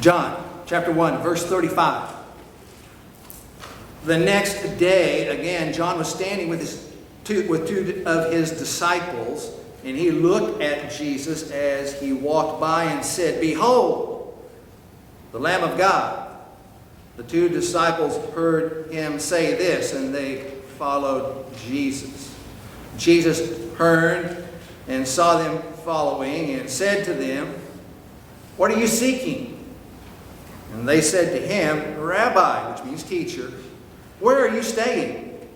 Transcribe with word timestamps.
John 0.00 0.42
chapter 0.64 0.92
1, 0.92 1.22
verse 1.22 1.44
35. 1.44 2.14
The 4.04 4.16
next 4.16 4.78
day, 4.78 5.28
again, 5.28 5.74
John 5.74 5.98
was 5.98 6.10
standing 6.12 6.48
with, 6.48 6.60
his 6.60 6.90
two, 7.24 7.46
with 7.50 7.68
two 7.68 8.02
of 8.06 8.32
his 8.32 8.50
disciples, 8.50 9.54
and 9.84 9.94
he 9.94 10.10
looked 10.10 10.62
at 10.62 10.90
Jesus 10.90 11.50
as 11.50 12.00
he 12.00 12.14
walked 12.14 12.60
by 12.60 12.84
and 12.84 13.04
said, 13.04 13.42
Behold, 13.42 14.42
the 15.32 15.38
Lamb 15.38 15.62
of 15.62 15.76
God. 15.76 16.28
The 17.16 17.22
two 17.24 17.50
disciples 17.50 18.16
heard 18.34 18.90
him 18.90 19.18
say 19.18 19.54
this, 19.54 19.92
and 19.92 20.14
they 20.14 20.50
followed 20.78 21.44
Jesus. 21.58 22.34
Jesus 22.96 23.76
turned 23.76 24.42
and 24.88 25.06
saw 25.06 25.36
them 25.36 25.60
following 25.84 26.52
and 26.54 26.70
said 26.70 27.04
to 27.04 27.12
them, 27.12 27.54
What 28.56 28.70
are 28.70 28.78
you 28.78 28.86
seeking? 28.86 29.59
And 30.72 30.88
they 30.88 31.00
said 31.00 31.32
to 31.32 31.46
him, 31.46 32.00
Rabbi, 32.00 32.72
which 32.72 32.84
means 32.84 33.02
teacher, 33.02 33.52
where 34.20 34.38
are 34.38 34.54
you 34.54 34.62
staying? 34.62 35.48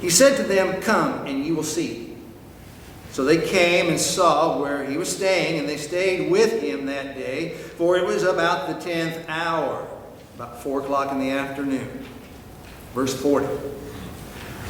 He 0.00 0.10
said 0.10 0.36
to 0.36 0.42
them, 0.42 0.80
Come 0.82 1.26
and 1.26 1.44
you 1.44 1.54
will 1.54 1.62
see. 1.62 2.16
So 3.12 3.24
they 3.24 3.46
came 3.46 3.88
and 3.88 4.00
saw 4.00 4.58
where 4.58 4.84
he 4.84 4.96
was 4.96 5.14
staying, 5.14 5.60
and 5.60 5.68
they 5.68 5.76
stayed 5.76 6.30
with 6.30 6.62
him 6.62 6.86
that 6.86 7.14
day, 7.14 7.50
for 7.50 7.96
it 7.96 8.06
was 8.06 8.22
about 8.22 8.68
the 8.68 8.84
tenth 8.84 9.28
hour, 9.28 9.86
about 10.36 10.62
four 10.62 10.80
o'clock 10.80 11.12
in 11.12 11.20
the 11.20 11.30
afternoon. 11.30 12.06
Verse 12.94 13.14
40. 13.20 13.46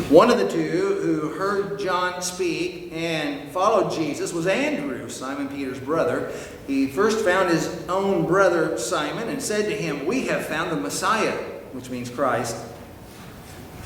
One 0.08 0.30
of 0.30 0.38
the 0.38 0.48
two 0.48 0.98
who 1.02 1.28
heard 1.38 1.78
John 1.78 2.20
speak 2.20 2.92
and 2.92 3.50
followed 3.52 3.92
Jesus 3.92 4.32
was 4.32 4.46
Andrew, 4.46 5.08
Simon 5.08 5.48
Peter's 5.48 5.78
brother. 5.78 6.32
He 6.66 6.86
first 6.86 7.24
found 7.24 7.50
his 7.50 7.86
own 7.88 8.26
brother 8.26 8.78
Simon 8.78 9.28
and 9.28 9.42
said 9.42 9.66
to 9.66 9.76
him, 9.76 10.06
We 10.06 10.26
have 10.26 10.46
found 10.46 10.70
the 10.70 10.76
Messiah, 10.76 11.32
which 11.72 11.90
means 11.90 12.08
Christ. 12.08 12.56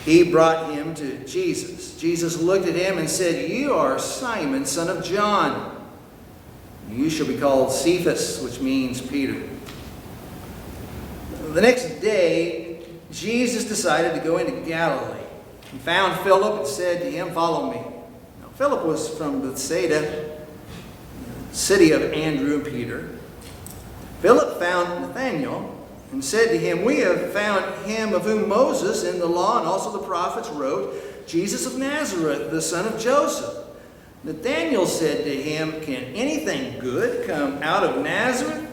He 0.04 0.22
brought 0.22 0.72
him 0.72 0.94
to 0.96 1.24
Jesus. 1.24 1.98
Jesus 2.00 2.40
looked 2.40 2.66
at 2.66 2.74
him 2.76 2.98
and 2.98 3.10
said, 3.10 3.50
You 3.50 3.74
are 3.74 3.98
Simon, 3.98 4.64
son 4.64 4.88
of 4.88 5.04
John. 5.04 5.72
You 6.90 7.10
shall 7.10 7.26
be 7.26 7.36
called 7.36 7.72
Cephas, 7.72 8.40
which 8.42 8.60
means 8.60 9.00
Peter. 9.00 9.42
The 11.52 11.60
next 11.60 12.00
day, 12.00 12.82
Jesus 13.10 13.64
decided 13.64 14.14
to 14.14 14.20
go 14.20 14.36
into 14.38 14.52
Galilee. 14.66 15.24
He 15.72 15.78
found 15.78 16.20
Philip 16.20 16.60
and 16.60 16.66
said 16.66 17.00
to 17.02 17.10
him, 17.10 17.32
Follow 17.32 17.72
me. 17.72 17.78
Now, 18.42 18.48
Philip 18.54 18.84
was 18.84 19.08
from 19.08 19.40
Bethsaida, 19.40 20.35
city 21.56 21.90
of 21.92 22.02
Andrew 22.12 22.56
and 22.56 22.64
Peter. 22.64 23.08
Philip 24.20 24.60
found 24.60 25.00
Nathanael 25.00 25.74
and 26.12 26.22
said 26.22 26.48
to 26.48 26.58
him, 26.58 26.84
We 26.84 26.98
have 26.98 27.32
found 27.32 27.86
him 27.86 28.12
of 28.12 28.24
whom 28.24 28.48
Moses 28.48 29.04
in 29.04 29.18
the 29.18 29.26
law 29.26 29.58
and 29.58 29.66
also 29.66 29.90
the 29.90 30.06
prophets 30.06 30.50
wrote, 30.50 31.26
Jesus 31.26 31.66
of 31.66 31.78
Nazareth, 31.78 32.50
the 32.50 32.60
son 32.60 32.86
of 32.86 33.00
Joseph. 33.00 33.64
Nathanael 34.22 34.86
said 34.86 35.24
to 35.24 35.42
him, 35.42 35.80
Can 35.80 36.04
anything 36.14 36.78
good 36.78 37.26
come 37.26 37.62
out 37.62 37.84
of 37.84 38.02
Nazareth? 38.04 38.68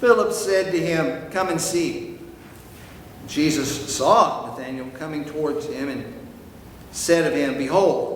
Philip 0.00 0.32
said 0.32 0.72
to 0.72 0.78
him, 0.78 1.30
Come 1.30 1.48
and 1.48 1.60
see. 1.60 2.18
Jesus 3.26 3.94
saw 3.94 4.48
Nathanael 4.48 4.90
coming 4.90 5.24
towards 5.24 5.66
him 5.66 5.88
and 5.88 6.12
said 6.92 7.26
of 7.26 7.36
him, 7.36 7.56
Behold, 7.56 8.15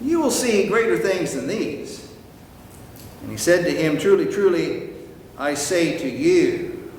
You 0.00 0.20
will 0.20 0.30
see 0.30 0.68
greater 0.68 0.98
things 0.98 1.34
than 1.34 1.46
these. 1.46 2.12
And 3.22 3.30
he 3.30 3.36
said 3.36 3.64
to 3.64 3.70
him, 3.70 3.98
Truly, 3.98 4.26
truly, 4.26 4.90
I 5.38 5.54
say 5.54 5.98
to 5.98 6.08
you, 6.08 6.90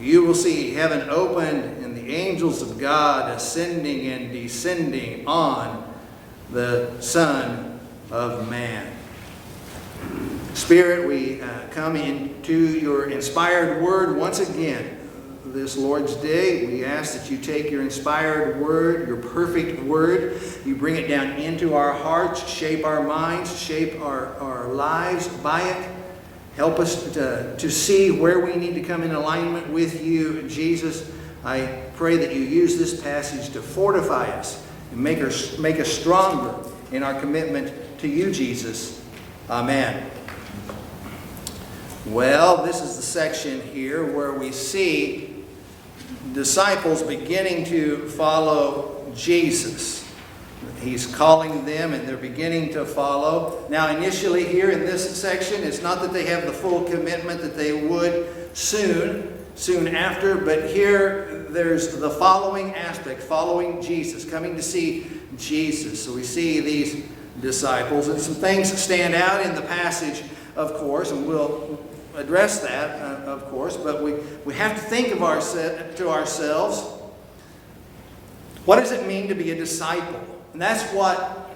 you 0.00 0.24
will 0.24 0.34
see 0.34 0.74
heaven 0.74 1.08
opened 1.08 1.84
and 1.84 1.96
the 1.96 2.14
angels 2.14 2.62
of 2.62 2.78
God 2.78 3.30
ascending 3.30 4.06
and 4.06 4.32
descending 4.32 5.26
on 5.26 5.94
the 6.50 6.90
Son 7.00 7.80
of 8.10 8.50
Man. 8.50 8.92
Spirit, 10.54 11.06
we 11.08 11.40
uh, 11.40 11.68
come 11.70 11.96
into 11.96 12.78
your 12.78 13.10
inspired 13.10 13.82
word 13.82 14.16
once 14.16 14.40
again 14.40 14.95
this 15.56 15.76
Lord's 15.76 16.14
Day. 16.16 16.66
We 16.66 16.84
ask 16.84 17.14
that 17.14 17.30
you 17.30 17.38
take 17.38 17.70
your 17.70 17.80
inspired 17.80 18.60
word, 18.60 19.08
your 19.08 19.16
perfect 19.16 19.82
word, 19.82 20.40
you 20.66 20.76
bring 20.76 20.96
it 20.96 21.08
down 21.08 21.30
into 21.32 21.74
our 21.74 21.92
hearts, 21.92 22.46
shape 22.46 22.84
our 22.84 23.02
minds, 23.02 23.58
shape 23.58 24.00
our, 24.00 24.34
our 24.36 24.68
lives 24.68 25.28
by 25.28 25.62
it. 25.62 25.90
Help 26.56 26.78
us 26.78 27.10
to, 27.14 27.56
to 27.56 27.70
see 27.70 28.10
where 28.10 28.44
we 28.44 28.56
need 28.56 28.74
to 28.74 28.82
come 28.82 29.02
in 29.02 29.12
alignment 29.12 29.68
with 29.70 30.04
you, 30.04 30.46
Jesus. 30.48 31.10
I 31.42 31.84
pray 31.96 32.18
that 32.18 32.34
you 32.34 32.42
use 32.42 32.76
this 32.76 33.00
passage 33.00 33.50
to 33.54 33.62
fortify 33.62 34.26
us 34.26 34.62
and 34.92 35.02
make 35.02 35.20
us, 35.20 35.58
make 35.58 35.80
us 35.80 35.88
stronger 35.88 36.68
in 36.92 37.02
our 37.02 37.18
commitment 37.18 37.72
to 38.00 38.08
you, 38.08 38.30
Jesus. 38.30 39.02
Amen. 39.48 40.10
Well, 42.06 42.64
this 42.64 42.82
is 42.82 42.96
the 42.96 43.02
section 43.02 43.60
here 43.60 44.12
where 44.12 44.32
we 44.32 44.52
see 44.52 45.25
disciples 46.36 47.02
beginning 47.02 47.64
to 47.64 48.08
follow 48.10 49.10
Jesus. 49.16 50.06
He's 50.80 51.12
calling 51.16 51.64
them 51.64 51.94
and 51.94 52.06
they're 52.06 52.18
beginning 52.18 52.72
to 52.74 52.84
follow. 52.84 53.66
Now, 53.70 53.96
initially, 53.96 54.44
here 54.44 54.70
in 54.70 54.80
this 54.80 55.20
section, 55.20 55.64
it's 55.64 55.82
not 55.82 56.02
that 56.02 56.12
they 56.12 56.26
have 56.26 56.44
the 56.46 56.52
full 56.52 56.84
commitment 56.84 57.40
that 57.40 57.56
they 57.56 57.72
would 57.72 58.54
soon, 58.56 59.32
soon 59.54 59.88
after, 59.96 60.36
but 60.36 60.68
here 60.70 61.46
there's 61.48 61.96
the 61.96 62.10
following 62.10 62.74
aspect 62.74 63.22
following 63.22 63.80
Jesus, 63.80 64.28
coming 64.28 64.54
to 64.56 64.62
see 64.62 65.10
Jesus. 65.38 66.04
So 66.04 66.14
we 66.14 66.22
see 66.22 66.60
these 66.60 67.02
disciples, 67.40 68.08
and 68.08 68.20
some 68.20 68.34
things 68.34 68.70
stand 68.78 69.14
out 69.14 69.44
in 69.44 69.54
the 69.54 69.62
passage, 69.62 70.22
of 70.54 70.74
course, 70.74 71.10
and 71.10 71.26
we'll 71.26 71.82
address 72.16 72.60
that, 72.60 73.00
uh, 73.00 73.30
of 73.30 73.48
course, 73.50 73.76
but 73.76 74.02
we, 74.02 74.14
we 74.44 74.54
have 74.54 74.74
to 74.74 74.80
think 74.80 75.12
of 75.12 75.22
our, 75.22 75.40
to 75.40 76.08
ourselves 76.08 76.96
what 78.66 78.80
does 78.80 78.90
it 78.90 79.06
mean 79.06 79.28
to 79.28 79.34
be 79.34 79.52
a 79.52 79.54
disciple? 79.54 80.20
And 80.52 80.60
that's 80.60 80.82
what 80.92 81.54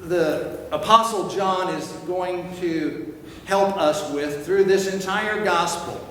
the 0.00 0.60
Apostle 0.70 1.28
John 1.28 1.74
is 1.74 1.88
going 2.06 2.56
to 2.58 3.18
help 3.46 3.76
us 3.76 4.12
with 4.12 4.46
through 4.46 4.64
this 4.64 4.94
entire 4.94 5.44
gospel. 5.44 6.06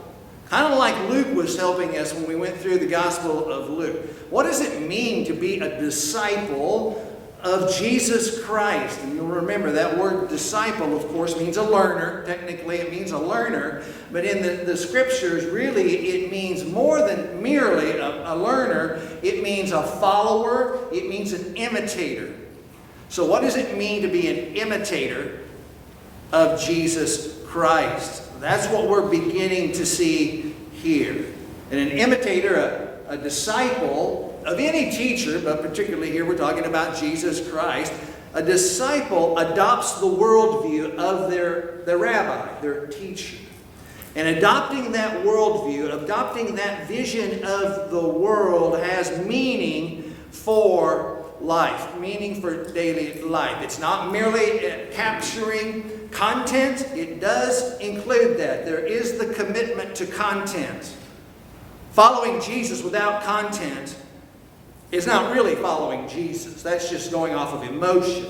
Kind 0.50 0.74
of 0.74 0.78
like 0.78 1.10
Luke 1.10 1.34
was 1.36 1.58
helping 1.58 1.98
us 1.98 2.14
when 2.14 2.28
we 2.28 2.36
went 2.36 2.58
through 2.58 2.80
the 2.80 2.88
Gospel 2.88 3.50
of 3.50 3.70
Luke. 3.70 3.98
What 4.30 4.44
does 4.44 4.60
it 4.60 4.88
mean 4.88 5.26
to 5.28 5.34
be 5.34 5.60
a 5.60 5.80
disciple 5.80 7.09
of 7.44 7.74
Jesus 7.76 8.44
Christ. 8.44 9.00
And 9.02 9.16
you'll 9.16 9.28
remember 9.28 9.72
that 9.72 9.98
word 9.98 10.28
disciple, 10.30 10.96
of 10.96 11.08
course, 11.08 11.38
means 11.38 11.58
a 11.58 11.64
learner. 11.64 12.26
Technically, 12.26 12.78
it 12.78 12.92
means 12.92 13.12
a 13.12 13.18
learner. 13.18 13.84
But 14.12 14.26
in 14.26 14.42
the, 14.42 14.66
the 14.66 14.76
scriptures, 14.76 15.46
really, 15.46 16.10
it 16.10 16.32
means 16.32 16.66
more 16.66 17.00
than 17.08 17.42
merely 17.42 17.92
a, 17.92 18.34
a 18.34 18.36
learner. 18.36 19.02
It 19.24 19.42
means 19.42 19.72
a 19.72 19.84
follower, 19.84 20.80
it 20.92 21.08
means 21.08 21.32
an 21.32 21.56
imitator. 21.56 22.34
So, 23.08 23.26
what 23.26 23.42
does 23.42 23.56
it 23.56 23.78
mean 23.78 24.02
to 24.02 24.08
be 24.08 24.28
an 24.28 24.56
imitator 24.56 25.40
of 26.32 26.62
Jesus 26.62 27.42
Christ? 27.46 28.40
That's 28.40 28.68
what 28.68 28.88
we're 28.88 29.10
beginning 29.10 29.72
to 29.74 29.86
see 29.86 30.56
here. 30.74 31.26
And 31.72 31.80
an 31.80 31.90
imitator, 31.90 32.56
a, 33.08 33.14
a 33.14 33.18
disciple, 33.18 34.29
of 34.50 34.60
any 34.60 34.90
teacher, 34.90 35.40
but 35.40 35.62
particularly 35.62 36.12
here 36.12 36.26
we're 36.26 36.36
talking 36.38 36.66
about 36.66 36.98
Jesus 36.98 37.48
Christ, 37.52 37.94
a 38.34 38.42
disciple 38.42 39.38
adopts 39.38 40.00
the 40.00 40.08
worldview 40.08 40.96
of 40.96 41.30
their, 41.30 41.84
their 41.86 42.00
rabbi, 42.00 42.60
their 42.60 42.88
teacher. 42.88 43.38
And 44.16 44.38
adopting 44.38 44.92
that 44.94 45.24
worldview, 45.24 46.04
adopting 46.04 46.56
that 46.56 46.88
vision 46.88 47.44
of 47.44 47.92
the 47.92 48.02
world 48.08 48.80
has 48.80 49.24
meaning 49.24 50.16
for 50.32 51.32
life, 51.40 51.96
meaning 52.00 52.42
for 52.42 52.72
daily 52.74 53.22
life. 53.22 53.62
It's 53.62 53.80
not 53.80 54.12
merely 54.12 54.68
uh, 54.68 54.92
capturing 54.92 56.10
content, 56.10 56.82
it 56.96 57.20
does 57.20 57.80
include 57.80 58.40
that. 58.40 58.66
There 58.66 58.84
is 58.84 59.20
the 59.20 59.32
commitment 59.32 59.96
to 59.98 60.08
content. 60.08 60.96
Following 61.92 62.42
Jesus 62.42 62.84
without 62.84 63.22
content 63.22 63.96
is 64.92 65.06
not 65.06 65.34
really 65.34 65.56
following 65.56 66.08
Jesus, 66.08 66.64
that's 66.64 66.90
just 66.90 67.12
going 67.12 67.34
off 67.34 67.54
of 67.54 67.64
emotion. 67.64 68.26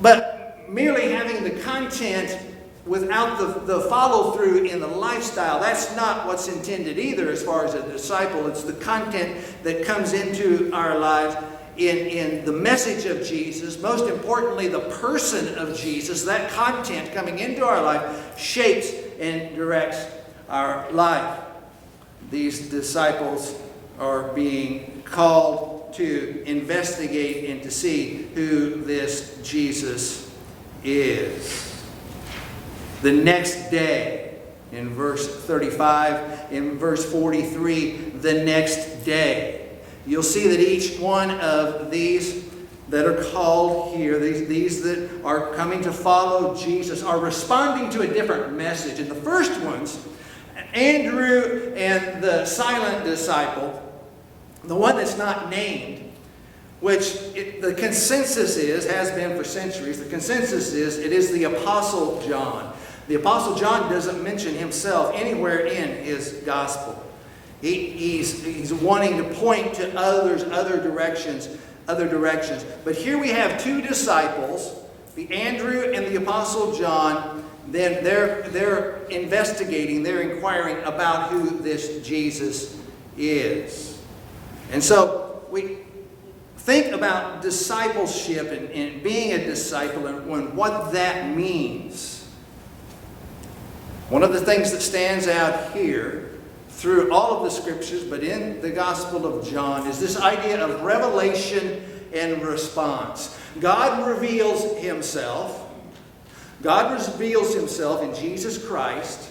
But 0.00 0.64
merely 0.68 1.12
having 1.12 1.44
the 1.44 1.62
content 1.62 2.38
without 2.86 3.38
the, 3.38 3.60
the 3.60 3.80
follow 3.88 4.32
through 4.32 4.64
in 4.64 4.80
the 4.80 4.86
lifestyle, 4.86 5.60
that's 5.60 5.94
not 5.96 6.26
what's 6.26 6.48
intended 6.48 6.98
either 6.98 7.30
as 7.30 7.42
far 7.42 7.64
as 7.64 7.74
a 7.74 7.82
disciple. 7.90 8.46
It's 8.46 8.62
the 8.62 8.74
content 8.74 9.42
that 9.62 9.84
comes 9.84 10.12
into 10.12 10.72
our 10.72 10.98
lives 10.98 11.36
in, 11.76 11.96
in 11.96 12.44
the 12.44 12.52
message 12.52 13.06
of 13.06 13.26
Jesus. 13.26 13.80
Most 13.80 14.08
importantly, 14.08 14.68
the 14.68 14.80
person 14.80 15.54
of 15.56 15.76
Jesus. 15.76 16.24
That 16.24 16.50
content 16.50 17.12
coming 17.12 17.38
into 17.38 17.64
our 17.64 17.82
life 17.82 18.38
shapes 18.38 18.92
and 19.18 19.54
directs 19.56 20.06
our 20.48 20.90
life. 20.92 21.40
These 22.30 22.70
disciples 22.70 23.58
are 23.98 24.32
being 24.32 25.02
called 25.04 25.94
to 25.94 26.42
investigate 26.46 27.50
and 27.50 27.62
to 27.62 27.70
see 27.70 28.28
who 28.34 28.82
this 28.82 29.40
Jesus 29.42 30.34
is. 30.82 31.84
The 33.02 33.12
next 33.12 33.70
day, 33.70 34.34
in 34.72 34.90
verse 34.90 35.44
35, 35.44 36.52
in 36.52 36.78
verse 36.78 37.10
43, 37.10 37.92
the 38.20 38.44
next 38.44 39.04
day. 39.04 39.68
You'll 40.06 40.22
see 40.22 40.48
that 40.48 40.60
each 40.60 40.98
one 40.98 41.30
of 41.30 41.90
these 41.90 42.44
that 42.88 43.06
are 43.06 43.22
called 43.32 43.96
here, 43.96 44.18
these, 44.18 44.46
these 44.48 44.82
that 44.82 45.22
are 45.24 45.54
coming 45.54 45.82
to 45.82 45.92
follow 45.92 46.54
Jesus, 46.56 47.02
are 47.02 47.18
responding 47.18 47.88
to 47.90 48.02
a 48.02 48.06
different 48.06 48.54
message. 48.54 48.98
And 48.98 49.10
the 49.10 49.14
first 49.14 49.60
ones, 49.62 50.06
Andrew 50.74 51.72
and 51.76 52.22
the 52.22 52.44
silent 52.44 53.04
disciple, 53.04 53.80
the 54.66 54.74
one 54.74 54.96
that's 54.96 55.16
not 55.16 55.50
named, 55.50 56.12
which 56.80 57.16
it, 57.34 57.62
the 57.62 57.74
consensus 57.74 58.56
is, 58.56 58.86
has 58.86 59.10
been 59.12 59.36
for 59.36 59.44
centuries, 59.44 60.02
the 60.02 60.08
consensus 60.08 60.72
is 60.72 60.98
it 60.98 61.12
is 61.12 61.32
the 61.32 61.44
Apostle 61.44 62.20
John. 62.26 62.74
The 63.08 63.16
Apostle 63.16 63.54
John 63.54 63.90
doesn't 63.90 64.22
mention 64.22 64.54
himself 64.54 65.14
anywhere 65.14 65.66
in 65.66 66.04
his 66.04 66.42
gospel. 66.46 67.02
He, 67.60 67.90
he's, 67.90 68.42
he's 68.44 68.72
wanting 68.74 69.16
to 69.18 69.24
point 69.34 69.74
to 69.74 69.98
others, 69.98 70.42
other 70.44 70.82
directions, 70.82 71.48
other 71.88 72.08
directions. 72.08 72.64
But 72.84 72.94
here 72.94 73.18
we 73.18 73.30
have 73.30 73.62
two 73.62 73.80
disciples, 73.80 74.82
the 75.14 75.30
Andrew 75.32 75.92
and 75.92 76.06
the 76.06 76.16
Apostle 76.16 76.74
John. 76.76 77.44
Then 77.68 78.04
they're, 78.04 78.42
they're 78.50 79.04
investigating, 79.06 80.02
they're 80.02 80.20
inquiring 80.20 80.76
about 80.84 81.30
who 81.30 81.58
this 81.58 82.06
Jesus 82.06 82.78
is. 83.16 83.93
And 84.70 84.82
so 84.82 85.46
we 85.50 85.78
think 86.56 86.92
about 86.92 87.42
discipleship 87.42 88.50
and, 88.50 88.70
and 88.70 89.02
being 89.02 89.32
a 89.32 89.44
disciple 89.44 90.06
and, 90.06 90.30
and 90.30 90.56
what 90.56 90.92
that 90.92 91.36
means. 91.36 92.28
One 94.08 94.22
of 94.22 94.32
the 94.32 94.40
things 94.40 94.70
that 94.72 94.82
stands 94.82 95.28
out 95.28 95.72
here 95.72 96.30
through 96.68 97.12
all 97.12 97.38
of 97.38 97.44
the 97.44 97.50
scriptures, 97.50 98.04
but 98.04 98.22
in 98.22 98.60
the 98.60 98.70
Gospel 98.70 99.26
of 99.26 99.48
John, 99.48 99.86
is 99.86 99.98
this 99.98 100.18
idea 100.18 100.62
of 100.62 100.82
revelation 100.82 101.82
and 102.12 102.42
response. 102.42 103.38
God 103.60 104.06
reveals 104.06 104.76
himself. 104.78 105.60
God 106.62 106.92
reveals 106.92 107.54
himself 107.54 108.02
in 108.02 108.14
Jesus 108.14 108.64
Christ, 108.66 109.30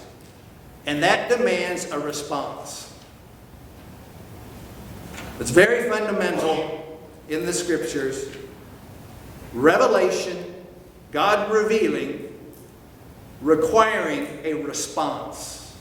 and 0.85 1.03
that 1.03 1.29
demands 1.29 1.91
a 1.91 1.99
response. 1.99 2.82
It's 5.39 5.51
very 5.51 5.89
fundamental 5.89 7.01
in 7.27 7.45
the 7.45 7.53
scriptures. 7.53 8.27
Revelation, 9.53 10.55
God 11.11 11.51
revealing, 11.51 12.33
requiring 13.41 14.27
a 14.43 14.53
response. 14.53 15.75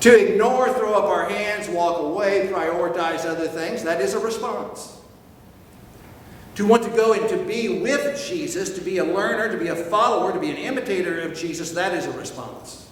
To 0.00 0.32
ignore, 0.32 0.72
throw 0.72 0.94
up 0.94 1.04
our 1.04 1.28
hands, 1.28 1.68
walk 1.68 2.00
away, 2.00 2.48
prioritize 2.50 3.26
other 3.26 3.48
things, 3.48 3.82
that 3.84 4.00
is 4.00 4.14
a 4.14 4.18
response. 4.18 4.96
To 6.56 6.66
want 6.66 6.82
to 6.82 6.90
go 6.90 7.12
and 7.12 7.28
to 7.28 7.36
be 7.36 7.80
with 7.80 8.22
Jesus, 8.26 8.74
to 8.74 8.80
be 8.80 8.98
a 8.98 9.04
learner, 9.04 9.50
to 9.50 9.58
be 9.58 9.68
a 9.68 9.76
follower, 9.76 10.32
to 10.32 10.40
be 10.40 10.50
an 10.50 10.56
imitator 10.56 11.20
of 11.20 11.34
Jesus, 11.34 11.70
that 11.72 11.94
is 11.94 12.06
a 12.06 12.12
response. 12.12 12.89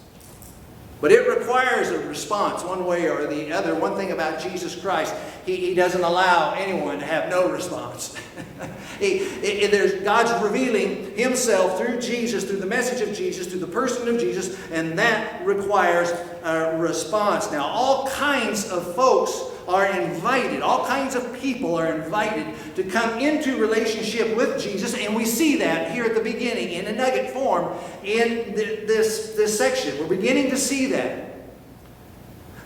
But 1.01 1.13
it 1.13 1.29
requires 1.29 1.91
a 1.91 1.99
response 2.09 2.65
one 2.65 2.85
way 2.85 3.09
or 3.09 3.27
the 3.27 3.53
other. 3.53 3.75
One 3.75 3.95
thing 3.95 4.11
about 4.11 4.41
Jesus 4.41 4.75
Christ, 4.75 5.15
he, 5.47 5.55
he 5.57 5.75
doesn't 5.75 6.03
allow 6.03 6.55
anyone 6.55 6.99
to 6.99 7.07
have 7.07 7.31
no 7.31 7.49
response. 7.51 8.17
he, 8.99 9.19
it, 9.19 9.71
there's 9.71 10.03
God's 10.03 10.43
revealing 10.43 11.17
himself 11.17 11.79
through 11.79 12.01
Jesus, 12.01 12.45
through 12.45 12.59
the 12.59 12.67
message 12.67 13.07
of 13.07 13.15
Jesus, 13.15 13.47
through 13.47 13.61
the 13.61 13.67
person 13.69 14.09
of 14.09 14.19
Jesus, 14.19 14.59
and 14.73 14.99
that 14.99 15.45
requires 15.47 16.11
a 16.43 16.77
response. 16.77 17.51
Now, 17.53 17.67
all 17.67 18.09
kinds 18.09 18.69
of 18.69 18.97
folks 18.97 19.48
are 19.69 19.87
invited, 19.87 20.63
all 20.63 20.87
kinds 20.87 21.15
of 21.15 21.39
people 21.39 21.77
are 21.77 21.93
invited 21.93 22.47
to 22.75 22.83
come 22.83 23.19
into 23.19 23.57
relationship 23.59 24.35
with 24.35 24.61
Jesus, 24.61 24.97
and 24.97 25.15
we 25.15 25.27
see 25.27 25.59
that 25.59 25.93
here 25.93 26.05
at 26.05 26.15
the 26.15 26.23
beginning 26.23 26.73
in 26.73 26.87
a 26.87 26.93
nugget 26.93 27.31
form 27.31 27.77
in 28.03 28.55
this, 28.55 29.35
this 29.35 29.57
section. 29.57 29.99
We're 29.99 30.17
beginning 30.17 30.49
to 30.51 30.57
see 30.57 30.87
that. 30.87 31.29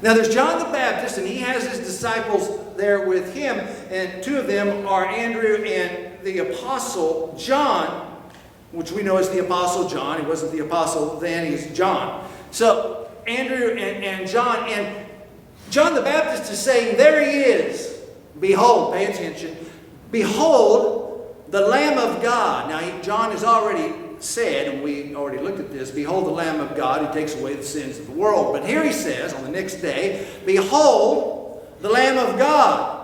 Now, 0.00 0.14
there's 0.14 0.32
John 0.32 0.58
the 0.58 0.64
Baptist, 0.66 1.18
and 1.18 1.26
he 1.26 1.38
has 1.38 1.64
his 1.64 1.80
disciples 1.80 2.76
there 2.76 3.06
with 3.08 3.34
him, 3.34 3.58
and 3.90 4.22
two 4.22 4.38
of 4.38 4.46
them 4.46 4.86
are 4.86 5.04
Andrew 5.04 5.56
and 5.56 6.24
the 6.24 6.38
Apostle 6.38 7.36
John, 7.38 8.08
which 8.70 8.92
we 8.92 9.02
know 9.02 9.16
as 9.16 9.30
the 9.30 9.44
Apostle 9.44 9.88
John. 9.88 10.20
He 10.20 10.26
wasn't 10.26 10.52
the 10.52 10.60
Apostle 10.60 11.18
then, 11.18 11.50
he's 11.50 11.72
John. 11.76 12.28
So, 12.52 13.10
Andrew 13.26 13.70
and, 13.70 14.04
and 14.04 14.28
John, 14.28 14.68
and 14.68 15.01
John 15.72 15.94
the 15.94 16.02
Baptist 16.02 16.52
is 16.52 16.58
saying, 16.58 16.98
There 16.98 17.24
he 17.24 17.38
is. 17.38 17.98
Behold, 18.38 18.92
pay 18.92 19.06
attention. 19.06 19.56
Behold, 20.10 21.34
the 21.48 21.62
Lamb 21.62 21.96
of 21.96 22.22
God. 22.22 22.68
Now, 22.68 23.00
John 23.00 23.30
has 23.30 23.42
already 23.42 23.94
said, 24.18 24.68
and 24.68 24.82
we 24.82 25.14
already 25.14 25.42
looked 25.42 25.60
at 25.60 25.72
this, 25.72 25.90
Behold, 25.90 26.26
the 26.26 26.30
Lamb 26.30 26.60
of 26.60 26.76
God 26.76 27.06
who 27.06 27.14
takes 27.14 27.34
away 27.34 27.54
the 27.54 27.62
sins 27.62 27.98
of 27.98 28.06
the 28.06 28.12
world. 28.12 28.52
But 28.52 28.66
here 28.66 28.84
he 28.84 28.92
says, 28.92 29.32
on 29.32 29.44
the 29.44 29.48
next 29.48 29.76
day, 29.76 30.28
Behold, 30.44 31.66
the 31.80 31.88
Lamb 31.88 32.18
of 32.18 32.38
God. 32.38 32.98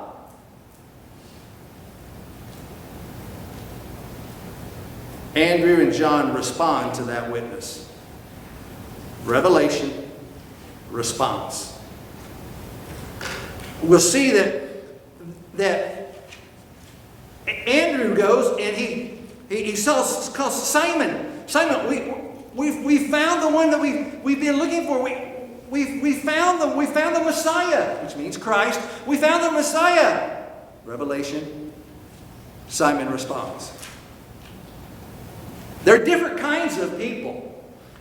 Andrew 5.34 5.80
and 5.80 5.94
John 5.94 6.34
respond 6.34 6.94
to 6.96 7.04
that 7.04 7.32
witness. 7.32 7.90
Revelation, 9.24 10.10
response 10.90 11.77
we'll 13.82 14.00
see 14.00 14.30
that, 14.32 14.62
that 15.54 16.14
Andrew 17.46 18.14
goes 18.14 18.58
and 18.58 18.76
he, 18.76 19.18
he, 19.48 19.72
he 19.72 19.82
calls, 19.84 20.28
calls 20.30 20.68
Simon. 20.68 21.46
Simon, 21.48 21.88
we, 21.88 22.12
we, 22.54 22.84
we 22.84 23.08
found 23.08 23.42
the 23.42 23.48
one 23.48 23.70
that 23.70 23.80
we, 23.80 24.04
we've 24.22 24.40
been 24.40 24.56
looking 24.56 24.86
for. 24.86 25.02
We, 25.02 25.16
we, 25.70 26.00
we, 26.00 26.14
found 26.14 26.60
the, 26.60 26.68
we 26.76 26.86
found 26.86 27.14
the 27.16 27.22
Messiah, 27.22 28.02
which 28.04 28.16
means 28.16 28.36
Christ. 28.36 28.80
We 29.06 29.16
found 29.16 29.44
the 29.44 29.50
Messiah. 29.50 30.46
Revelation, 30.84 31.72
Simon 32.68 33.10
responds. 33.10 33.72
There 35.84 36.00
are 36.00 36.04
different 36.04 36.38
kinds 36.38 36.78
of 36.78 36.98
people. 36.98 37.44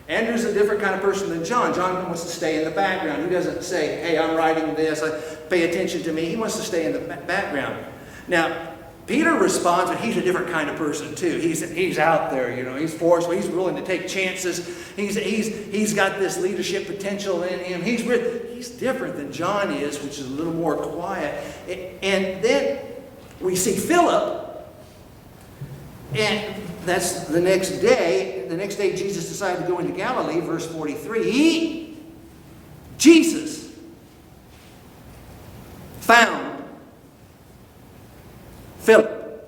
Andrew's 0.07 0.45
a 0.45 0.53
different 0.53 0.81
kind 0.81 0.95
of 0.95 1.01
person 1.01 1.29
than 1.29 1.43
John. 1.43 1.73
John 1.73 2.05
wants 2.05 2.23
to 2.23 2.29
stay 2.29 2.57
in 2.57 2.63
the 2.63 2.71
background. 2.71 3.23
He 3.23 3.29
doesn't 3.29 3.63
say, 3.63 3.99
hey, 4.01 4.17
I'm 4.17 4.35
writing 4.37 4.73
this, 4.75 5.01
pay 5.49 5.69
attention 5.69 6.03
to 6.03 6.13
me. 6.13 6.25
He 6.25 6.35
wants 6.35 6.57
to 6.57 6.63
stay 6.63 6.85
in 6.85 6.93
the 6.93 6.99
background. 6.99 7.85
Now, 8.27 8.75
Peter 9.07 9.33
responds, 9.35 9.89
but 9.89 10.01
he's 10.01 10.17
a 10.17 10.21
different 10.21 10.49
kind 10.49 10.69
of 10.69 10.75
person 10.75 11.15
too. 11.15 11.39
He's, 11.39 11.67
he's 11.71 11.97
out 11.97 12.29
there, 12.29 12.55
you 12.55 12.63
know, 12.63 12.75
he's 12.75 12.93
forceful, 12.93 13.33
he's 13.33 13.47
willing 13.47 13.77
to 13.77 13.81
take 13.81 14.05
chances. 14.05 14.67
He's, 14.97 15.15
he's, 15.15 15.47
he's 15.67 15.93
got 15.93 16.19
this 16.19 16.37
leadership 16.37 16.87
potential 16.87 17.43
in 17.43 17.59
him. 17.59 17.81
He's, 17.81 18.01
he's 18.53 18.69
different 18.69 19.15
than 19.15 19.31
John 19.31 19.71
is, 19.71 20.03
which 20.03 20.19
is 20.19 20.27
a 20.27 20.33
little 20.33 20.53
more 20.53 20.75
quiet. 20.75 21.41
And 22.03 22.43
then 22.43 22.83
we 23.39 23.55
see 23.55 23.77
Philip, 23.77 24.67
and 26.13 26.61
that's 26.85 27.25
the 27.25 27.39
next 27.39 27.79
day. 27.79 28.45
The 28.49 28.57
next 28.57 28.75
day, 28.75 28.93
Jesus 28.93 29.29
decided 29.29 29.61
to 29.61 29.67
go 29.67 29.79
into 29.79 29.93
Galilee, 29.93 30.41
verse 30.41 30.65
43. 30.65 31.31
He, 31.31 31.97
Jesus, 32.97 33.56
found 36.07 36.63
Philip. 38.79 39.45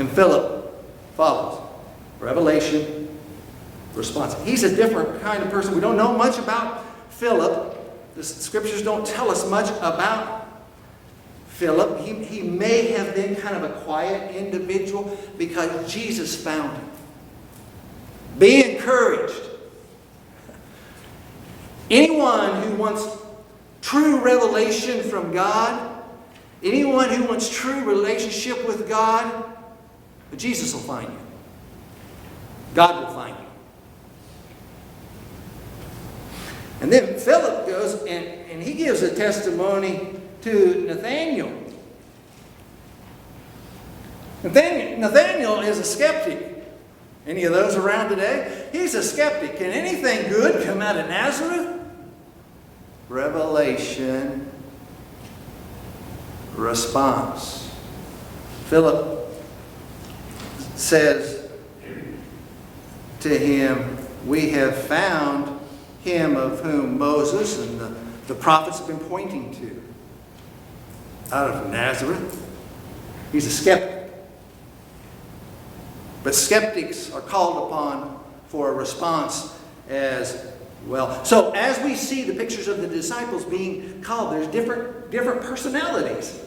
And 0.00 0.10
Philip 0.10 0.74
follows. 1.16 1.60
Revelation, 2.18 3.08
response. 3.94 4.34
He's 4.42 4.64
a 4.64 4.74
different 4.74 5.22
kind 5.22 5.42
of 5.42 5.50
person. 5.50 5.74
We 5.74 5.80
don't 5.80 5.96
know 5.96 6.12
much 6.12 6.38
about 6.38 6.84
Philip. 7.12 7.76
The 8.16 8.24
scriptures 8.24 8.82
don't 8.82 9.06
tell 9.06 9.30
us 9.30 9.48
much 9.48 9.70
about 9.78 10.48
Philip. 11.50 12.00
He, 12.00 12.24
he 12.24 12.42
may 12.42 12.88
have 12.88 13.14
been 13.14 13.36
kind 13.36 13.56
of 13.56 13.62
a 13.62 13.80
quiet 13.82 14.34
individual 14.34 15.16
because 15.38 15.90
Jesus 15.90 16.34
found 16.34 16.76
him. 16.76 16.90
Be 18.38 18.74
encouraged. 18.74 19.49
Anyone 21.90 22.62
who 22.62 22.76
wants 22.76 23.04
true 23.82 24.20
revelation 24.20 25.02
from 25.02 25.32
God, 25.32 26.02
anyone 26.62 27.08
who 27.08 27.24
wants 27.24 27.50
true 27.50 27.84
relationship 27.84 28.66
with 28.66 28.88
God, 28.88 29.44
Jesus 30.36 30.72
will 30.72 30.80
find 30.80 31.08
you. 31.08 31.18
God 32.74 33.04
will 33.04 33.14
find 33.14 33.36
you. 33.36 33.44
And 36.80 36.92
then 36.92 37.18
Philip 37.18 37.66
goes 37.66 37.94
and, 38.04 38.24
and 38.24 38.62
he 38.62 38.74
gives 38.74 39.02
a 39.02 39.14
testimony 39.14 40.14
to 40.42 40.86
Nathaniel. 40.86 41.52
Nathaniel. 44.42 45.00
Nathaniel 45.00 45.60
is 45.60 45.78
a 45.78 45.84
skeptic. 45.84 46.64
Any 47.26 47.44
of 47.44 47.52
those 47.52 47.76
around 47.76 48.08
today? 48.08 48.68
He's 48.72 48.94
a 48.94 49.02
skeptic. 49.02 49.56
Can 49.56 49.70
anything 49.72 50.30
good 50.30 50.64
come 50.64 50.80
out 50.80 50.96
of 50.96 51.08
Nazareth? 51.08 51.79
Revelation 53.10 54.48
response. 56.54 57.74
Philip 58.66 59.28
says 60.76 61.50
to 63.18 63.36
him, 63.36 63.98
We 64.24 64.50
have 64.50 64.76
found 64.76 65.58
him 66.04 66.36
of 66.36 66.60
whom 66.60 66.98
Moses 66.98 67.58
and 67.58 67.80
the, 67.80 67.96
the 68.28 68.34
prophets 68.36 68.78
have 68.78 68.86
been 68.86 69.00
pointing 69.00 69.56
to. 69.56 69.82
Out 71.34 71.50
of 71.50 71.68
Nazareth. 71.68 72.40
He's 73.32 73.46
a 73.46 73.50
skeptic. 73.50 74.12
But 76.22 76.36
skeptics 76.36 77.12
are 77.12 77.20
called 77.20 77.72
upon 77.72 78.22
for 78.46 78.70
a 78.70 78.72
response 78.72 79.52
as 79.88 80.49
well. 80.86 81.24
So 81.24 81.52
as 81.52 81.78
we 81.84 81.94
see 81.94 82.24
the 82.24 82.34
pictures 82.34 82.68
of 82.68 82.80
the 82.80 82.88
disciples 82.88 83.44
being 83.44 84.02
called, 84.02 84.32
there's 84.32 84.46
different, 84.48 85.10
different 85.10 85.42
personalities. 85.42 86.40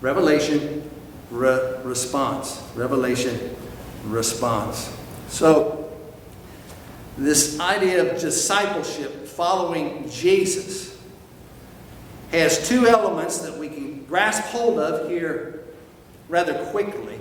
Revelation, 0.00 0.88
re- 1.30 1.76
response. 1.82 2.62
Revelation, 2.74 3.56
response. 4.04 4.94
So 5.28 5.90
this 7.18 7.58
idea 7.60 8.12
of 8.12 8.20
discipleship, 8.20 9.26
following 9.26 10.08
Jesus, 10.10 10.96
has 12.30 12.68
two 12.68 12.86
elements 12.86 13.38
that 13.38 13.56
we 13.56 13.68
can 13.68 14.04
grasp 14.04 14.44
hold 14.44 14.78
of 14.78 15.08
here 15.08 15.64
rather 16.28 16.54
quickly. 16.66 17.18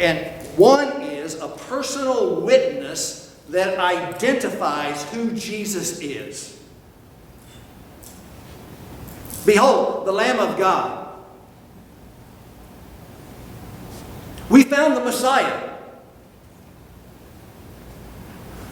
And 0.00 0.26
one 0.56 1.02
is 1.02 1.40
a 1.40 1.48
personal 1.48 2.40
witness 2.40 3.27
that 3.50 3.78
identifies 3.78 5.04
who 5.10 5.32
Jesus 5.32 6.00
is. 6.00 6.60
Behold, 9.46 10.06
the 10.06 10.12
Lamb 10.12 10.38
of 10.38 10.58
God. 10.58 11.08
We 14.50 14.62
found 14.62 14.96
the 14.96 15.04
Messiah. 15.04 15.70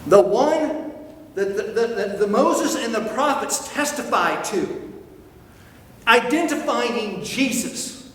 The 0.05 0.21
one 0.21 0.91
that 1.35 1.55
the, 1.55 2.15
the, 2.19 2.27
Moses 2.27 2.75
and 2.75 2.93
the 2.93 3.09
prophets 3.13 3.71
testify 3.71 4.41
to, 4.43 4.93
identifying 6.07 7.23
Jesus. 7.23 8.11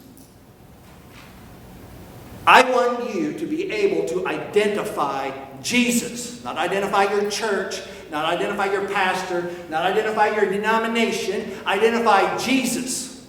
I 2.47 2.69
want 2.71 3.15
you 3.15 3.39
to 3.39 3.47
be 3.47 3.71
able 3.71 4.09
to 4.09 4.27
identify 4.27 5.31
Jesus, 5.63 6.43
not 6.45 6.57
identify 6.57 7.05
your 7.05 7.31
church, 7.31 7.81
not 8.11 8.25
identify 8.25 8.71
your 8.71 8.89
pastor, 8.89 9.51
not 9.71 9.85
identify 9.85 10.29
your 10.29 10.51
denomination, 10.51 11.53
identify 11.67 12.37
Jesus. 12.39 13.27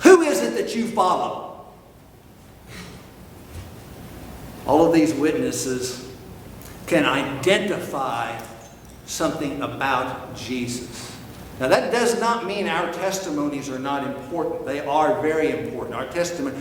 Who 0.00 0.22
is 0.22 0.42
it 0.42 0.54
that 0.54 0.74
you 0.76 0.86
follow? 0.88 1.66
All 4.66 4.84
of 4.86 4.92
these 4.92 5.14
witnesses 5.14 6.06
can 6.86 7.04
identify 7.04 8.40
something 9.06 9.62
about 9.62 10.36
Jesus. 10.36 11.16
Now, 11.58 11.68
that 11.68 11.90
does 11.90 12.20
not 12.20 12.44
mean 12.44 12.68
our 12.68 12.92
testimonies 12.92 13.70
are 13.70 13.78
not 13.78 14.06
important. 14.06 14.66
They 14.66 14.80
are 14.80 15.22
very 15.22 15.50
important. 15.50 15.94
Our 15.94 16.06
testimony, 16.06 16.56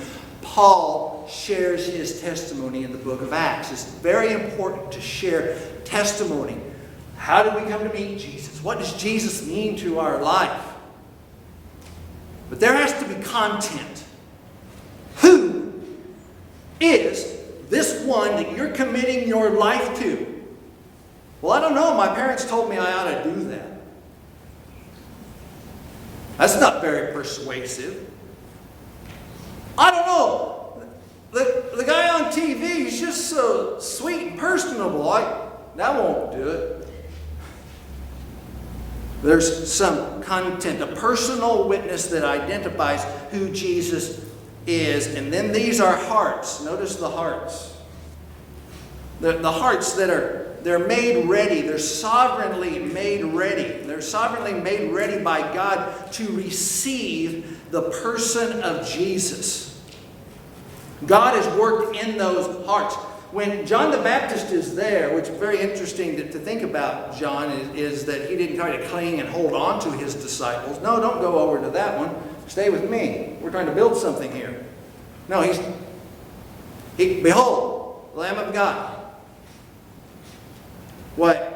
Paul 0.45 1.27
shares 1.27 1.87
his 1.87 2.21
testimony 2.21 2.83
in 2.83 2.91
the 2.91 2.97
book 2.97 3.21
of 3.21 3.33
Acts. 3.33 3.71
It's 3.71 3.85
very 3.85 4.31
important 4.31 4.91
to 4.91 5.01
share 5.01 5.57
testimony. 5.83 6.55
How 7.17 7.43
did 7.43 7.55
we 7.55 7.69
come 7.69 7.83
to 7.83 7.93
meet 7.93 8.19
Jesus? 8.19 8.63
What 8.63 8.77
does 8.77 8.93
Jesus 8.93 9.45
mean 9.45 9.75
to 9.77 9.99
our 9.99 10.21
life? 10.21 10.63
But 12.49 12.59
there 12.59 12.73
has 12.73 12.93
to 12.99 13.07
be 13.07 13.21
content. 13.23 14.05
Who 15.17 15.81
is 16.79 17.37
this 17.69 18.05
one 18.05 18.31
that 18.35 18.55
you're 18.55 18.69
committing 18.69 19.27
your 19.27 19.49
life 19.49 19.99
to? 19.99 20.43
Well, 21.41 21.53
I 21.53 21.59
don't 21.59 21.73
know. 21.73 21.95
My 21.95 22.13
parents 22.13 22.45
told 22.45 22.69
me 22.69 22.77
I 22.77 22.93
ought 22.93 23.23
to 23.23 23.23
do 23.23 23.43
that. 23.49 23.79
That's 26.37 26.59
not 26.59 26.81
very 26.81 27.11
persuasive. 27.13 28.11
I 29.77 29.91
don't 29.91 30.05
know. 30.05 30.83
The, 31.31 31.75
the 31.75 31.83
guy 31.83 32.09
on 32.09 32.31
TV 32.31 32.85
is 32.85 32.99
just 32.99 33.29
so 33.29 33.79
sweet 33.79 34.27
and 34.27 34.39
personable. 34.39 35.09
I, 35.09 35.49
that 35.75 36.01
won't 36.01 36.31
do 36.31 36.47
it. 36.47 36.87
There's 39.21 39.71
some 39.71 40.21
content, 40.23 40.81
a 40.81 40.87
personal 40.87 41.67
witness 41.67 42.07
that 42.07 42.23
identifies 42.23 43.03
who 43.31 43.51
Jesus 43.51 44.23
is. 44.67 45.15
And 45.15 45.33
then 45.33 45.51
these 45.51 45.81
are 45.81 45.95
hearts. 45.95 46.63
Notice 46.63 46.97
the 46.97 47.09
hearts. 47.09 47.75
The, 49.19 49.33
the 49.33 49.51
hearts 49.51 49.93
that 49.93 50.09
are 50.09 50.45
they're 50.65 50.87
made 50.87 51.27
ready. 51.27 51.61
They're 51.61 51.77
sovereignly 51.77 52.79
made 52.79 53.23
ready. 53.23 53.83
They're 53.85 54.01
sovereignly 54.01 54.59
made 54.59 54.91
ready 54.91 55.23
by 55.23 55.41
God 55.53 56.11
to 56.13 56.31
receive 56.31 57.61
the 57.75 57.89
person 57.89 58.63
of 58.63 58.87
Jesus. 58.87 59.83
God 61.05 61.35
has 61.35 61.45
worked 61.59 61.97
in 61.97 62.17
those 62.17 62.65
hearts. 62.65 62.95
When 63.33 63.67
John 63.67 63.91
the 63.91 63.97
Baptist 63.97 64.53
is 64.53 64.75
there, 64.75 65.13
which 65.13 65.27
is 65.27 65.37
very 65.37 65.59
interesting 65.59 66.15
to, 66.15 66.31
to 66.31 66.39
think 66.39 66.61
about 66.61 67.17
John, 67.17 67.51
is, 67.51 67.75
is 67.75 68.05
that 68.05 68.29
he 68.29 68.37
didn't 68.37 68.55
try 68.55 68.77
to 68.77 68.87
cling 68.87 69.19
and 69.19 69.27
hold 69.27 69.51
on 69.51 69.81
to 69.81 69.91
his 69.91 70.15
disciples. 70.15 70.81
No, 70.81 71.01
don't 71.01 71.19
go 71.19 71.37
over 71.37 71.61
to 71.65 71.69
that 71.71 71.99
one. 71.99 72.15
Stay 72.47 72.69
with 72.69 72.89
me. 72.89 73.35
We're 73.41 73.51
trying 73.51 73.65
to 73.65 73.73
build 73.73 73.97
something 73.97 74.31
here. 74.31 74.65
No, 75.27 75.41
he's, 75.41 75.59
he, 76.95 77.21
behold, 77.21 78.09
Lamb 78.15 78.37
of 78.37 78.53
God. 78.53 78.97
What? 81.17 81.54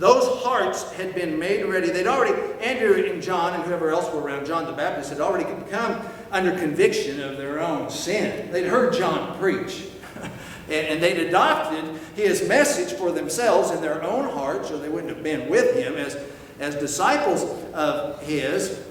Those 0.00 0.42
hearts 0.42 0.90
had 0.92 1.14
been 1.14 1.38
made 1.38 1.62
ready. 1.66 1.90
They'd 1.90 2.06
already, 2.06 2.32
Andrew 2.64 3.04
and 3.12 3.22
John 3.22 3.52
and 3.52 3.62
whoever 3.64 3.90
else 3.90 4.10
were 4.14 4.22
around, 4.22 4.46
John 4.46 4.64
the 4.64 4.72
Baptist, 4.72 5.10
had 5.10 5.20
already 5.20 5.44
come 5.70 6.00
under 6.30 6.58
conviction 6.58 7.20
of 7.20 7.36
their 7.36 7.60
own 7.60 7.90
sin. 7.90 8.50
They'd 8.50 8.66
heard 8.66 8.94
John 8.94 9.38
preach. 9.38 9.88
and 10.70 11.02
they'd 11.02 11.26
adopted 11.26 11.84
his 12.16 12.48
message 12.48 12.96
for 12.96 13.12
themselves 13.12 13.72
in 13.72 13.82
their 13.82 14.02
own 14.02 14.30
hearts, 14.30 14.70
or 14.70 14.78
they 14.78 14.88
wouldn't 14.88 15.14
have 15.14 15.22
been 15.22 15.50
with 15.50 15.76
him 15.76 15.96
as, 15.96 16.16
as 16.60 16.76
disciples 16.76 17.42
of 17.74 18.22
his. 18.22 18.82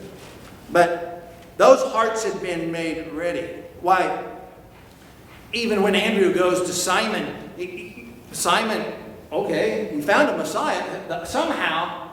But 0.72 1.34
those 1.58 1.82
hearts 1.92 2.24
had 2.24 2.40
been 2.40 2.72
made 2.72 3.12
ready. 3.14 3.64
Why? 3.82 4.28
Even 5.54 5.82
when 5.82 5.96
Andrew 5.96 6.36
goes 6.36 6.68
to 6.68 6.72
Simon, 6.72 7.50
Simon 8.32 8.94
okay, 9.32 9.90
he 9.94 10.02
found 10.02 10.30
a 10.30 10.38
Messiah. 10.38 11.26
Somehow, 11.26 12.10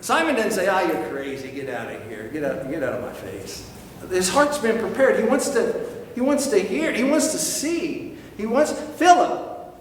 Simon 0.00 0.36
didn't 0.36 0.52
say, 0.52 0.68
ah, 0.68 0.80
you're 0.80 1.08
crazy, 1.08 1.50
get 1.50 1.68
out 1.68 1.92
of 1.92 2.04
here, 2.08 2.28
get 2.28 2.44
out, 2.44 2.70
get 2.70 2.82
out 2.82 2.94
of 2.94 3.02
my 3.02 3.12
face. 3.12 3.70
His 4.10 4.28
heart's 4.28 4.58
been 4.58 4.78
prepared. 4.78 5.18
He 5.18 5.26
wants 5.26 5.50
to, 5.50 5.88
he 6.14 6.20
wants 6.20 6.46
to 6.48 6.58
hear, 6.58 6.92
he 6.92 7.04
wants 7.04 7.32
to 7.32 7.38
see. 7.38 8.16
He 8.36 8.46
wants 8.46 8.72
Philip. 8.72 9.74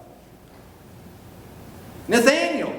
Nathaniel. 2.07 2.73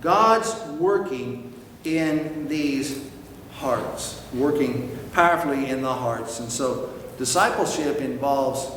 God's 0.00 0.54
working 0.78 1.52
in 1.84 2.48
these 2.48 3.10
hearts, 3.54 4.22
working 4.34 4.98
powerfully 5.12 5.68
in 5.68 5.82
the 5.82 5.92
hearts. 5.92 6.40
And 6.40 6.50
so 6.50 6.92
discipleship 7.18 8.00
involves 8.00 8.70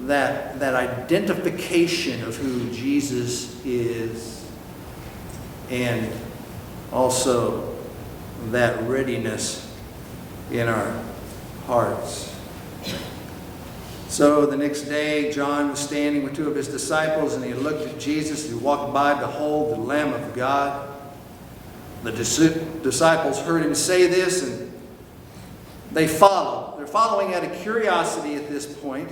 that, 0.00 0.58
that 0.60 0.74
identification 0.74 2.24
of 2.24 2.36
who 2.36 2.70
Jesus 2.72 3.64
is 3.64 4.50
and 5.70 6.12
also 6.92 7.74
that 8.50 8.82
readiness 8.88 9.74
in 10.50 10.68
our 10.68 11.02
hearts. 11.66 12.28
So 14.08 14.44
the 14.44 14.58
next 14.58 14.82
day, 14.82 15.32
John 15.32 15.70
was 15.70 15.80
standing 15.80 16.22
with 16.22 16.36
two 16.36 16.46
of 16.46 16.54
his 16.54 16.68
disciples, 16.68 17.32
and 17.32 17.42
he 17.42 17.54
looked 17.54 17.88
at 17.88 17.98
Jesus 17.98 18.50
who 18.50 18.58
walked 18.58 18.92
by. 18.92 19.14
Behold, 19.18 19.72
the 19.72 19.80
Lamb 19.80 20.12
of 20.12 20.34
God. 20.34 20.90
The 22.02 22.12
disciples 22.12 23.40
heard 23.40 23.64
him 23.64 23.74
say 23.74 24.08
this, 24.08 24.42
and 24.42 24.70
they 25.92 26.06
follow. 26.06 26.74
They're 26.76 26.86
following 26.86 27.32
out 27.32 27.42
of 27.44 27.54
curiosity 27.54 28.34
at 28.34 28.50
this 28.50 28.66
point. 28.66 29.08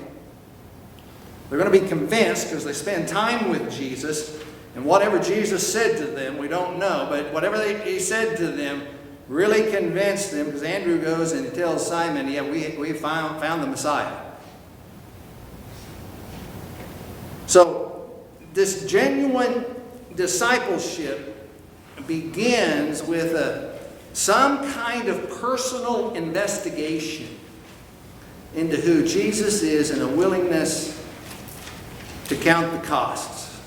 They're 1.51 1.59
going 1.59 1.73
to 1.73 1.81
be 1.81 1.89
convinced 1.89 2.49
because 2.49 2.65
they 2.65 2.73
spend 2.73 3.09
time 3.09 3.51
with 3.51 3.73
Jesus, 3.73 4.41
and 4.77 4.85
whatever 4.85 5.19
Jesus 5.19 5.71
said 5.71 5.99
to 5.99 6.07
them, 6.07 6.39
we 6.39 6.47
don't 6.47 6.79
know, 6.79 7.09
but 7.11 7.33
whatever 7.35 7.59
they, 7.59 7.83
he 7.83 7.99
said 7.99 8.37
to 8.37 8.47
them 8.47 8.87
really 9.27 9.69
convinced 9.73 10.31
them 10.31 10.47
because 10.47 10.63
Andrew 10.63 11.03
goes 11.03 11.33
and 11.33 11.53
tells 11.53 11.87
Simon, 11.87 12.29
Yeah, 12.29 12.43
we, 12.43 12.77
we 12.79 12.93
found, 12.93 13.41
found 13.41 13.65
the 13.65 13.67
Messiah. 13.67 14.17
So, 17.47 18.13
this 18.55 18.87
genuine 18.87 19.65
discipleship 20.15 21.49
begins 22.07 23.03
with 23.03 23.35
a, 23.35 23.77
some 24.13 24.73
kind 24.73 25.09
of 25.09 25.41
personal 25.41 26.15
investigation 26.15 27.27
into 28.55 28.77
who 28.77 29.05
Jesus 29.05 29.63
is 29.63 29.91
and 29.91 30.01
a 30.01 30.09
willingness 30.09 31.00
to 32.31 32.37
count 32.37 32.71
the 32.71 32.87
costs. 32.87 33.61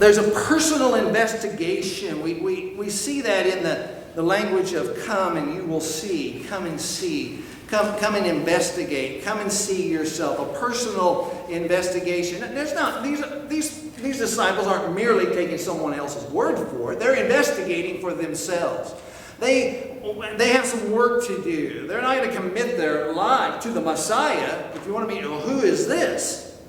There's 0.00 0.18
a 0.18 0.28
personal 0.32 0.96
investigation. 0.96 2.20
We, 2.20 2.34
we, 2.34 2.74
we 2.74 2.90
see 2.90 3.20
that 3.20 3.46
in 3.46 3.62
the, 3.62 3.88
the 4.16 4.22
language 4.22 4.72
of 4.72 5.04
come 5.04 5.36
and 5.36 5.54
you 5.54 5.64
will 5.64 5.80
see, 5.80 6.44
come 6.48 6.66
and 6.66 6.80
see. 6.80 7.44
Come, 7.68 7.96
come 8.00 8.16
and 8.16 8.26
investigate. 8.26 9.22
Come 9.22 9.38
and 9.38 9.52
see 9.52 9.88
yourself. 9.88 10.40
A 10.40 10.58
personal 10.58 11.46
investigation. 11.48 12.40
There's 12.40 12.74
not 12.74 13.04
these 13.04 13.22
these 13.48 13.92
these 13.92 14.16
disciples 14.16 14.66
aren't 14.66 14.94
merely 14.94 15.26
taking 15.34 15.58
someone 15.58 15.92
else's 15.92 16.24
word 16.30 16.56
for 16.68 16.94
it. 16.94 16.98
They're 16.98 17.22
investigating 17.22 18.00
for 18.00 18.14
themselves. 18.14 18.94
They 19.40 19.84
they 20.36 20.50
have 20.50 20.64
some 20.64 20.90
work 20.90 21.26
to 21.26 21.42
do. 21.42 21.86
They're 21.86 22.00
not 22.00 22.16
going 22.16 22.30
to 22.30 22.36
commit 22.36 22.76
their 22.76 23.12
life 23.12 23.60
to 23.62 23.70
the 23.70 23.80
Messiah. 23.80 24.70
If 24.74 24.86
you 24.86 24.94
want 24.94 25.08
to 25.08 25.14
meet, 25.14 25.24
well, 25.24 25.40
who 25.40 25.60
is 25.60 25.86
this? 25.86 26.60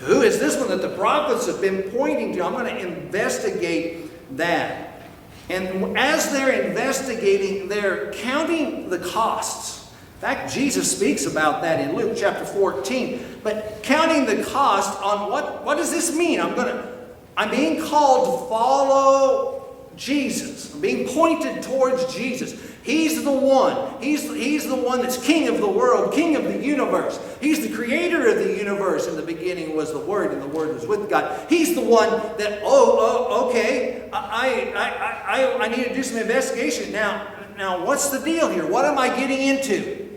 Who 0.00 0.22
is 0.22 0.38
this 0.38 0.56
one 0.56 0.68
that 0.68 0.82
the 0.82 0.94
prophets 0.96 1.46
have 1.46 1.60
been 1.60 1.82
pointing 1.90 2.34
to? 2.34 2.44
I'm 2.44 2.52
going 2.52 2.66
to 2.66 2.78
investigate 2.78 4.36
that. 4.36 5.02
And 5.48 5.96
as 5.98 6.30
they're 6.32 6.62
investigating, 6.62 7.68
they're 7.68 8.12
counting 8.12 8.88
the 8.88 8.98
costs. 8.98 9.90
In 10.14 10.20
fact, 10.20 10.52
Jesus 10.52 10.94
speaks 10.94 11.26
about 11.26 11.62
that 11.62 11.80
in 11.80 11.96
Luke 11.96 12.14
chapter 12.16 12.44
14. 12.44 13.40
But 13.42 13.82
counting 13.82 14.26
the 14.26 14.44
cost 14.44 15.02
on 15.02 15.30
what, 15.30 15.64
what 15.64 15.76
does 15.76 15.90
this 15.90 16.14
mean? 16.14 16.40
I'm 16.40 16.54
gonna 16.54 16.90
I'm 17.36 17.50
being 17.50 17.82
called 17.82 18.26
to 18.42 18.48
follow 18.50 19.59
Jesus. 19.96 20.74
I'm 20.74 20.80
being 20.80 21.08
pointed 21.08 21.62
towards 21.62 22.14
Jesus. 22.14 22.54
He's 22.82 23.22
the 23.24 23.32
one. 23.32 24.00
He's, 24.02 24.22
he's 24.22 24.66
the 24.66 24.76
one 24.76 25.02
that's 25.02 25.22
king 25.22 25.48
of 25.48 25.58
the 25.58 25.68
world, 25.68 26.14
king 26.14 26.36
of 26.36 26.44
the 26.44 26.58
universe. 26.64 27.20
He's 27.40 27.66
the 27.66 27.74
creator 27.74 28.28
of 28.28 28.36
the 28.36 28.56
universe. 28.56 29.06
In 29.06 29.16
the 29.16 29.22
beginning 29.22 29.76
was 29.76 29.92
the 29.92 29.98
Word, 29.98 30.32
and 30.32 30.40
the 30.40 30.46
Word 30.46 30.74
was 30.74 30.86
with 30.86 31.10
God. 31.10 31.48
He's 31.50 31.74
the 31.74 31.82
one 31.82 32.10
that, 32.38 32.60
oh, 32.62 32.96
oh 33.28 33.48
okay, 33.50 34.08
I, 34.12 34.72
I, 34.74 34.80
I, 34.80 35.42
I, 35.42 35.64
I 35.64 35.68
need 35.68 35.84
to 35.84 35.94
do 35.94 36.02
some 36.02 36.18
investigation. 36.18 36.92
Now, 36.92 37.26
now, 37.56 37.84
what's 37.84 38.08
the 38.08 38.18
deal 38.18 38.48
here? 38.48 38.66
What 38.66 38.86
am 38.86 38.96
I 38.96 39.14
getting 39.14 39.38
into? 39.38 40.08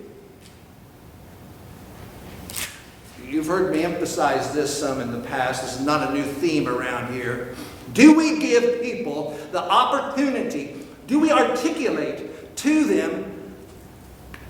You've 3.28 3.48
heard 3.48 3.74
me 3.74 3.84
emphasize 3.84 4.54
this 4.54 4.80
some 4.80 5.02
in 5.02 5.12
the 5.12 5.28
past. 5.28 5.64
This 5.64 5.80
is 5.80 5.86
not 5.86 6.10
a 6.10 6.14
new 6.14 6.24
theme 6.24 6.70
around 6.70 7.12
here. 7.12 7.56
Do 7.94 8.16
we 8.16 8.40
give 8.40 8.82
people 8.82 9.38
the 9.52 9.62
opportunity? 9.62 10.76
Do 11.08 11.20
we 11.20 11.32
articulate 11.32 12.56
to 12.58 12.84
them, 12.86 13.54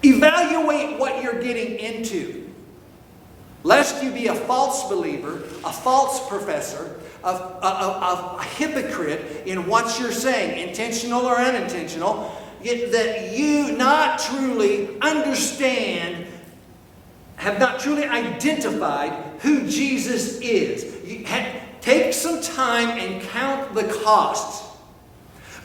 evaluate 0.04 1.00
what 1.00 1.22
you're 1.22 1.42
getting 1.42 1.78
into? 1.78 2.50
Lest 3.64 4.04
you 4.04 4.12
be 4.12 4.28
a 4.28 4.36
false 4.36 4.90
believer, 4.90 5.44
a 5.64 5.72
false 5.72 6.28
professor, 6.28 7.00
a, 7.24 7.28
a, 7.28 7.32
a, 7.32 8.38
a 8.40 8.44
hypocrite 8.44 9.46
in 9.46 9.68
what 9.68 10.00
you're 10.00 10.12
saying, 10.12 10.68
intentional 10.68 11.26
or 11.26 11.36
unintentional, 11.36 12.38
that 12.64 13.34
you 13.34 13.76
not 13.78 14.20
truly 14.20 15.00
understand 15.02 16.28
have 17.36 17.60
not 17.60 17.80
truly 17.80 18.06
identified 18.06 19.12
who 19.42 19.68
Jesus 19.68 20.40
is. 20.40 21.06
You 21.06 21.26
take 21.84 22.14
some 22.14 22.42
time 22.42 22.98
and 22.98 23.22
count 23.24 23.76
the 23.76 23.84
costs. 24.04 24.70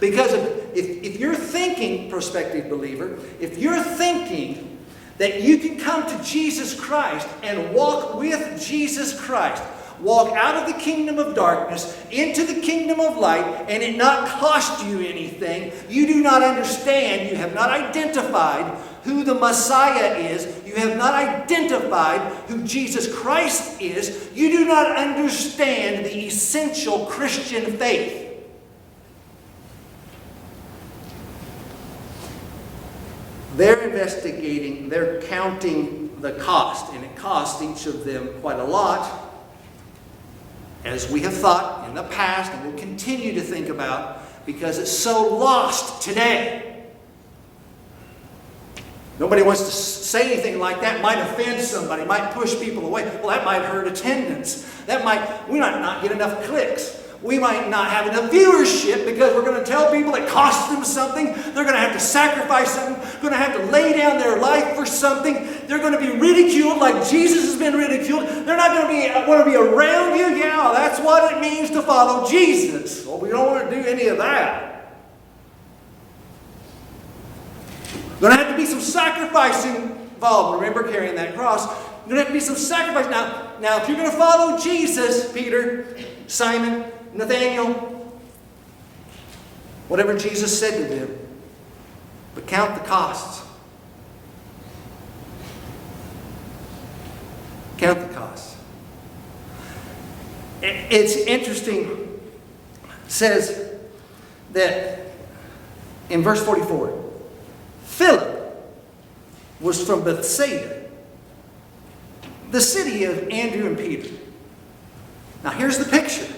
Because 0.00 0.32
if, 0.32 0.76
if, 0.76 1.02
if, 1.04 1.20
you're 1.20 1.34
thinking, 1.34 2.10
prospective 2.10 2.68
believer, 2.68 3.18
if 3.40 3.56
you're 3.56 3.82
thinking 3.82 4.78
that 5.18 5.42
you 5.42 5.58
can 5.58 5.78
come 5.78 6.06
to 6.06 6.24
Jesus 6.24 6.78
Christ 6.78 7.28
and 7.42 7.72
walk 7.72 8.14
with 8.14 8.60
Jesus 8.60 9.18
Christ, 9.18 9.62
walk 10.00 10.32
out 10.36 10.56
of 10.56 10.72
the 10.72 10.80
kingdom 10.80 11.18
of 11.18 11.34
darkness 11.34 12.04
into 12.10 12.44
the 12.44 12.60
kingdom 12.60 13.00
of 13.00 13.16
light, 13.16 13.44
and 13.68 13.82
it 13.82 13.96
not 13.96 14.28
cost 14.28 14.84
you 14.86 15.00
anything, 15.00 15.72
you 15.88 16.06
do 16.06 16.20
not 16.20 16.42
understand, 16.42 17.30
you 17.30 17.36
have 17.36 17.54
not 17.54 17.70
identified 17.70 18.76
who 19.08 19.24
the 19.24 19.34
Messiah 19.34 20.16
is, 20.16 20.46
you 20.66 20.74
have 20.74 20.98
not 20.98 21.14
identified 21.14 22.20
who 22.48 22.62
Jesus 22.64 23.12
Christ 23.12 23.80
is, 23.80 24.28
you 24.34 24.50
do 24.50 24.66
not 24.66 24.96
understand 24.96 26.04
the 26.04 26.26
essential 26.26 27.06
Christian 27.06 27.78
faith. 27.78 28.26
They're 33.56 33.88
investigating, 33.88 34.90
they're 34.90 35.22
counting 35.22 36.20
the 36.20 36.32
cost, 36.32 36.92
and 36.92 37.02
it 37.02 37.16
costs 37.16 37.62
each 37.62 37.92
of 37.92 38.04
them 38.04 38.28
quite 38.40 38.58
a 38.58 38.64
lot, 38.64 39.24
as 40.84 41.10
we 41.10 41.20
have 41.22 41.32
thought 41.34 41.88
in 41.88 41.94
the 41.94 42.04
past 42.04 42.52
and 42.52 42.70
will 42.70 42.78
continue 42.78 43.32
to 43.32 43.40
think 43.40 43.68
about, 43.68 44.46
because 44.46 44.78
it's 44.78 44.92
so 44.92 45.34
lost 45.34 46.02
today. 46.02 46.67
Nobody 49.18 49.42
wants 49.42 49.64
to 49.64 49.72
say 49.72 50.32
anything 50.32 50.58
like 50.58 50.80
that. 50.80 51.02
Might 51.02 51.18
offend 51.18 51.60
somebody, 51.62 52.04
might 52.04 52.32
push 52.32 52.58
people 52.58 52.86
away. 52.86 53.04
Well, 53.04 53.28
that 53.28 53.44
might 53.44 53.62
hurt 53.62 53.88
attendance. 53.88 54.64
That 54.86 55.04
might, 55.04 55.48
we 55.48 55.58
might 55.58 55.80
not 55.80 56.02
get 56.02 56.12
enough 56.12 56.44
clicks. 56.44 57.04
We 57.20 57.36
might 57.40 57.68
not 57.68 57.90
have 57.90 58.06
enough 58.06 58.30
viewership 58.30 59.04
because 59.04 59.34
we're 59.34 59.42
going 59.42 59.58
to 59.58 59.68
tell 59.68 59.90
people 59.90 60.14
it 60.14 60.28
costs 60.28 60.72
them 60.72 60.84
something. 60.84 61.26
They're 61.26 61.64
going 61.64 61.74
to 61.74 61.80
have 61.80 61.92
to 61.92 62.00
sacrifice 62.00 62.70
something. 62.70 62.94
They're 62.94 63.30
going 63.30 63.32
to 63.32 63.38
have 63.38 63.56
to 63.56 63.66
lay 63.72 63.96
down 63.96 64.18
their 64.18 64.38
life 64.38 64.76
for 64.76 64.86
something. 64.86 65.34
They're 65.66 65.80
going 65.80 65.94
to 65.94 65.98
be 65.98 66.16
ridiculed 66.16 66.78
like 66.78 67.08
Jesus 67.08 67.44
has 67.46 67.58
been 67.58 67.74
ridiculed. 67.74 68.28
They're 68.46 68.56
not 68.56 68.70
going 68.70 68.82
to 68.82 68.88
be 68.88 69.12
uh, 69.12 69.28
want 69.28 69.44
to 69.44 69.50
be 69.50 69.56
around 69.56 70.16
you. 70.16 70.26
Yeah, 70.36 70.70
that's 70.72 71.00
what 71.00 71.32
it 71.32 71.40
means 71.40 71.70
to 71.70 71.82
follow 71.82 72.28
Jesus. 72.30 73.04
Well, 73.04 73.18
we 73.18 73.30
don't 73.30 73.46
want 73.46 73.68
to 73.68 73.74
do 73.74 73.88
any 73.88 74.06
of 74.06 74.18
that. 74.18 74.67
Going 78.20 78.36
to 78.36 78.42
have 78.42 78.50
to 78.50 78.56
be 78.56 78.66
some 78.66 78.80
sacrifice 78.80 79.64
involved. 79.64 80.60
Remember 80.60 80.90
carrying 80.90 81.14
that 81.16 81.34
cross. 81.34 81.66
Going 82.04 82.16
to 82.16 82.16
have 82.16 82.26
to 82.28 82.32
be 82.32 82.40
some 82.40 82.56
sacrifice. 82.56 83.06
Now, 83.06 83.52
now, 83.60 83.80
if 83.80 83.88
you're 83.88 83.96
going 83.96 84.10
to 84.10 84.16
follow 84.16 84.58
Jesus, 84.58 85.32
Peter, 85.32 85.96
Simon, 86.26 86.84
Nathaniel, 87.12 87.72
whatever 89.88 90.16
Jesus 90.16 90.58
said 90.58 90.76
to 90.78 90.94
them, 90.94 91.18
but 92.34 92.46
count 92.46 92.74
the 92.74 92.88
costs. 92.88 93.46
Count 97.78 98.00
the 98.00 98.14
costs. 98.14 98.56
It's 100.60 101.14
interesting, 101.16 102.20
says 103.06 103.70
that 104.52 105.00
in 106.10 106.22
verse 106.22 106.44
44, 106.44 107.07
Philip 107.88 108.54
was 109.60 109.84
from 109.84 110.04
Bethsaida, 110.04 110.88
the 112.50 112.60
city 112.60 113.04
of 113.04 113.28
Andrew 113.28 113.66
and 113.66 113.76
Peter. 113.76 114.14
Now, 115.42 115.50
here's 115.50 115.78
the 115.78 115.84
picture 115.84 116.32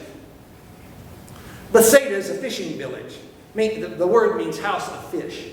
Bethsaida 1.73 2.17
is 2.17 2.31
a 2.31 2.35
fishing 2.35 2.79
village. 2.79 3.17
The, 3.55 3.95
the 3.99 4.07
word 4.07 4.37
means 4.37 4.59
house 4.59 4.89
of 4.89 5.11
fish, 5.11 5.49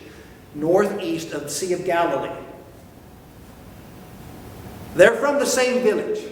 northeast 0.56 1.34
of 1.34 1.44
the 1.44 1.50
Sea 1.50 1.74
of 1.74 1.84
Galilee. 1.84 2.44
They're 4.96 5.16
from 5.16 5.40
the 5.40 5.46
same 5.46 5.84
village. 5.84 6.24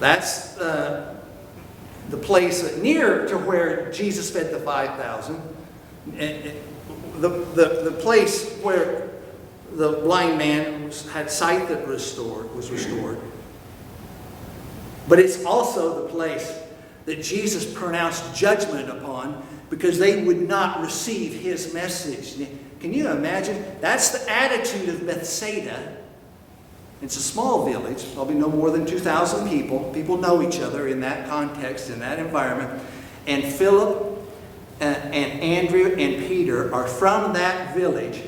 That's 0.00 0.58
uh, 0.58 1.16
the 2.10 2.16
place 2.16 2.76
near 2.76 3.26
to 3.28 3.38
where 3.38 3.90
Jesus 3.90 4.30
fed 4.30 4.52
the 4.52 4.60
5,000. 4.60 5.40
The, 6.12 6.54
the, 7.18 7.82
the 7.84 7.96
place 8.00 8.58
where 8.58 9.08
the 9.72 9.92
blind 10.02 10.38
man 10.38 10.84
was- 10.84 11.08
had 11.10 11.30
sight 11.30 11.68
that 11.68 11.86
restored, 11.88 12.54
was 12.54 12.70
restored. 12.70 13.18
But 15.08 15.18
it's 15.18 15.44
also 15.44 16.02
the 16.02 16.08
place 16.08 16.58
that 17.06 17.22
Jesus 17.22 17.70
pronounced 17.70 18.34
judgment 18.34 18.88
upon 18.88 19.42
because 19.70 19.98
they 19.98 20.22
would 20.22 20.48
not 20.48 20.80
receive 20.80 21.34
his 21.40 21.74
message. 21.74 22.48
Can 22.80 22.92
you 22.92 23.08
imagine? 23.08 23.64
That's 23.80 24.10
the 24.10 24.30
attitude 24.30 24.88
of 24.88 25.06
Bethsaida. 25.06 25.96
It's 27.02 27.16
a 27.16 27.22
small 27.22 27.66
village, 27.66 28.14
probably 28.14 28.36
no 28.36 28.48
more 28.48 28.70
than 28.70 28.86
2,000 28.86 29.48
people. 29.48 29.90
People 29.92 30.16
know 30.16 30.42
each 30.42 30.60
other 30.60 30.88
in 30.88 31.00
that 31.00 31.28
context, 31.28 31.90
in 31.90 31.98
that 32.00 32.18
environment. 32.18 32.82
And 33.26 33.44
Philip 33.44 34.13
Uh, 34.80 34.84
and 34.84 35.40
Andrew 35.40 35.94
and 35.96 36.26
Peter 36.26 36.72
are 36.74 36.86
from 36.86 37.32
that 37.34 37.74
village. 37.76 38.20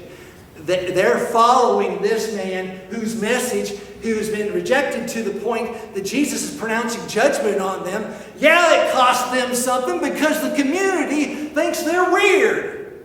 They- 0.56 0.92
They're 0.92 1.18
following 1.18 2.00
this 2.02 2.35
man 2.35 2.78
whose 2.90 3.20
message, 3.20 3.70
who's 4.02 4.28
been 4.28 4.52
rejected 4.54 5.09
to 5.09 5.22
the 5.22 5.38
point 5.40 5.94
that 5.94 6.04
Jesus 6.04 6.44
is 6.52 6.56
pronouncing 6.59 7.06
judgment 7.09 7.61
on 7.61 7.85
them. 7.85 8.14
Yeah, 8.38 8.85
it 8.87 8.92
cost 8.92 9.32
them 9.32 9.54
something 9.54 10.00
because 10.00 10.40
the 10.42 10.54
community 10.56 11.46
thinks 11.48 11.82
they're 11.82 12.11
weird. 12.12 13.02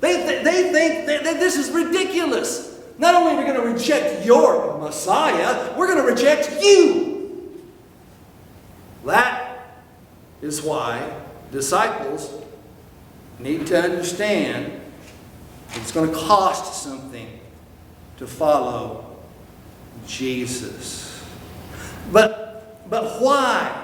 They, 0.00 0.16
th- 0.16 0.44
they 0.44 0.70
think 0.72 1.06
that 1.06 1.22
this 1.40 1.56
is 1.56 1.70
ridiculous. 1.70 2.78
Not 2.98 3.14
only 3.14 3.32
are 3.34 3.38
we 3.38 3.44
going 3.44 3.60
to 3.60 3.66
reject 3.74 4.24
your 4.26 4.78
Messiah, 4.78 5.74
we're 5.76 5.86
going 5.86 6.04
to 6.04 6.10
reject 6.12 6.62
you. 6.62 7.58
That 9.04 9.58
is 10.42 10.62
why 10.62 11.10
disciples 11.50 12.30
need 13.38 13.66
to 13.66 13.80
understand 13.80 14.80
it's 15.70 15.92
going 15.92 16.10
to 16.10 16.16
cost 16.16 16.82
something 16.82 17.40
to 18.16 18.26
follow 18.26 19.16
Jesus. 20.06 21.24
But, 22.12 22.88
but 22.88 23.20
why? 23.20 23.80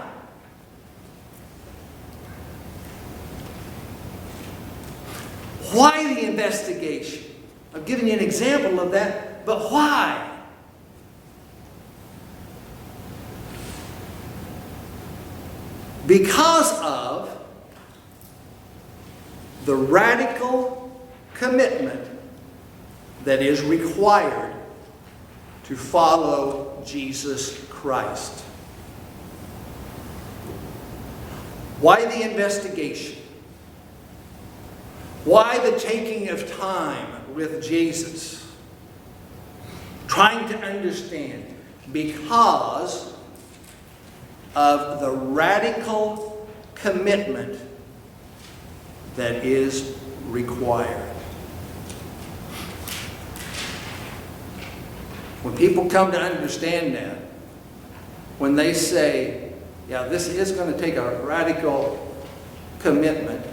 Why 5.72 6.14
the 6.14 6.26
investigation? 6.26 7.24
I've 7.74 7.86
given 7.86 8.06
you 8.06 8.12
an 8.12 8.20
example 8.20 8.80
of 8.80 8.90
that, 8.92 9.46
but 9.46 9.70
why? 9.70 10.26
Because 16.06 16.72
of 16.80 17.39
the 19.64 19.74
radical 19.74 21.00
commitment 21.34 22.08
that 23.24 23.42
is 23.42 23.62
required 23.62 24.54
to 25.64 25.76
follow 25.76 26.82
Jesus 26.84 27.64
Christ. 27.68 28.40
Why 31.80 32.04
the 32.04 32.30
investigation? 32.30 33.18
Why 35.24 35.58
the 35.58 35.78
taking 35.78 36.28
of 36.28 36.50
time 36.56 37.34
with 37.34 37.62
Jesus? 37.62 38.46
Trying 40.08 40.48
to 40.48 40.58
understand. 40.58 41.46
Because 41.92 43.14
of 44.54 45.00
the 45.00 45.10
radical 45.10 46.48
commitment 46.74 47.60
that 49.16 49.44
is 49.44 49.98
required. 50.26 51.10
When 55.42 55.56
people 55.56 55.88
come 55.88 56.12
to 56.12 56.20
understand 56.20 56.94
that, 56.94 57.16
when 58.38 58.56
they 58.56 58.74
say, 58.74 59.52
yeah, 59.88 60.04
this 60.04 60.28
is 60.28 60.52
going 60.52 60.72
to 60.72 60.78
take 60.78 60.96
a 60.96 61.22
radical 61.22 62.14
commitment, 62.78 63.44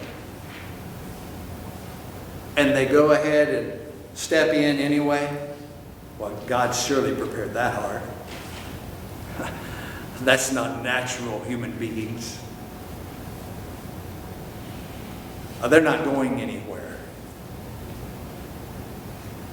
and 2.58 2.76
they 2.76 2.86
go 2.86 3.12
ahead 3.12 3.50
and 3.50 3.80
step 4.16 4.54
in 4.54 4.78
anyway, 4.78 5.56
well, 6.20 6.36
God 6.48 6.72
surely 6.74 7.16
prepared 7.16 7.54
that 7.54 7.76
heart. 7.76 8.02
That's 10.22 10.52
not 10.52 10.84
natural 10.84 11.40
human 11.44 11.72
beings. 11.78 12.40
Uh, 15.62 15.68
They're 15.68 15.82
not 15.82 16.04
going 16.04 16.42
anywhere. 16.42 16.98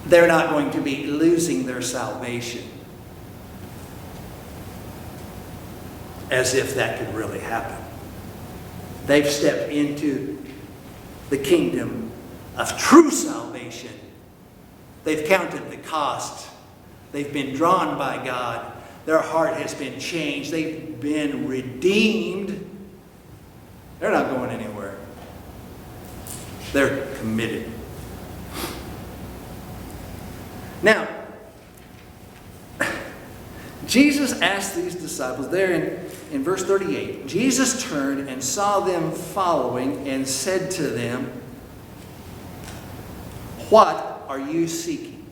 They're 0.06 0.28
not 0.28 0.50
going 0.50 0.70
to 0.72 0.80
be 0.80 1.06
losing 1.06 1.64
their 1.66 1.80
salvation. 1.80 2.64
As 6.30 6.54
if 6.54 6.74
that 6.74 6.98
could 6.98 7.14
really 7.14 7.38
happen. 7.38 7.76
They've 9.06 9.26
stepped 9.26 9.70
into 9.70 10.42
the 11.30 11.38
kingdom 11.38 12.10
of 12.56 12.76
true 12.78 13.10
salvation. 13.10 13.92
They've 15.04 15.26
counted 15.26 15.70
the 15.70 15.76
cost. 15.76 16.48
They've 17.12 17.32
been 17.32 17.54
drawn 17.54 17.98
by 17.98 18.24
God. 18.24 18.72
Their 19.06 19.20
heart 19.20 19.54
has 19.56 19.74
been 19.74 20.00
changed. 20.00 20.50
They've 20.50 20.98
been 21.00 21.46
redeemed. 21.46 22.70
They're 24.00 24.10
not 24.10 24.30
going 24.30 24.50
anywhere. 24.50 24.73
They're 26.74 27.06
committed. 27.18 27.70
Now, 30.82 31.06
Jesus 33.86 34.32
asked 34.40 34.74
these 34.74 34.96
disciples, 34.96 35.50
there 35.50 35.72
in, 35.72 36.04
in 36.32 36.42
verse 36.42 36.64
38, 36.64 37.28
Jesus 37.28 37.80
turned 37.84 38.28
and 38.28 38.42
saw 38.42 38.80
them 38.80 39.12
following 39.12 40.08
and 40.08 40.26
said 40.26 40.72
to 40.72 40.88
them, 40.88 41.26
What 43.70 44.24
are 44.28 44.40
you 44.40 44.66
seeking? 44.66 45.24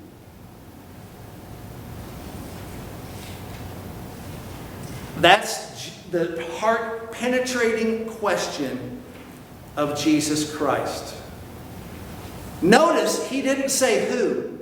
That's 5.17 5.91
the 6.13 6.47
heart 6.53 7.11
penetrating 7.11 8.07
question 8.07 9.03
of 9.77 9.99
Jesus 9.99 10.55
Christ. 10.55 11.17
Notice 12.62 13.29
he 13.29 13.42
didn't 13.42 13.70
say 13.70 14.09
who. 14.09 14.59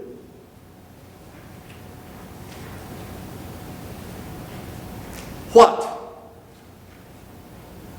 What 5.52 5.86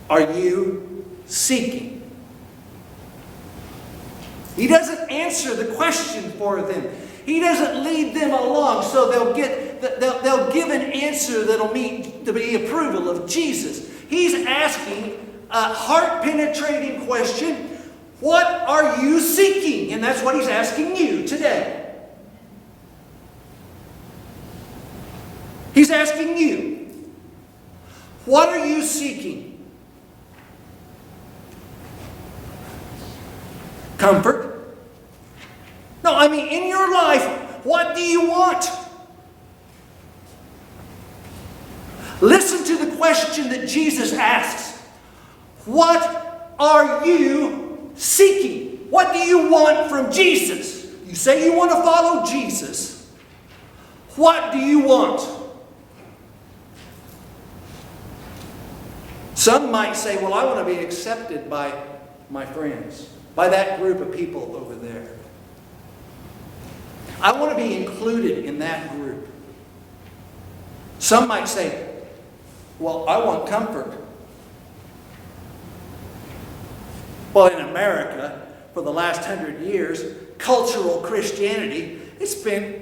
are 0.09 0.31
you 0.31 1.05
seeking? 1.25 2.01
He 4.55 4.67
doesn't 4.67 5.11
answer 5.11 5.55
the 5.55 5.73
question 5.75 6.31
for 6.31 6.61
them. 6.61 6.89
He 7.25 7.39
doesn't 7.39 7.83
lead 7.83 8.15
them 8.15 8.31
along 8.31 8.83
so 8.83 9.11
they'll 9.11 9.33
get 9.33 9.81
they'll, 9.81 10.19
they'll 10.21 10.51
give 10.51 10.69
an 10.69 10.81
answer 10.91 11.45
that'll 11.45 11.73
meet 11.73 12.25
the 12.25 12.65
approval 12.65 13.09
of 13.09 13.29
Jesus. 13.29 13.89
He's 14.09 14.45
asking 14.45 15.45
a 15.49 15.73
heart 15.73 16.23
penetrating 16.23 17.05
question. 17.05 17.70
What 18.21 18.45
are 18.45 19.03
you 19.03 19.19
seeking? 19.19 19.93
And 19.93 20.03
that's 20.03 20.23
what 20.23 20.35
he's 20.35 20.47
asking 20.47 20.95
you 20.95 21.27
today. 21.27 21.91
He's 25.73 25.89
asking 25.89 26.37
you, 26.37 27.09
what 28.25 28.49
are 28.49 28.65
you 28.65 28.83
seeking? 28.83 29.65
Comfort? 33.97 34.75
No, 36.03 36.15
I 36.15 36.27
mean, 36.27 36.47
in 36.47 36.67
your 36.67 36.93
life, 36.93 37.25
what 37.65 37.95
do 37.95 38.01
you 38.01 38.29
want? 38.29 38.69
Listen 42.21 42.63
to 42.65 42.85
the 42.85 42.95
question 42.97 43.49
that 43.49 43.67
Jesus 43.67 44.13
asks 44.13 44.79
What 45.65 46.53
are 46.59 47.03
you 47.05 47.60
seeking? 47.95 48.89
What 48.89 49.13
do 49.13 49.19
you 49.19 49.49
want 49.49 49.89
from 49.89 50.11
Jesus? 50.11 50.93
You 51.05 51.15
say 51.15 51.45
you 51.45 51.55
want 51.55 51.71
to 51.71 51.77
follow 51.77 52.25
Jesus. 52.25 53.09
What 54.15 54.51
do 54.51 54.59
you 54.59 54.79
want? 54.79 55.21
Some 59.33 59.71
might 59.71 59.95
say, 59.95 60.17
well, 60.17 60.33
I 60.33 60.45
want 60.45 60.59
to 60.59 60.73
be 60.73 60.79
accepted 60.79 61.49
by 61.49 61.73
my 62.29 62.45
friends, 62.45 63.09
by 63.35 63.49
that 63.49 63.79
group 63.79 63.99
of 63.99 64.13
people 64.13 64.55
over 64.55 64.75
there. 64.75 65.07
I 67.21 67.31
want 67.31 67.51
to 67.51 67.57
be 67.57 67.75
included 67.75 68.45
in 68.45 68.59
that 68.59 68.91
group. 68.91 69.27
Some 70.99 71.27
might 71.27 71.47
say, 71.47 71.89
well, 72.79 73.07
I 73.07 73.23
want 73.23 73.47
comfort. 73.47 74.00
Well, 77.33 77.47
in 77.47 77.65
America, 77.69 78.45
for 78.73 78.81
the 78.81 78.91
last 78.91 79.25
hundred 79.25 79.61
years, 79.61 80.03
cultural 80.37 81.01
Christianity, 81.01 82.01
it's 82.19 82.35
been 82.35 82.81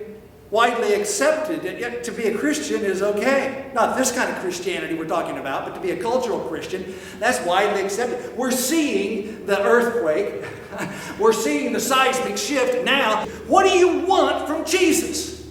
widely 0.49 0.95
accepted 0.95 1.61
that 1.61 1.79
yet 1.79 2.03
to 2.05 2.11
be 2.11 2.23
a 2.23 2.37
Christian 2.37 2.83
is 2.83 3.03
okay. 3.03 3.69
Not 3.75 3.95
this 3.95 4.11
kind 4.11 4.31
of 4.31 4.37
Christianity 4.39 4.95
we're 4.95 5.07
talking 5.07 5.37
about, 5.37 5.65
but 5.65 5.75
to 5.75 5.81
be 5.81 5.91
a 5.91 6.01
cultural 6.01 6.39
Christian, 6.39 6.95
that's 7.19 7.45
widely 7.45 7.83
accepted. 7.83 8.35
We're 8.35 8.49
seeing 8.49 9.45
the 9.45 9.61
earthquake, 9.61 10.43
we're 11.19 11.33
seeing 11.33 11.71
the 11.71 11.79
seismic 11.79 12.37
shift 12.37 12.83
now. 12.83 13.27
What 13.47 13.63
do 13.63 13.69
you 13.69 13.99
want 13.99 14.47
from 14.47 14.65
Jesus? 14.65 15.47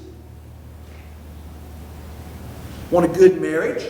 Want 2.91 3.09
a 3.09 3.17
good 3.17 3.41
marriage? 3.41 3.85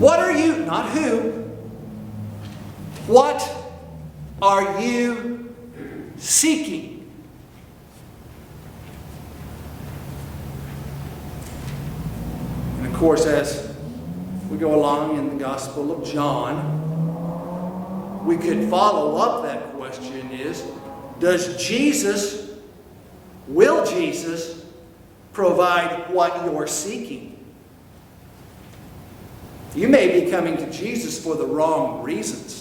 What 0.00 0.18
are 0.18 0.32
you, 0.32 0.64
not 0.64 0.90
who, 0.90 1.47
what 3.08 3.42
are 4.42 4.80
you 4.80 5.54
seeking? 6.16 7.10
And 12.76 12.86
of 12.86 12.92
course, 12.94 13.24
as 13.24 13.74
we 14.50 14.58
go 14.58 14.74
along 14.74 15.16
in 15.18 15.30
the 15.30 15.42
Gospel 15.42 15.90
of 15.90 16.06
John, 16.06 16.76
we 18.26 18.36
could 18.36 18.68
follow 18.68 19.16
up 19.16 19.42
that 19.44 19.72
question 19.74 20.30
is 20.30 20.62
Does 21.18 21.56
Jesus, 21.56 22.50
will 23.46 23.86
Jesus 23.86 24.66
provide 25.32 26.10
what 26.10 26.44
you're 26.44 26.66
seeking? 26.66 27.42
You 29.74 29.88
may 29.88 30.20
be 30.20 30.30
coming 30.30 30.56
to 30.58 30.70
Jesus 30.70 31.22
for 31.22 31.36
the 31.36 31.46
wrong 31.46 32.02
reasons. 32.02 32.57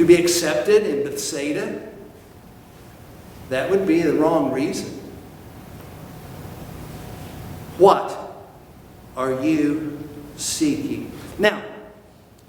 To 0.00 0.06
be 0.06 0.14
accepted 0.14 0.86
in 0.86 1.04
Bethsaida, 1.04 1.86
that 3.50 3.70
would 3.70 3.86
be 3.86 4.00
the 4.00 4.14
wrong 4.14 4.50
reason. 4.50 4.98
What 7.76 8.18
are 9.14 9.42
you 9.42 10.08
seeking? 10.38 11.12
Now, 11.38 11.62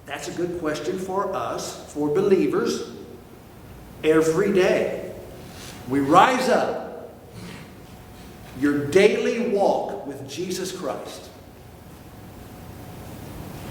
that's 0.06 0.30
a 0.30 0.32
good 0.32 0.62
question 0.62 0.98
for 0.98 1.36
us, 1.36 1.92
for 1.92 2.08
believers, 2.08 2.90
every 4.02 4.54
day. 4.54 5.14
We 5.90 6.00
rise 6.00 6.48
up, 6.48 7.12
your 8.62 8.88
daily 8.88 9.50
walk 9.50 10.08
with 10.08 10.26
Jesus 10.26 10.72
Christ. 10.72 11.30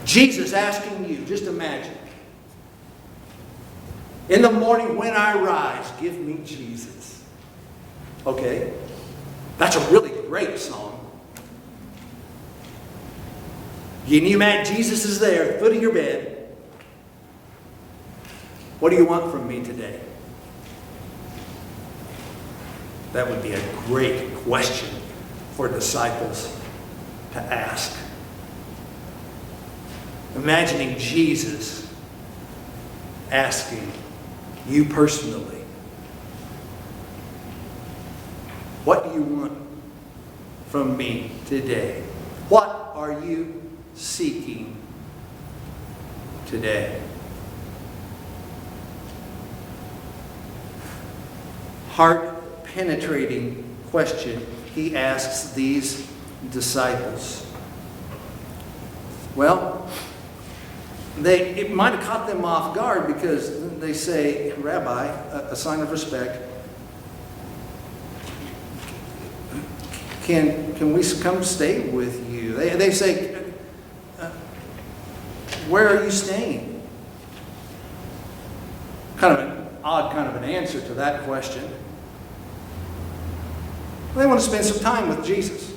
Jesus 0.05 0.53
asking 0.53 1.09
you, 1.09 1.25
just 1.25 1.45
imagine. 1.45 1.97
In 4.29 4.43
the 4.43 4.51
morning 4.51 4.97
when 4.97 5.15
I 5.15 5.41
rise, 5.41 5.91
give 6.01 6.19
me 6.19 6.41
Jesus. 6.45 7.25
Okay? 8.27 8.73
That's 9.59 9.77
a 9.77 9.91
really 9.91 10.11
great 10.29 10.59
song. 10.59 10.97
You 14.07 14.21
imagine 14.35 14.75
Jesus 14.75 15.05
is 15.05 15.21
there 15.21 15.45
at 15.45 15.53
the 15.55 15.59
foot 15.59 15.77
of 15.77 15.83
your 15.83 15.93
bed? 15.93 16.49
What 18.81 18.91
do 18.91 18.97
you 18.97 19.05
want 19.05 19.31
from 19.31 19.47
me 19.47 19.63
today? 19.63 20.01
That 23.13 23.29
would 23.29 23.43
be 23.43 23.53
a 23.53 23.73
great 23.87 24.35
question 24.37 24.89
for 25.53 25.69
disciples 25.69 26.59
to 27.33 27.41
ask. 27.41 27.97
Imagining 30.35 30.99
Jesus 30.99 31.93
asking 33.31 33.93
you 34.71 34.85
personally, 34.85 35.61
What 38.85 39.05
do 39.05 39.13
you 39.13 39.23
want 39.23 39.53
from 40.69 40.97
me 40.97 41.31
today? 41.47 42.03
What 42.49 42.93
are 42.95 43.13
you 43.13 43.71
seeking 43.95 44.77
today? 46.47 47.01
Heart 51.91 52.65
penetrating 52.65 53.77
question 53.91 54.47
he 54.75 54.97
asks 54.97 55.53
these 55.53 56.11
disciples. 56.51 57.47
Well, 59.37 59.89
they, 61.23 61.51
it 61.57 61.71
might 61.71 61.95
have 61.95 62.05
caught 62.05 62.27
them 62.27 62.45
off 62.45 62.75
guard 62.75 63.07
because 63.07 63.79
they 63.79 63.93
say, 63.93 64.53
Rabbi, 64.53 65.07
a, 65.07 65.53
a 65.53 65.57
sign 65.57 65.81
of 65.81 65.91
respect, 65.91 66.47
can, 70.23 70.75
can 70.77 70.93
we 70.93 71.03
come 71.21 71.43
stay 71.43 71.89
with 71.91 72.31
you? 72.31 72.55
They, 72.55 72.71
they 72.71 72.91
say, 72.91 73.35
uh, 74.19 74.31
where 75.69 75.89
are 75.89 76.05
you 76.05 76.11
staying? 76.11 76.83
Kind 79.17 79.39
of 79.39 79.41
an 79.41 79.69
odd 79.83 80.13
kind 80.13 80.29
of 80.29 80.37
an 80.37 80.45
answer 80.45 80.81
to 80.81 80.95
that 80.95 81.25
question. 81.25 81.69
They 84.15 84.27
want 84.27 84.41
to 84.41 84.47
spend 84.47 84.65
some 84.65 84.81
time 84.81 85.09
with 85.09 85.25
Jesus. 85.25 85.73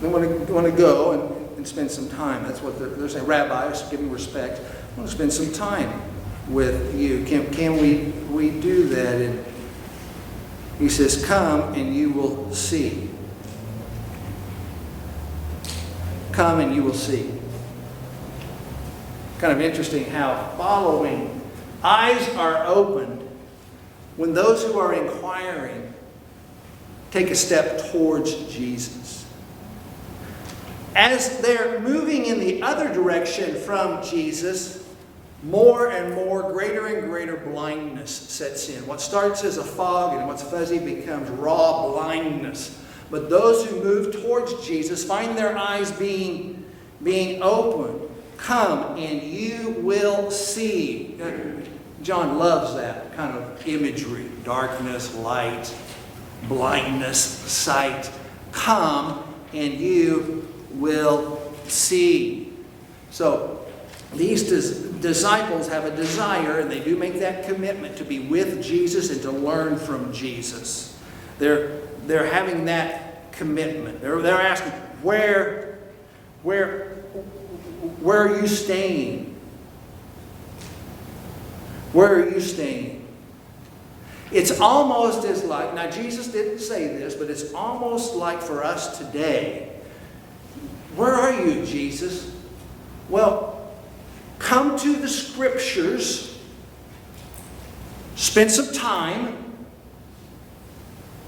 They 0.00 0.08
want 0.08 0.46
to, 0.46 0.52
want 0.52 0.66
to 0.66 0.72
go 0.72 1.12
and, 1.12 1.22
and 1.32 1.37
spend 1.68 1.90
some 1.90 2.08
time. 2.08 2.42
That's 2.44 2.62
what 2.62 2.78
they're, 2.78 2.88
they're 2.88 3.08
saying. 3.08 3.26
Rabbi, 3.26 3.70
give 3.90 4.00
me 4.00 4.08
respect. 4.08 4.60
I 4.60 4.98
want 4.98 5.08
to 5.10 5.14
spend 5.14 5.32
some 5.32 5.52
time 5.52 6.00
with 6.48 6.98
you. 6.98 7.24
Can, 7.24 7.52
can 7.52 7.76
we, 7.76 8.04
we 8.30 8.50
do 8.60 8.88
that? 8.88 9.20
And 9.20 9.44
he 10.78 10.88
says, 10.88 11.24
Come 11.24 11.74
and 11.74 11.94
you 11.94 12.10
will 12.10 12.54
see. 12.54 13.10
Come 16.32 16.60
and 16.60 16.74
you 16.74 16.82
will 16.84 16.94
see. 16.94 17.32
Kind 19.38 19.52
of 19.52 19.60
interesting 19.60 20.06
how 20.06 20.52
following 20.56 21.40
eyes 21.82 22.28
are 22.30 22.64
opened 22.66 23.22
when 24.16 24.34
those 24.34 24.64
who 24.64 24.78
are 24.78 24.92
inquiring 24.94 25.94
take 27.10 27.30
a 27.30 27.34
step 27.34 27.90
towards 27.90 28.34
Jesus. 28.52 28.97
As 30.98 31.38
they're 31.38 31.78
moving 31.78 32.26
in 32.26 32.40
the 32.40 32.60
other 32.60 32.92
direction 32.92 33.54
from 33.60 34.02
Jesus, 34.02 34.84
more 35.44 35.92
and 35.92 36.12
more, 36.12 36.50
greater 36.50 36.86
and 36.86 37.08
greater 37.08 37.36
blindness 37.36 38.10
sets 38.10 38.68
in. 38.68 38.84
What 38.84 39.00
starts 39.00 39.44
as 39.44 39.58
a 39.58 39.62
fog 39.62 40.18
and 40.18 40.26
what's 40.26 40.42
fuzzy 40.42 40.80
becomes 40.80 41.30
raw 41.30 41.86
blindness. 41.86 42.82
But 43.12 43.30
those 43.30 43.64
who 43.64 43.80
move 43.80 44.12
towards 44.12 44.66
Jesus 44.66 45.04
find 45.04 45.38
their 45.38 45.56
eyes 45.56 45.92
being, 45.92 46.68
being 47.04 47.44
opened. 47.44 48.10
Come 48.36 48.98
and 48.98 49.22
you 49.22 49.76
will 49.78 50.32
see. 50.32 51.16
John 52.02 52.38
loves 52.38 52.74
that 52.74 53.14
kind 53.14 53.38
of 53.38 53.68
imagery 53.68 54.28
darkness, 54.42 55.14
light, 55.14 55.72
blindness, 56.48 57.20
sight. 57.20 58.10
Come 58.50 59.22
and 59.52 59.74
you 59.74 60.37
will 60.78 61.42
see. 61.66 62.52
So, 63.10 63.66
these 64.14 64.48
dis- 64.48 64.78
disciples 65.00 65.68
have 65.68 65.84
a 65.84 65.94
desire, 65.94 66.60
and 66.60 66.70
they 66.70 66.80
do 66.80 66.96
make 66.96 67.18
that 67.20 67.46
commitment 67.46 67.96
to 67.98 68.04
be 68.04 68.20
with 68.20 68.62
Jesus 68.62 69.10
and 69.10 69.20
to 69.22 69.30
learn 69.30 69.76
from 69.76 70.12
Jesus. 70.12 70.98
They're, 71.38 71.80
they're 72.06 72.26
having 72.26 72.64
that 72.66 73.32
commitment. 73.32 74.00
They're, 74.00 74.20
they're 74.22 74.40
asking, 74.40 74.72
where, 75.02 75.78
where, 76.42 76.94
where 78.00 78.28
are 78.28 78.40
you 78.40 78.46
staying? 78.46 79.38
Where 81.92 82.20
are 82.20 82.30
you 82.30 82.40
staying? 82.40 83.06
It's 84.30 84.60
almost 84.60 85.26
as 85.26 85.44
like, 85.44 85.74
now 85.74 85.90
Jesus 85.90 86.28
didn't 86.28 86.58
say 86.58 86.88
this, 86.88 87.14
but 87.14 87.30
it's 87.30 87.52
almost 87.54 88.14
like 88.14 88.42
for 88.42 88.62
us 88.62 88.98
today. 88.98 89.67
Where 90.98 91.14
are 91.14 91.32
you, 91.32 91.64
Jesus? 91.64 92.34
Well, 93.08 93.70
come 94.40 94.76
to 94.80 94.96
the 94.96 95.06
scriptures, 95.06 96.36
spend 98.16 98.50
some 98.50 98.74
time, 98.74 99.54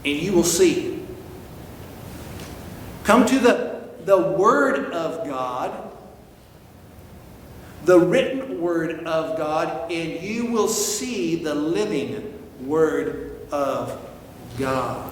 and 0.05 0.17
you 0.17 0.33
will 0.33 0.43
see. 0.43 1.07
Come 3.05 3.25
to 3.27 3.39
the, 3.39 3.91
the 4.07 4.19
Word 4.19 4.93
of 4.93 5.25
God, 5.29 5.93
the 7.85 8.01
written 8.01 8.61
Word 8.61 9.07
of 9.07 9.39
God, 9.39 9.93
and 9.93 10.21
you 10.21 10.47
will 10.47 10.67
see 10.67 11.37
the 11.37 11.55
living 11.55 12.43
Word 12.67 13.41
of 13.53 14.05
God. 14.59 15.10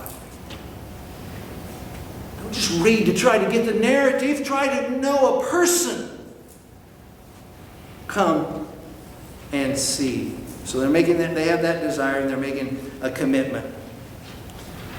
Just 2.53 2.81
read 2.81 3.07
to 3.07 3.15
try 3.15 3.39
to 3.39 3.51
get 3.51 3.67
the 3.67 3.75
narrative, 3.75 4.45
try 4.45 4.69
to 4.69 4.91
know 4.91 5.41
a 5.41 5.47
person. 5.47 6.19
Come 8.07 8.67
and 9.53 9.77
see. 9.77 10.37
So 10.65 10.81
they're 10.81 10.91
making 10.91 11.19
that, 11.19 11.35
they 11.35 11.49
have 11.49 11.63
that 11.63 11.81
desire 11.81 12.21
and 12.21 12.29
they're 12.29 12.37
making 12.37 12.91
a 13.01 13.11
commitment. 13.11 13.75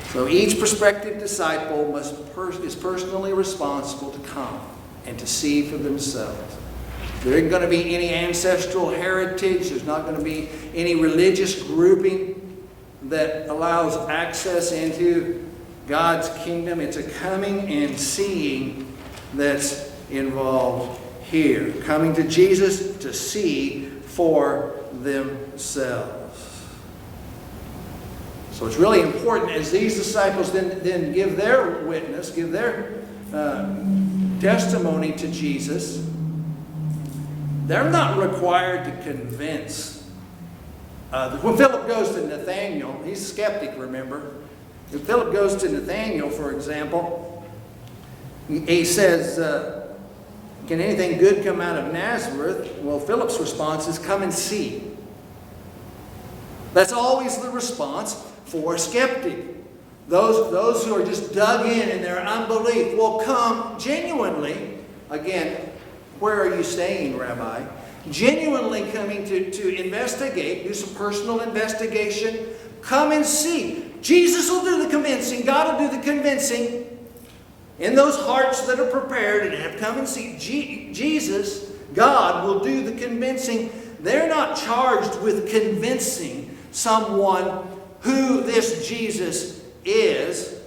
So 0.09 0.27
each 0.27 0.57
prospective 0.57 1.19
disciple 1.19 1.91
must 1.91 2.33
per, 2.33 2.51
is 2.63 2.75
personally 2.75 3.33
responsible 3.33 4.11
to 4.11 4.19
come 4.29 4.59
and 5.05 5.17
to 5.19 5.27
see 5.27 5.69
for 5.69 5.77
themselves. 5.77 6.57
There 7.23 7.33
isn't 7.33 7.49
going 7.49 7.61
to 7.61 7.67
be 7.67 7.93
any 7.95 8.13
ancestral 8.13 8.89
heritage. 8.89 9.69
There's 9.69 9.83
not 9.83 10.05
going 10.05 10.15
to 10.15 10.23
be 10.23 10.49
any 10.73 10.95
religious 10.95 11.61
grouping 11.61 12.65
that 13.03 13.49
allows 13.49 13.97
access 14.09 14.71
into 14.71 15.48
God's 15.89 16.29
kingdom. 16.43 16.79
It's 16.79 16.97
a 16.97 17.03
coming 17.03 17.67
and 17.67 17.99
seeing 17.99 18.95
that's 19.33 19.91
involved 20.11 21.01
here. 21.23 21.71
Coming 21.81 22.13
to 22.13 22.23
Jesus 22.23 22.97
to 22.97 23.11
see 23.11 23.89
for 24.03 24.75
themselves. 24.93 26.65
So 28.51 28.67
it's 28.67 28.77
really 28.77 29.01
important 29.01 29.51
as 29.51 29.71
these 29.71 29.95
disciples 29.95 30.51
then, 30.51 30.79
then 30.83 31.11
give 31.11 31.35
their 31.35 31.85
witness, 31.85 32.29
give 32.29 32.51
their 32.51 32.99
uh, 33.33 33.73
testimony 34.39 35.13
to 35.13 35.31
Jesus, 35.31 36.05
they're 37.65 37.89
not 37.89 38.17
required 38.17 38.85
to 38.85 39.11
convince. 39.11 40.07
Uh, 41.11 41.37
when 41.37 41.57
Philip 41.57 41.87
goes 41.87 42.13
to 42.15 42.27
Nathaniel, 42.27 43.01
he's 43.03 43.21
a 43.21 43.25
skeptic, 43.25 43.73
remember? 43.77 44.33
If 44.91 45.01
Philip 45.01 45.31
goes 45.31 45.55
to 45.57 45.69
Nathaniel, 45.69 46.29
for 46.29 46.51
example, 46.51 47.43
he 48.47 48.83
says, 48.83 49.37
uh, 49.37 49.95
Can 50.67 50.81
anything 50.81 51.19
good 51.19 51.43
come 51.43 51.61
out 51.61 51.77
of 51.77 51.93
Nazareth? 51.93 52.79
Well, 52.81 52.99
Philip's 52.99 53.39
response 53.39 53.87
is, 53.87 53.99
Come 53.99 54.23
and 54.23 54.33
see. 54.33 54.83
That's 56.73 56.91
always 56.91 57.37
the 57.37 57.49
response 57.49 58.15
for 58.45 58.75
a 58.75 58.79
skeptic. 58.79 59.45
Those, 60.07 60.51
those 60.51 60.85
who 60.85 60.95
are 60.95 61.05
just 61.05 61.33
dug 61.33 61.67
in 61.67 61.89
in 61.89 62.01
their 62.01 62.21
unbelief 62.21 62.97
will 62.97 63.19
come 63.19 63.79
genuinely. 63.79 64.79
Again, 65.11 65.69
where 66.19 66.41
are 66.41 66.55
you 66.55 66.63
staying, 66.63 67.17
Rabbi? 67.17 67.63
Genuinely 68.09 68.91
coming 68.91 69.23
to, 69.25 69.51
to 69.51 69.83
investigate, 69.83 70.63
do 70.63 70.73
some 70.73 70.95
personal 70.95 71.41
investigation. 71.41 72.47
Come 72.81 73.11
and 73.11 73.23
see. 73.23 73.88
Jesus 74.01 74.49
will 74.49 74.63
do 74.63 74.83
the 74.83 74.89
convincing, 74.89 75.45
God 75.45 75.79
will 75.79 75.89
do 75.89 75.97
the 75.97 76.03
convincing. 76.03 76.85
In 77.79 77.95
those 77.95 78.17
hearts 78.17 78.67
that 78.67 78.79
are 78.79 78.89
prepared 78.89 79.45
and 79.45 79.55
have 79.55 79.79
come 79.79 79.97
and 79.97 80.07
see, 80.07 80.35
Je- 80.37 80.91
Jesus, 80.91 81.71
God, 81.93 82.45
will 82.45 82.59
do 82.59 82.83
the 82.83 82.91
convincing. 82.99 83.71
They're 84.01 84.27
not 84.27 84.57
charged 84.57 85.21
with 85.21 85.49
convincing 85.49 86.57
someone 86.71 87.67
who 88.01 88.41
this 88.41 88.87
Jesus 88.87 89.63
is. 89.85 90.59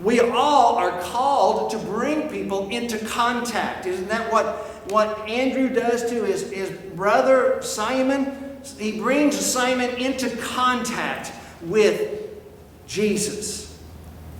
We 0.00 0.20
all 0.20 0.76
are 0.76 1.00
called 1.00 1.70
to 1.70 1.78
bring 1.78 2.28
people 2.28 2.68
into 2.68 2.98
contact. 3.06 3.86
Isn't 3.86 4.08
that 4.08 4.30
what, 4.30 4.46
what 4.90 5.26
Andrew 5.26 5.70
does 5.70 6.08
to 6.10 6.24
his, 6.24 6.50
his 6.50 6.70
brother 6.70 7.62
Simon? 7.62 8.60
He 8.78 9.00
brings 9.00 9.34
Simon 9.34 9.90
into 9.96 10.36
contact 10.36 11.32
with 11.62 12.30
Jesus. 12.86 13.78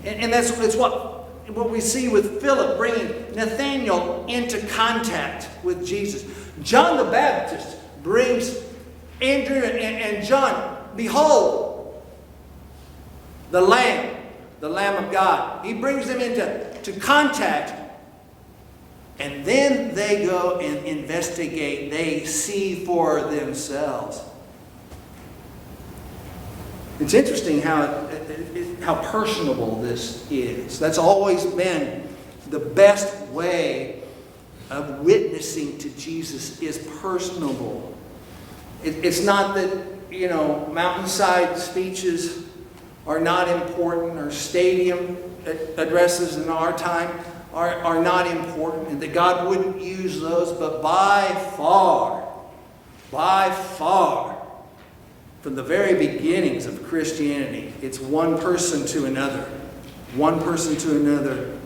And, 0.04 0.20
and 0.20 0.32
that's, 0.32 0.50
that's 0.52 0.76
what, 0.76 1.28
what 1.50 1.70
we 1.70 1.80
see 1.80 2.08
with 2.08 2.40
Philip 2.40 2.78
bringing 2.78 3.08
Nathanael 3.34 4.24
into 4.28 4.64
contact 4.68 5.48
with 5.64 5.86
Jesus. 5.86 6.24
John 6.62 6.96
the 6.96 7.10
Baptist 7.10 7.78
brings 8.02 8.56
Andrew 9.20 9.56
and, 9.56 9.78
and 9.78 10.26
John 10.26 10.76
Behold, 10.96 12.02
the 13.50 13.60
Lamb, 13.60 14.16
the 14.60 14.68
Lamb 14.68 15.04
of 15.04 15.12
God. 15.12 15.64
He 15.64 15.74
brings 15.74 16.06
them 16.06 16.20
into 16.20 16.66
to 16.82 16.92
contact, 17.00 17.74
and 19.18 19.44
then 19.44 19.94
they 19.94 20.24
go 20.24 20.58
and 20.60 20.86
investigate. 20.86 21.90
They 21.90 22.24
see 22.24 22.84
for 22.84 23.22
themselves. 23.22 24.22
It's 26.98 27.14
interesting 27.14 27.60
how, 27.60 28.08
how 28.80 28.94
personable 29.10 29.82
this 29.82 30.30
is. 30.30 30.78
That's 30.78 30.98
always 30.98 31.44
been 31.44 32.08
the 32.48 32.60
best 32.60 33.26
way 33.28 34.02
of 34.70 35.00
witnessing 35.00 35.78
to 35.78 35.90
Jesus 35.90 36.60
is 36.60 36.78
personable. 37.00 37.96
It, 38.82 39.04
it's 39.04 39.24
not 39.24 39.54
that 39.56 39.96
you 40.10 40.28
know, 40.28 40.66
mountainside 40.72 41.58
speeches 41.58 42.44
are 43.06 43.20
not 43.20 43.48
important, 43.48 44.18
or 44.18 44.30
stadium 44.30 45.16
addresses 45.76 46.36
in 46.36 46.48
our 46.48 46.76
time 46.76 47.20
are, 47.52 47.74
are 47.82 48.02
not 48.02 48.26
important, 48.26 48.88
and 48.88 49.00
that 49.00 49.12
God 49.12 49.48
wouldn't 49.48 49.80
use 49.80 50.20
those, 50.20 50.52
but 50.52 50.82
by 50.82 51.22
far, 51.56 52.26
by 53.10 53.50
far, 53.50 54.35
from 55.42 55.54
the 55.54 55.62
very 55.62 55.94
beginnings 55.94 56.66
of 56.66 56.82
Christianity, 56.84 57.72
it's 57.80 58.00
one 58.00 58.38
person 58.38 58.86
to 58.86 59.06
another. 59.06 59.42
One 60.14 60.40
person 60.40 60.76
to 60.76 60.96
another. 60.96 61.58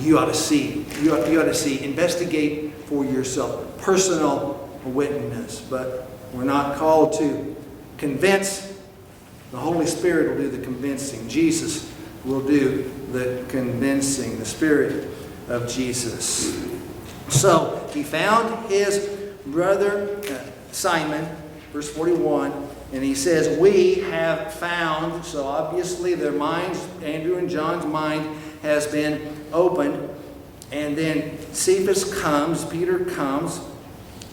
You 0.00 0.18
ought 0.18 0.26
to 0.26 0.34
see. 0.34 0.84
You 1.00 1.14
ought, 1.14 1.30
you 1.30 1.40
ought 1.40 1.44
to 1.44 1.54
see. 1.54 1.82
Investigate 1.84 2.72
for 2.86 3.04
yourself. 3.04 3.78
Personal 3.78 4.68
witness. 4.84 5.60
But 5.60 6.08
we're 6.32 6.44
not 6.44 6.76
called 6.76 7.12
to 7.18 7.56
convince. 7.98 8.72
The 9.50 9.58
Holy 9.58 9.86
Spirit 9.86 10.30
will 10.30 10.50
do 10.50 10.56
the 10.56 10.64
convincing. 10.64 11.28
Jesus 11.28 11.92
will 12.24 12.40
do 12.40 12.90
the 13.12 13.44
convincing. 13.48 14.38
The 14.38 14.46
Spirit 14.46 15.08
of 15.48 15.68
Jesus. 15.68 16.58
So 17.28 17.88
he 17.92 18.02
found 18.02 18.70
his 18.70 19.08
brother 19.46 20.18
uh, 20.30 20.38
Simon, 20.72 21.28
verse 21.72 21.90
41, 21.90 22.52
and 22.92 23.02
he 23.02 23.14
says, 23.14 23.58
We 23.58 23.94
have 23.94 24.52
found. 24.54 25.24
So 25.24 25.46
obviously 25.46 26.14
their 26.14 26.32
minds, 26.32 26.86
Andrew 27.02 27.38
and 27.38 27.48
John's 27.48 27.86
mind, 27.86 28.36
has 28.62 28.86
been 28.86 29.34
opened. 29.52 30.10
And 30.70 30.96
then 30.96 31.38
Cephas 31.52 32.20
comes, 32.20 32.64
Peter 32.64 33.04
comes 33.04 33.60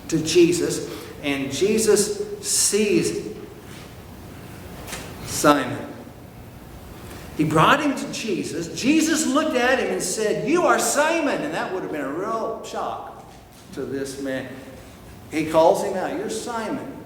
to 0.10 0.21
Jesus. 0.23 0.93
And 1.23 1.52
Jesus 1.52 2.39
sees 2.45 3.36
Simon. 5.25 5.88
He 7.38 7.45
brought 7.45 7.80
him 7.80 7.95
to 7.95 8.12
Jesus. 8.12 8.80
Jesus 8.80 9.25
looked 9.25 9.56
at 9.56 9.80
him 9.80 9.91
and 9.91 10.04
said, 10.04 10.47
You 10.47 10.63
are 10.63 10.78
Simon. 10.78 11.41
And 11.41 11.54
that 11.54 11.73
would 11.73 11.84
have 11.84 11.91
been 11.91 12.02
a 12.02 12.12
real 12.12 12.62
shock 12.65 13.25
to 13.73 13.86
this 13.86 14.21
man. 14.21 14.49
He 15.32 15.49
calls 15.49 15.84
him 15.84 15.95
out, 15.95 16.18
You're 16.18 16.30
Simon. 16.30 16.99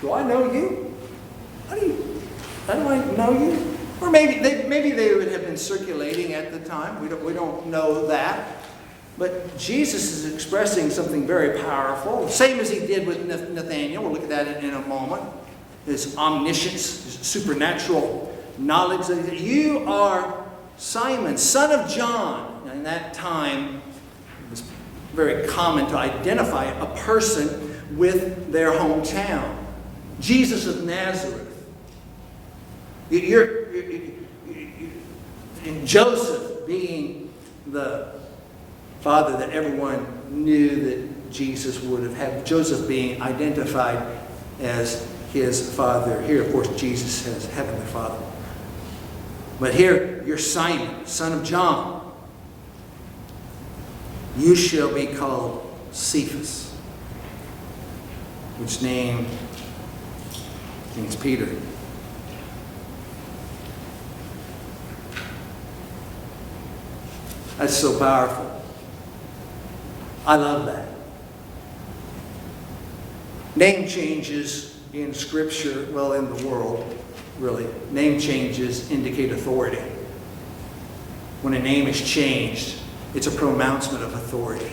Do 0.00 0.12
I 0.12 0.22
know 0.22 0.52
you? 0.52 0.94
How 1.68 1.76
do 1.76 1.86
you 1.86 2.16
how 2.66 2.74
do 2.74 2.88
I 2.88 3.04
know 3.16 3.30
you? 3.30 3.78
Or 4.00 4.10
maybe 4.10 4.40
they, 4.40 4.68
maybe 4.68 4.90
they 4.90 5.14
would 5.14 5.28
have 5.28 5.42
been 5.42 5.56
circulating 5.56 6.34
at 6.34 6.50
the 6.50 6.58
time. 6.58 7.00
We 7.00 7.08
don't, 7.08 7.24
we 7.24 7.32
don't 7.32 7.68
know 7.68 8.06
that. 8.08 8.64
But 9.16 9.56
Jesus 9.56 10.12
is 10.12 10.34
expressing 10.34 10.90
something 10.90 11.26
very 11.26 11.58
powerful, 11.60 12.28
same 12.28 12.60
as 12.60 12.68
he 12.68 12.80
did 12.80 13.06
with 13.06 13.24
Nathaniel. 13.24 14.02
We'll 14.02 14.12
look 14.12 14.24
at 14.24 14.28
that 14.28 14.58
in, 14.58 14.70
in 14.70 14.74
a 14.74 14.82
moment. 14.82 15.22
His 15.86 16.16
omniscience, 16.18 17.04
his 17.04 17.18
supernatural 17.26 18.36
knowledge. 18.58 19.06
That 19.06 19.40
you 19.40 19.84
are 19.88 20.44
Simon, 20.76 21.38
son 21.38 21.78
of 21.78 21.88
John. 21.88 22.68
In 22.70 22.82
that 22.82 23.14
time, 23.14 23.76
it 23.76 24.50
was 24.50 24.60
very 25.14 25.46
common 25.48 25.86
to 25.86 25.96
identify 25.96 26.64
a 26.64 26.86
person 26.96 27.96
with 27.96 28.52
their 28.52 28.72
hometown. 28.72 29.65
Jesus 30.20 30.66
of 30.66 30.84
Nazareth. 30.84 31.52
You're, 33.10 33.72
you're, 33.72 33.92
you're, 33.92 34.90
and 35.64 35.86
Joseph 35.86 36.66
being 36.66 37.32
the 37.66 38.12
Father, 39.00 39.36
that 39.36 39.50
everyone 39.50 40.04
knew 40.30 40.84
that 40.84 41.30
Jesus 41.30 41.80
would 41.82 42.02
have 42.02 42.16
had, 42.16 42.46
Joseph 42.46 42.88
being 42.88 43.20
identified 43.22 44.18
as 44.60 45.08
his 45.32 45.74
father. 45.74 46.22
Here, 46.22 46.42
of 46.42 46.52
course, 46.52 46.68
Jesus 46.80 47.24
has 47.26 47.46
Heavenly 47.52 47.86
Father. 47.86 48.24
But 49.60 49.74
here, 49.74 50.22
you're 50.24 50.38
Simon, 50.38 51.06
son 51.06 51.32
of 51.32 51.44
John. 51.44 52.12
You 54.36 54.54
shall 54.54 54.92
be 54.92 55.06
called 55.06 55.62
Cephas, 55.92 56.72
which 58.58 58.82
name 58.82 59.26
means 60.96 61.16
Peter. 61.16 61.48
That's 67.58 67.76
so 67.76 67.98
powerful. 67.98 68.62
I 70.26 70.36
love 70.36 70.66
that. 70.66 70.88
Name 73.54 73.88
changes 73.88 74.78
in 74.92 75.14
Scripture, 75.14 75.88
well, 75.90 76.12
in 76.12 76.34
the 76.34 76.46
world, 76.46 76.84
really, 77.38 77.66
name 77.90 78.20
changes 78.20 78.90
indicate 78.90 79.32
authority. 79.32 79.82
When 81.42 81.54
a 81.54 81.58
name 81.58 81.86
is 81.86 82.00
changed, 82.00 82.78
it's 83.14 83.26
a 83.26 83.30
pronouncement 83.30 84.04
of 84.04 84.12
authority. 84.14 84.72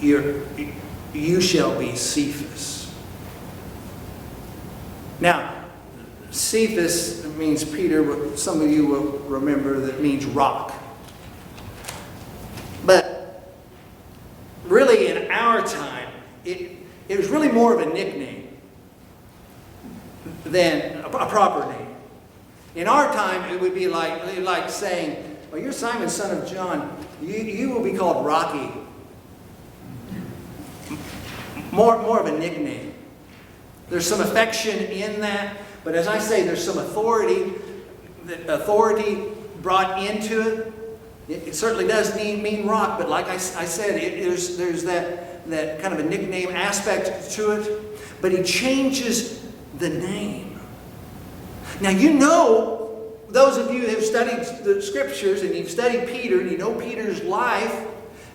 You're, 0.00 0.42
you 1.12 1.40
shall 1.40 1.78
be 1.78 1.96
Cephas. 1.96 2.92
Now, 5.20 5.64
Cephas 6.52 7.24
means 7.38 7.64
Peter, 7.64 8.02
but 8.02 8.38
some 8.38 8.60
of 8.60 8.70
you 8.70 8.84
will 8.84 9.18
remember 9.20 9.80
that 9.80 10.02
means 10.02 10.26
rock. 10.26 10.74
But 12.84 13.50
really, 14.66 15.06
in 15.06 15.30
our 15.30 15.66
time, 15.66 16.12
it, 16.44 16.76
it 17.08 17.16
was 17.16 17.28
really 17.30 17.50
more 17.50 17.72
of 17.72 17.80
a 17.80 17.90
nickname 17.94 18.54
than 20.44 20.98
a, 20.98 21.08
a 21.08 21.26
proper 21.26 21.72
name. 21.72 21.88
In 22.74 22.86
our 22.86 23.10
time, 23.14 23.50
it 23.50 23.58
would 23.58 23.74
be 23.74 23.88
like, 23.88 24.36
like 24.40 24.68
saying, 24.68 25.38
Well, 25.50 25.62
you're 25.62 25.72
Simon, 25.72 26.10
son 26.10 26.36
of 26.36 26.46
John. 26.46 27.02
You, 27.22 27.36
you 27.36 27.70
will 27.70 27.82
be 27.82 27.94
called 27.94 28.26
Rocky. 28.26 28.70
More, 31.70 31.96
more 32.02 32.20
of 32.20 32.26
a 32.26 32.38
nickname. 32.38 32.92
There's 33.88 34.06
some 34.06 34.20
affection 34.20 34.78
in 34.80 35.22
that, 35.22 35.56
but 35.84 35.94
as 35.94 36.06
I 36.06 36.18
say, 36.18 36.42
there's 36.42 36.64
some 36.64 36.78
authority, 36.78 37.54
authority 38.48 39.24
brought 39.60 40.02
into 40.02 40.40
it. 40.40 40.72
It, 41.28 41.48
it 41.48 41.54
certainly 41.54 41.86
does 41.86 42.14
mean, 42.16 42.42
mean 42.42 42.66
rock, 42.66 42.98
but 42.98 43.08
like 43.08 43.26
I 43.26 43.36
said, 43.38 44.02
it, 44.02 44.22
there's, 44.22 44.56
there's 44.56 44.84
that, 44.84 45.48
that 45.48 45.80
kind 45.80 45.94
of 45.94 46.00
a 46.00 46.04
nickname 46.08 46.50
aspect 46.50 47.30
to 47.32 47.52
it. 47.52 48.20
But 48.20 48.32
he 48.32 48.42
changes 48.42 49.44
the 49.78 49.88
name. 49.88 50.60
Now, 51.80 51.90
you 51.90 52.12
know, 52.12 53.12
those 53.28 53.56
of 53.56 53.72
you 53.72 53.80
who 53.80 53.86
have 53.88 54.04
studied 54.04 54.64
the 54.64 54.80
scriptures 54.80 55.42
and 55.42 55.54
you've 55.54 55.70
studied 55.70 56.08
Peter 56.08 56.40
and 56.40 56.50
you 56.50 56.58
know 56.58 56.78
Peter's 56.78 57.22
life, 57.22 57.86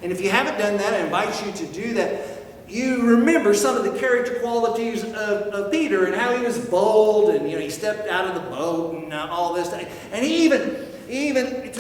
and 0.02 0.12
if 0.12 0.22
you 0.22 0.30
haven't 0.30 0.58
done 0.58 0.78
that, 0.78 0.94
I 0.94 0.98
invite 1.00 1.46
you 1.46 1.52
to 1.54 1.66
do 1.68 1.94
that. 1.94 2.37
You 2.68 3.02
remember 3.04 3.54
some 3.54 3.78
of 3.78 3.84
the 3.84 3.98
character 3.98 4.40
qualities 4.40 5.04
of, 5.04 5.14
of 5.14 5.72
Peter 5.72 6.06
and 6.06 6.16
how 6.16 6.36
he 6.36 6.44
was 6.44 6.58
bold 6.58 7.34
and 7.34 7.50
you 7.50 7.56
know 7.56 7.62
he 7.62 7.70
stepped 7.70 8.10
out 8.10 8.28
of 8.28 8.36
the 8.36 8.50
boat 8.50 9.04
and 9.04 9.14
uh, 9.14 9.28
all 9.32 9.54
this. 9.54 9.72
And 10.12 10.26
he 10.26 10.44
even, 10.44 10.86
even 11.10 11.72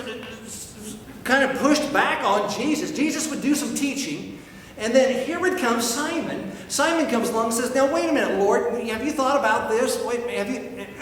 kind 1.27 1.43
of 1.43 1.57
pushed 1.59 1.91
back 1.91 2.23
on 2.23 2.49
Jesus. 2.49 2.91
Jesus 2.91 3.29
would 3.29 3.41
do 3.41 3.53
some 3.53 3.75
teaching, 3.75 4.39
and 4.77 4.93
then 4.95 5.25
here 5.25 5.39
would 5.39 5.57
come 5.57 5.81
Simon. 5.81 6.51
Simon 6.69 7.09
comes 7.09 7.29
along 7.29 7.45
and 7.45 7.53
says, 7.53 7.75
Now, 7.75 7.93
wait 7.93 8.09
a 8.09 8.13
minute, 8.13 8.39
Lord, 8.39 8.73
have 8.88 9.03
you 9.03 9.11
thought 9.11 9.38
about 9.38 9.69
this? 9.69 10.01
Wait, 10.03 10.29
have 10.29 10.49
you? 10.49 10.88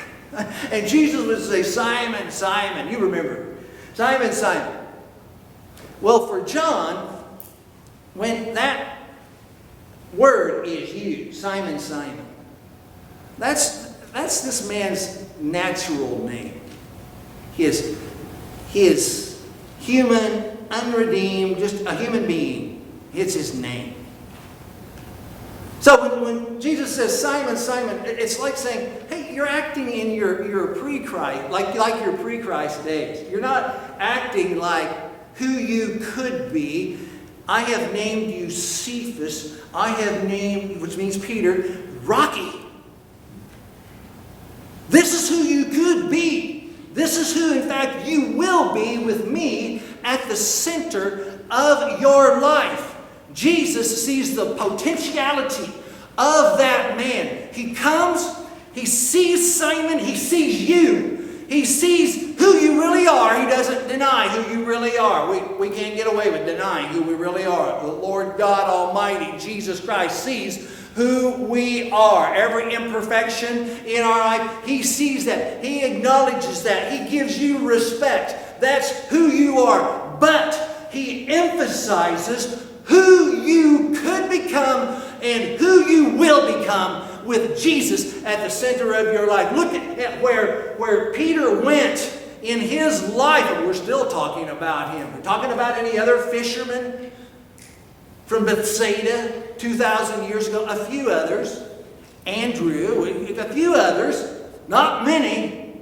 And 0.69 0.85
Jesus 0.85 1.25
would 1.25 1.41
say, 1.41 1.63
Simon, 1.63 2.29
Simon, 2.29 2.91
you 2.91 2.99
remember, 2.99 3.55
Simon, 3.93 4.33
Simon. 4.33 4.85
Well, 6.01 6.27
for 6.27 6.43
John, 6.43 7.23
when 8.15 8.53
that 8.55 8.94
word 10.15 10.67
is 10.67 10.93
used, 10.93 11.39
Simon, 11.39 11.79
Simon, 11.79 12.25
that's, 13.37 13.87
that's 14.13 14.41
this 14.41 14.67
man's 14.67 15.25
natural 15.39 16.25
name. 16.25 16.61
His, 17.55 17.99
his 18.69 19.45
human, 19.79 20.57
unredeemed, 20.69 21.57
just 21.57 21.85
a 21.85 21.95
human 21.95 22.25
being. 22.25 22.85
It's 23.13 23.33
his 23.33 23.55
name. 23.59 23.93
So 25.79 26.01
when, 26.01 26.21
when 26.21 26.61
Jesus 26.61 26.95
says, 26.95 27.21
Simon, 27.21 27.55
Simon, 27.57 28.01
it's 28.05 28.39
like 28.39 28.57
saying, 28.57 28.91
hey, 29.07 29.33
you're 29.33 29.47
acting 29.47 29.91
in 29.91 30.11
your, 30.11 30.49
your 30.49 30.67
pre-Christ, 30.75 31.51
like, 31.51 31.75
like 31.75 32.03
your 32.03 32.17
pre-Christ 32.17 32.83
days. 32.83 33.29
You're 33.29 33.41
not 33.41 33.79
acting 33.99 34.57
like 34.57 34.89
who 35.35 35.45
you 35.45 35.99
could 36.01 36.51
be. 36.51 36.97
I 37.47 37.61
have 37.61 37.93
named 37.93 38.31
you 38.33 38.49
Cephas. 38.49 39.61
I 39.73 39.89
have 39.89 40.27
named, 40.27 40.81
which 40.81 40.97
means 40.97 41.17
Peter, 41.17 41.63
Rocky. 42.03 42.51
This 44.89 45.13
is 45.13 45.29
who 45.29 45.43
you 45.43 45.65
could 45.65 46.09
be. 46.09 46.73
This 46.93 47.17
is 47.17 47.33
who, 47.33 47.59
in 47.59 47.67
fact, 47.67 48.07
you 48.07 48.31
will 48.33 48.73
be 48.73 48.97
with 48.99 49.27
me 49.27 49.81
at 50.03 50.25
the 50.27 50.35
center 50.35 51.39
of 51.51 51.99
your 51.99 52.39
life. 52.39 52.95
Jesus 53.33 54.05
sees 54.05 54.35
the 54.35 54.55
potentiality 54.55 55.71
of 56.17 56.57
that 56.57 56.95
man. 56.95 57.49
He 57.53 57.73
comes, 57.73 58.25
he 58.73 58.85
sees 58.85 59.53
Simon, 59.55 59.99
he 59.99 60.15
sees 60.15 60.69
you. 60.69 61.14
He 61.47 61.65
sees 61.65 62.37
who 62.39 62.57
you 62.57 62.79
really 62.81 63.07
are. 63.07 63.39
He 63.39 63.45
doesn't 63.45 63.87
deny 63.87 64.27
who 64.27 64.53
you 64.53 64.65
really 64.65 64.97
are. 64.97 65.29
We, 65.29 65.39
we 65.57 65.75
can't 65.75 65.95
get 65.95 66.07
away 66.07 66.31
with 66.31 66.45
denying 66.45 66.87
who 66.87 67.03
we 67.03 67.13
really 67.13 67.45
are. 67.45 67.81
The 67.81 67.91
Lord 67.91 68.37
God 68.37 68.69
Almighty, 68.69 69.37
Jesus 69.37 69.79
Christ, 69.79 70.23
sees 70.23 70.71
who 70.95 71.43
we 71.43 71.91
are. 71.91 72.33
Every 72.33 72.73
imperfection 72.73 73.67
in 73.85 74.01
our 74.01 74.19
life, 74.19 74.65
He 74.65 74.81
sees 74.81 75.25
that. 75.25 75.63
He 75.63 75.83
acknowledges 75.83 76.63
that. 76.63 76.91
He 76.91 77.09
gives 77.09 77.37
you 77.37 77.67
respect. 77.67 78.61
That's 78.61 79.07
who 79.09 79.27
you 79.27 79.59
are. 79.59 80.17
But 80.19 80.89
He 80.91 81.27
emphasizes 81.27 82.65
who 82.85 83.41
you 83.41 83.95
could 83.99 84.29
become 84.29 85.01
and 85.21 85.59
who 85.59 85.85
you 85.89 86.09
will 86.17 86.59
become 86.59 87.14
with 87.25 87.59
Jesus 87.59 88.23
at 88.23 88.43
the 88.43 88.49
center 88.49 88.93
of 88.93 89.13
your 89.13 89.27
life. 89.27 89.51
Look 89.55 89.73
at, 89.73 90.21
where, 90.21 90.75
where 90.77 91.13
Peter 91.13 91.61
went 91.61 92.21
in 92.41 92.59
his 92.59 93.09
life, 93.13 93.49
we're 93.65 93.73
still 93.73 94.09
talking 94.09 94.49
about 94.49 94.95
him. 94.95 95.11
We're 95.13 95.21
talking 95.21 95.51
about 95.51 95.77
any 95.77 95.97
other 95.97 96.17
fishermen 96.17 97.11
from 98.25 98.45
Bethsaida 98.45 99.43
2,000 99.57 100.27
years 100.27 100.47
ago, 100.47 100.65
a 100.65 100.85
few 100.85 101.09
others, 101.11 101.63
Andrew, 102.25 103.35
a 103.37 103.53
few 103.53 103.75
others, 103.75 104.41
not 104.67 105.05
many, 105.05 105.79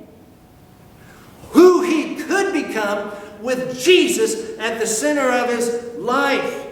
who 1.52 1.84
he 1.84 2.16
could 2.16 2.54
become 2.54 3.12
with 3.42 3.80
Jesus 3.80 4.58
at 4.58 4.80
the 4.80 4.88
center 4.88 5.30
of 5.30 5.50
his 5.50 5.96
life. 5.98 6.68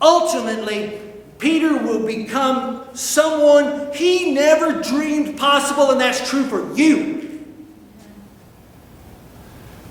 Ultimately, 0.00 1.00
Peter 1.38 1.76
will 1.76 2.06
become 2.06 2.84
someone 2.94 3.92
he 3.92 4.32
never 4.32 4.80
dreamed 4.82 5.38
possible, 5.38 5.90
and 5.90 6.00
that's 6.00 6.28
true 6.28 6.44
for 6.44 6.74
you. 6.74 7.44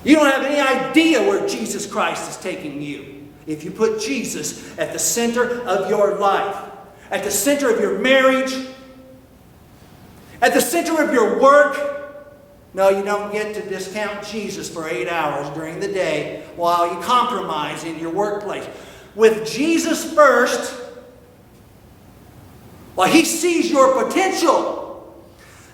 You 0.04 0.16
don't 0.16 0.32
have 0.32 0.44
any 0.44 0.60
idea 0.60 1.22
where 1.22 1.48
Jesus 1.48 1.86
Christ 1.88 2.30
is 2.30 2.38
taking 2.38 2.82
you 2.82 3.28
if 3.48 3.64
you 3.64 3.72
put 3.72 4.00
Jesus 4.00 4.78
at 4.78 4.94
the 4.94 5.00
center 5.00 5.62
of 5.62 5.90
your 5.90 6.18
life, 6.18 6.72
at 7.12 7.24
the 7.24 7.32
center 7.32 7.74
of 7.74 7.80
your 7.80 8.00
marriage, 8.00 8.56
at 10.42 10.54
the 10.54 10.62
center 10.62 11.04
of 11.04 11.14
your 11.14 11.40
work. 11.40 11.94
No, 12.74 12.90
you 12.90 13.04
don't 13.04 13.32
get 13.32 13.56
to 13.56 13.62
discount 13.68 14.26
Jesus 14.26 14.70
for 14.70 14.88
eight 14.88 15.08
hours 15.08 15.50
during 15.56 15.80
the 15.80 15.88
day 15.88 16.44
while 16.56 16.94
you 16.94 17.00
compromise 17.02 17.84
in 17.84 17.98
your 17.98 18.12
workplace. 18.12 18.68
With 19.16 19.48
Jesus 19.48 20.14
first, 20.14 20.85
well, 22.96 23.10
he 23.10 23.26
sees 23.26 23.70
your 23.70 24.04
potential. 24.04 25.16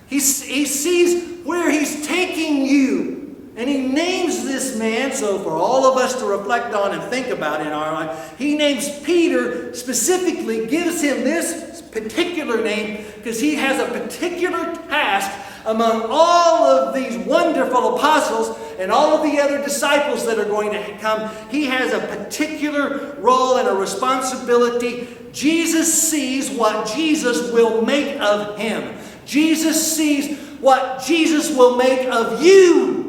He, 0.07 0.15
he 0.15 0.65
sees 0.65 1.45
where 1.45 1.69
he's 1.69 2.05
taking 2.07 2.65
you. 2.65 3.51
And 3.55 3.69
he 3.69 3.79
names 3.79 4.45
this 4.45 4.77
man, 4.77 5.11
so 5.11 5.37
for 5.39 5.51
all 5.51 5.85
of 5.85 5.97
us 5.97 6.17
to 6.19 6.25
reflect 6.25 6.73
on 6.73 6.93
and 6.93 7.03
think 7.11 7.27
about 7.27 7.61
in 7.61 7.67
our 7.67 7.91
life, 7.93 8.37
he 8.37 8.55
names 8.55 8.99
Peter 9.01 9.73
specifically, 9.73 10.67
gives 10.67 11.01
him 11.01 11.23
this 11.23 11.81
particular 11.91 12.63
name 12.63 13.05
because 13.17 13.41
he 13.41 13.55
has 13.55 13.79
a 13.79 13.99
particular 13.99 14.73
task 14.87 15.29
among 15.65 16.07
all 16.09 16.63
of 16.63 16.93
these 16.93 17.17
wonderful 17.25 17.95
apostles 17.95 18.57
and 18.79 18.91
all 18.91 19.15
of 19.17 19.23
the 19.23 19.39
other 19.39 19.61
disciples 19.63 20.25
that 20.25 20.39
are 20.39 20.45
going 20.45 20.71
to 20.71 20.97
come. 20.97 21.29
He 21.49 21.65
has 21.65 21.93
a 21.93 21.99
particular 21.99 23.15
role 23.19 23.57
and 23.57 23.67
a 23.67 23.73
responsibility. 23.73 25.07
Jesus 25.31 26.09
sees 26.09 26.49
what 26.49 26.87
Jesus 26.87 27.51
will 27.51 27.83
make 27.83 28.19
of 28.19 28.57
him. 28.57 28.97
Jesus 29.25 29.95
sees 29.95 30.37
what 30.59 31.03
Jesus 31.03 31.55
will 31.55 31.75
make 31.75 32.07
of 32.07 32.41
you. 32.41 33.00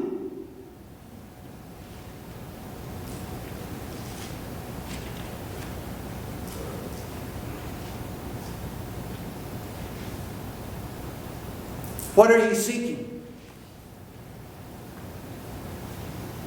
What 12.15 12.31
are 12.31 12.47
you 12.47 12.55
seeking 12.55 13.25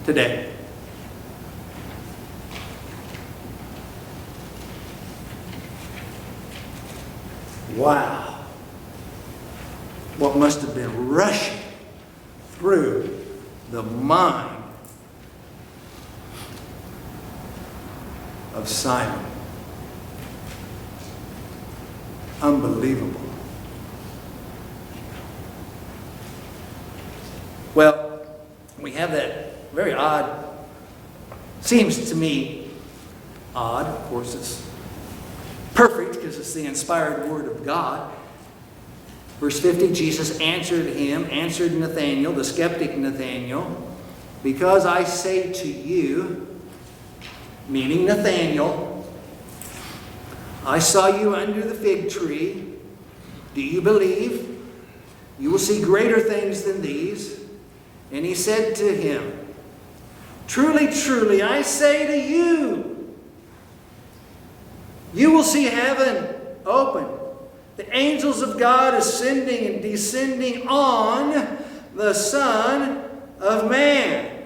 today? 0.05 0.51
Wow. 7.75 8.45
What 10.17 10.37
must 10.37 10.61
have 10.61 10.75
been 10.75 11.09
rushing 11.09 11.59
through 12.51 13.25
the 13.71 13.83
mind 13.83 14.63
of 18.53 18.69
Simon. 18.69 19.25
Unbelievable. 22.41 23.24
Well, 27.75 28.25
we 28.79 28.93
have 28.93 29.11
that 29.11 29.71
very 29.73 29.91
odd, 29.91 30.47
seems 31.59 32.09
to 32.09 32.15
me 32.15 32.69
odd, 33.53 33.85
of 33.85 34.01
course, 34.05 34.33
it's 34.33 34.65
perfect 35.73 36.15
because 36.15 36.39
it's 36.39 36.53
the 36.53 36.65
inspired 36.65 37.29
word 37.29 37.47
of 37.47 37.65
God. 37.65 38.13
Verse 39.41 39.59
50 39.59 39.91
Jesus 39.91 40.39
answered 40.39 40.85
him, 40.85 41.25
answered 41.29 41.73
Nathanael, 41.73 42.31
the 42.31 42.45
skeptic 42.45 42.97
Nathanael, 42.97 43.93
because 44.41 44.85
I 44.85 45.03
say 45.03 45.51
to 45.51 45.67
you, 45.67 46.47
meaning 47.67 48.05
Nathanael, 48.05 49.05
I 50.65 50.79
saw 50.79 51.07
you 51.07 51.35
under 51.35 51.61
the 51.61 51.75
fig 51.75 52.09
tree. 52.09 52.73
Do 53.53 53.61
you 53.61 53.81
believe? 53.81 54.61
You 55.39 55.51
will 55.51 55.59
see 55.59 55.81
greater 55.81 56.21
things 56.21 56.63
than 56.63 56.81
these. 56.81 57.34
And 58.11 58.25
he 58.25 58.35
said 58.35 58.75
to 58.75 58.95
him, 58.95 59.45
Truly, 60.47 60.91
truly, 60.93 61.41
I 61.41 61.61
say 61.63 62.07
to 62.07 62.17
you, 62.17 63.15
you 65.13 65.31
will 65.31 65.43
see 65.43 65.63
heaven 65.63 66.35
open, 66.65 67.07
the 67.77 67.95
angels 67.95 68.41
of 68.41 68.59
God 68.59 68.93
ascending 68.93 69.73
and 69.73 69.81
descending 69.81 70.67
on 70.67 71.57
the 71.95 72.13
Son 72.13 73.09
of 73.39 73.69
Man. 73.69 74.43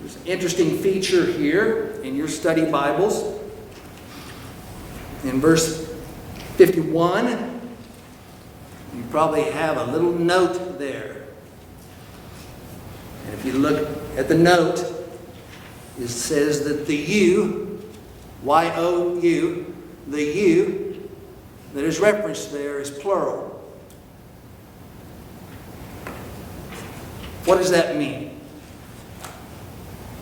There's 0.00 0.16
an 0.16 0.26
interesting 0.26 0.78
feature 0.78 1.24
here 1.24 1.98
in 2.02 2.14
your 2.14 2.28
study 2.28 2.70
Bibles. 2.70 3.40
In 5.24 5.40
verse 5.40 5.90
51, 6.56 7.60
you 8.94 9.02
probably 9.10 9.44
have 9.44 9.78
a 9.78 9.90
little 9.90 10.12
note 10.12 10.78
there. 10.78 11.23
And 13.24 13.34
if 13.34 13.44
you 13.44 13.52
look 13.52 13.88
at 14.16 14.28
the 14.28 14.36
note, 14.36 14.78
it 15.98 16.08
says 16.08 16.64
that 16.64 16.86
the 16.86 16.96
you, 16.96 17.80
Y 18.42 18.72
O 18.76 19.20
U, 19.20 19.74
the 20.08 20.22
you 20.22 21.08
that 21.72 21.84
is 21.84 21.98
referenced 22.00 22.52
there 22.52 22.80
is 22.80 22.90
plural. 22.90 23.50
What 27.44 27.58
does 27.58 27.70
that 27.70 27.96
mean? 27.96 28.40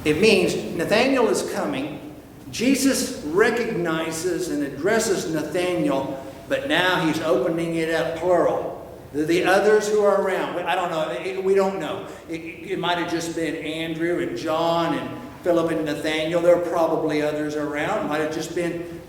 It 0.05 0.21
means 0.21 0.55
Nathanael 0.77 1.29
is 1.29 1.49
coming. 1.53 2.15
Jesus 2.51 3.23
recognizes 3.25 4.49
and 4.49 4.63
addresses 4.63 5.33
Nathanael, 5.33 6.27
but 6.49 6.69
now 6.69 7.07
he's 7.07 7.21
opening 7.21 7.77
it 7.77 7.95
up 7.95 8.17
plural. 8.19 8.72
The, 9.13 9.25
the 9.25 9.45
others 9.45 9.89
who 9.89 10.03
are 10.03 10.23
around, 10.23 10.59
I 10.61 10.75
don't 10.75 10.91
know, 10.91 11.11
it- 11.11 11.43
we 11.45 11.55
don't 11.55 11.79
know. 11.79 12.07
It, 12.29 12.41
it 12.73 12.79
might 12.79 12.99
have 12.99 13.11
just 13.11 13.35
been 13.37 13.57
Andrew 13.57 14.21
and 14.21 14.37
John 14.37 14.95
and 14.97 15.09
Philip 15.43 15.71
and 15.73 15.85
Nathaniel. 15.85 16.41
There 16.41 16.57
are 16.57 16.61
probably 16.71 17.21
others 17.23 17.57
around. 17.57 18.07
It 18.07 18.09
might 18.09 18.21
have 18.21 18.33
just 18.35 18.55
been 18.55 19.01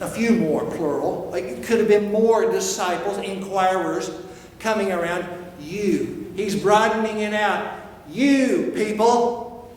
a 0.00 0.08
few 0.08 0.32
more, 0.32 0.64
plural. 0.72 1.28
Like 1.30 1.44
it 1.44 1.64
could 1.64 1.78
have 1.78 1.88
been 1.88 2.10
more 2.12 2.50
disciples, 2.50 3.18
inquirers 3.18 4.10
coming 4.58 4.92
around. 4.92 5.24
You. 5.60 6.32
He's 6.36 6.60
broadening 6.60 7.18
it 7.20 7.32
out. 7.34 7.78
You, 8.10 8.72
people, 8.74 9.72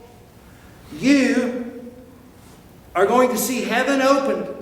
you 0.93 1.91
are 2.95 3.05
going 3.05 3.29
to 3.29 3.37
see 3.37 3.61
heaven 3.61 4.01
opened 4.01 4.54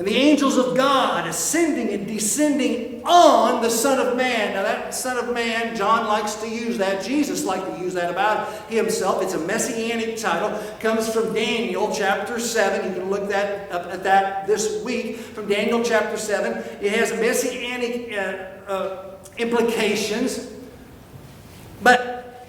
and 0.00 0.08
the 0.08 0.16
angels 0.16 0.56
of 0.56 0.74
God 0.78 1.26
ascending 1.26 1.90
and 1.92 2.06
descending 2.06 3.02
on 3.04 3.60
the 3.60 3.68
Son 3.68 3.98
of 3.98 4.16
Man. 4.16 4.54
Now, 4.54 4.62
that 4.62 4.94
Son 4.94 5.18
of 5.18 5.34
Man, 5.34 5.76
John 5.76 6.06
likes 6.06 6.36
to 6.36 6.48
use 6.48 6.78
that. 6.78 7.04
Jesus 7.04 7.44
liked 7.44 7.66
to 7.66 7.78
use 7.78 7.92
that 7.92 8.10
about 8.10 8.50
himself. 8.70 9.22
It's 9.22 9.34
a 9.34 9.38
messianic 9.40 10.16
title. 10.16 10.58
Comes 10.80 11.12
from 11.12 11.34
Daniel 11.34 11.92
chapter 11.94 12.40
7. 12.40 12.88
You 12.88 12.98
can 12.98 13.10
look 13.10 13.28
that 13.28 13.70
up 13.70 13.92
at 13.92 14.02
that 14.04 14.46
this 14.46 14.82
week. 14.82 15.18
From 15.18 15.48
Daniel 15.48 15.84
chapter 15.84 16.16
7. 16.16 16.80
It 16.80 16.92
has 16.92 17.12
messianic 17.12 18.10
uh, 18.16 18.70
uh, 18.72 19.16
implications. 19.36 20.50
But 21.82 22.48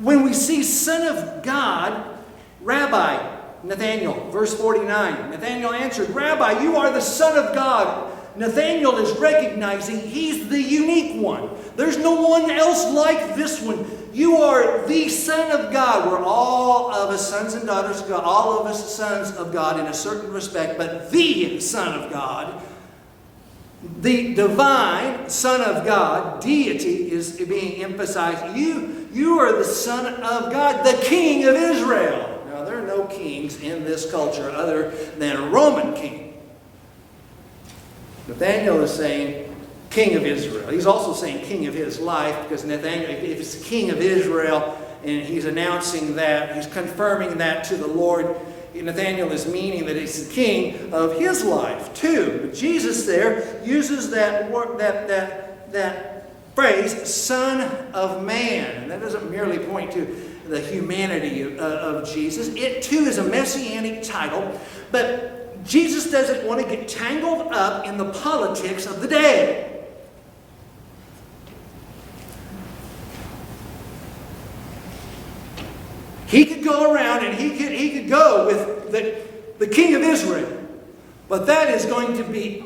when 0.00 0.22
we 0.22 0.32
see 0.32 0.62
Son 0.62 1.14
of 1.14 1.42
God, 1.42 2.16
Rabbi, 2.62 3.33
Nathanael, 3.64 4.30
verse 4.30 4.54
49. 4.54 5.30
Nathanael 5.30 5.72
answered, 5.72 6.10
Rabbi, 6.10 6.62
you 6.62 6.76
are 6.76 6.92
the 6.92 7.00
Son 7.00 7.38
of 7.38 7.54
God. 7.54 8.12
Nathanael 8.36 8.98
is 8.98 9.16
recognizing 9.18 10.00
he's 10.00 10.48
the 10.48 10.60
unique 10.60 11.20
one. 11.22 11.48
There's 11.76 11.96
no 11.96 12.20
one 12.28 12.50
else 12.50 12.92
like 12.92 13.36
this 13.36 13.62
one. 13.62 13.86
You 14.12 14.36
are 14.36 14.86
the 14.86 15.08
Son 15.08 15.50
of 15.52 15.72
God. 15.72 16.10
We're 16.10 16.24
all 16.24 16.92
of 16.92 17.10
us 17.10 17.28
sons 17.28 17.54
and 17.54 17.66
daughters 17.66 18.00
of 18.00 18.08
God, 18.08 18.24
all 18.24 18.58
of 18.58 18.66
us 18.66 18.94
sons 18.94 19.36
of 19.36 19.52
God 19.52 19.80
in 19.80 19.86
a 19.86 19.94
certain 19.94 20.32
respect, 20.32 20.78
but 20.78 21.10
the 21.10 21.60
Son 21.60 22.00
of 22.00 22.12
God, 22.12 22.62
the 24.00 24.34
divine 24.34 25.28
Son 25.28 25.60
of 25.60 25.84
God, 25.84 26.40
deity 26.42 27.12
is 27.12 27.32
being 27.40 27.82
emphasized. 27.82 28.56
You, 28.56 29.08
you 29.12 29.38
are 29.38 29.56
the 29.56 29.64
Son 29.64 30.06
of 30.22 30.52
God, 30.52 30.84
the 30.84 31.00
King 31.04 31.46
of 31.46 31.54
Israel. 31.54 32.33
No 32.94 33.06
kings 33.06 33.60
in 33.60 33.84
this 33.84 34.10
culture 34.10 34.50
other 34.50 34.90
than 35.18 35.36
a 35.36 35.48
Roman 35.48 35.94
king. 35.94 36.40
Nathaniel 38.28 38.82
is 38.82 38.92
saying, 38.92 39.50
King 39.90 40.16
of 40.16 40.24
Israel. 40.24 40.70
He's 40.70 40.86
also 40.86 41.12
saying 41.12 41.44
King 41.44 41.66
of 41.66 41.74
his 41.74 42.00
life 42.00 42.40
because 42.42 42.64
Nathaniel, 42.64 43.10
if 43.10 43.38
it's 43.40 43.62
King 43.64 43.90
of 43.90 43.98
Israel 43.98 44.76
and 45.04 45.22
he's 45.22 45.44
announcing 45.44 46.16
that, 46.16 46.54
he's 46.56 46.66
confirming 46.66 47.38
that 47.38 47.64
to 47.64 47.76
the 47.76 47.86
Lord, 47.86 48.34
Nathaniel 48.74 49.30
is 49.30 49.46
meaning 49.46 49.86
that 49.86 49.96
he's 49.96 50.28
the 50.28 50.34
king 50.34 50.92
of 50.92 51.16
his 51.18 51.44
life 51.44 51.94
too. 51.94 52.40
But 52.42 52.54
Jesus 52.54 53.06
there 53.06 53.62
uses 53.64 54.10
that 54.10 54.50
word, 54.50 54.78
that, 54.78 55.06
that, 55.06 55.70
that 55.72 56.26
phrase, 56.56 57.12
Son 57.12 57.60
of 57.92 58.24
Man. 58.24 58.82
And 58.82 58.90
that 58.90 59.00
doesn't 59.00 59.30
merely 59.30 59.58
point 59.58 59.92
to 59.92 60.33
the 60.48 60.60
humanity 60.60 61.42
of, 61.42 61.58
uh, 61.58 61.62
of 61.62 62.08
Jesus. 62.08 62.48
It 62.48 62.82
too 62.82 63.04
is 63.04 63.18
a 63.18 63.24
messianic 63.24 64.02
title, 64.02 64.60
but 64.90 65.64
Jesus 65.64 66.10
doesn't 66.10 66.46
want 66.46 66.60
to 66.60 66.68
get 66.68 66.88
tangled 66.88 67.52
up 67.52 67.86
in 67.86 67.96
the 67.96 68.10
politics 68.10 68.86
of 68.86 69.00
the 69.00 69.08
day. 69.08 69.70
He 76.26 76.44
could 76.44 76.64
go 76.64 76.92
around 76.92 77.24
and 77.24 77.34
he 77.34 77.50
could, 77.50 77.72
he 77.72 77.90
could 77.90 78.08
go 78.08 78.46
with 78.46 78.90
the, 78.90 79.22
the 79.58 79.72
king 79.72 79.94
of 79.94 80.02
Israel. 80.02 80.50
But 81.28 81.46
that 81.46 81.70
is 81.70 81.86
going 81.86 82.16
to 82.16 82.24
be, 82.24 82.64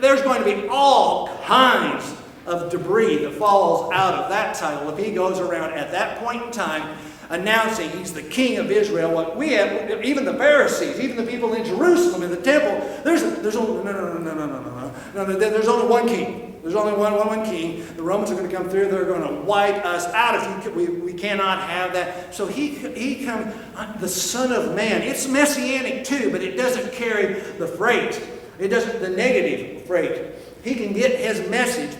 there's 0.00 0.22
going 0.22 0.42
to 0.42 0.44
be 0.44 0.68
all 0.68 1.36
kinds 1.44 2.14
of 2.46 2.70
debris 2.70 3.24
that 3.24 3.34
falls 3.34 3.92
out 3.92 4.14
of 4.14 4.30
that 4.30 4.54
title 4.54 4.88
if 4.90 5.04
he 5.04 5.12
goes 5.12 5.38
around 5.38 5.72
at 5.72 5.90
that 5.90 6.18
point 6.20 6.42
in 6.44 6.50
time 6.50 6.96
announcing 7.30 7.90
he's 7.90 8.12
the 8.12 8.22
king 8.22 8.58
of 8.58 8.70
Israel. 8.70 9.12
What 9.12 9.36
we 9.36 9.52
have, 9.52 10.04
even 10.04 10.24
the 10.24 10.34
Pharisees, 10.34 10.98
even 11.00 11.16
the 11.16 11.30
people 11.30 11.54
in 11.54 11.64
Jerusalem 11.64 12.22
in 12.22 12.30
the 12.30 12.40
temple, 12.40 12.86
there's, 13.04 13.22
there's 13.40 13.56
only, 13.56 13.84
no, 13.84 13.92
no, 13.92 14.18
no, 14.18 14.34
no, 14.34 14.46
no, 14.46 14.60
no, 14.60 14.92
no, 15.14 15.26
no, 15.26 15.38
there's 15.38 15.68
only 15.68 15.86
one 15.86 16.06
king. 16.06 16.44
There's 16.62 16.74
only 16.74 16.92
one, 16.92 17.14
one, 17.14 17.28
one 17.28 17.44
king. 17.44 17.86
The 17.96 18.02
Romans 18.02 18.30
are 18.30 18.34
going 18.34 18.48
to 18.48 18.54
come 18.54 18.68
through. 18.68 18.88
They're 18.88 19.04
going 19.04 19.22
to 19.22 19.42
wipe 19.42 19.84
us 19.84 20.06
out. 20.06 20.34
If 20.34 20.64
you, 20.64 20.72
we, 20.72 20.86
we 20.88 21.12
cannot 21.12 21.60
have 21.62 21.92
that. 21.92 22.34
So 22.34 22.46
he, 22.46 22.70
he 22.70 23.24
comes, 23.24 23.54
the 24.00 24.08
Son 24.08 24.52
of 24.52 24.74
Man. 24.74 25.02
It's 25.02 25.28
messianic 25.28 26.04
too, 26.04 26.30
but 26.30 26.42
it 26.42 26.56
doesn't 26.56 26.92
carry 26.92 27.40
the 27.58 27.66
freight. 27.66 28.20
It 28.58 28.68
doesn't, 28.68 29.00
the 29.00 29.08
negative 29.08 29.82
freight. 29.84 30.34
He 30.64 30.74
can 30.74 30.92
get 30.92 31.18
his 31.18 31.48
message. 31.48 31.96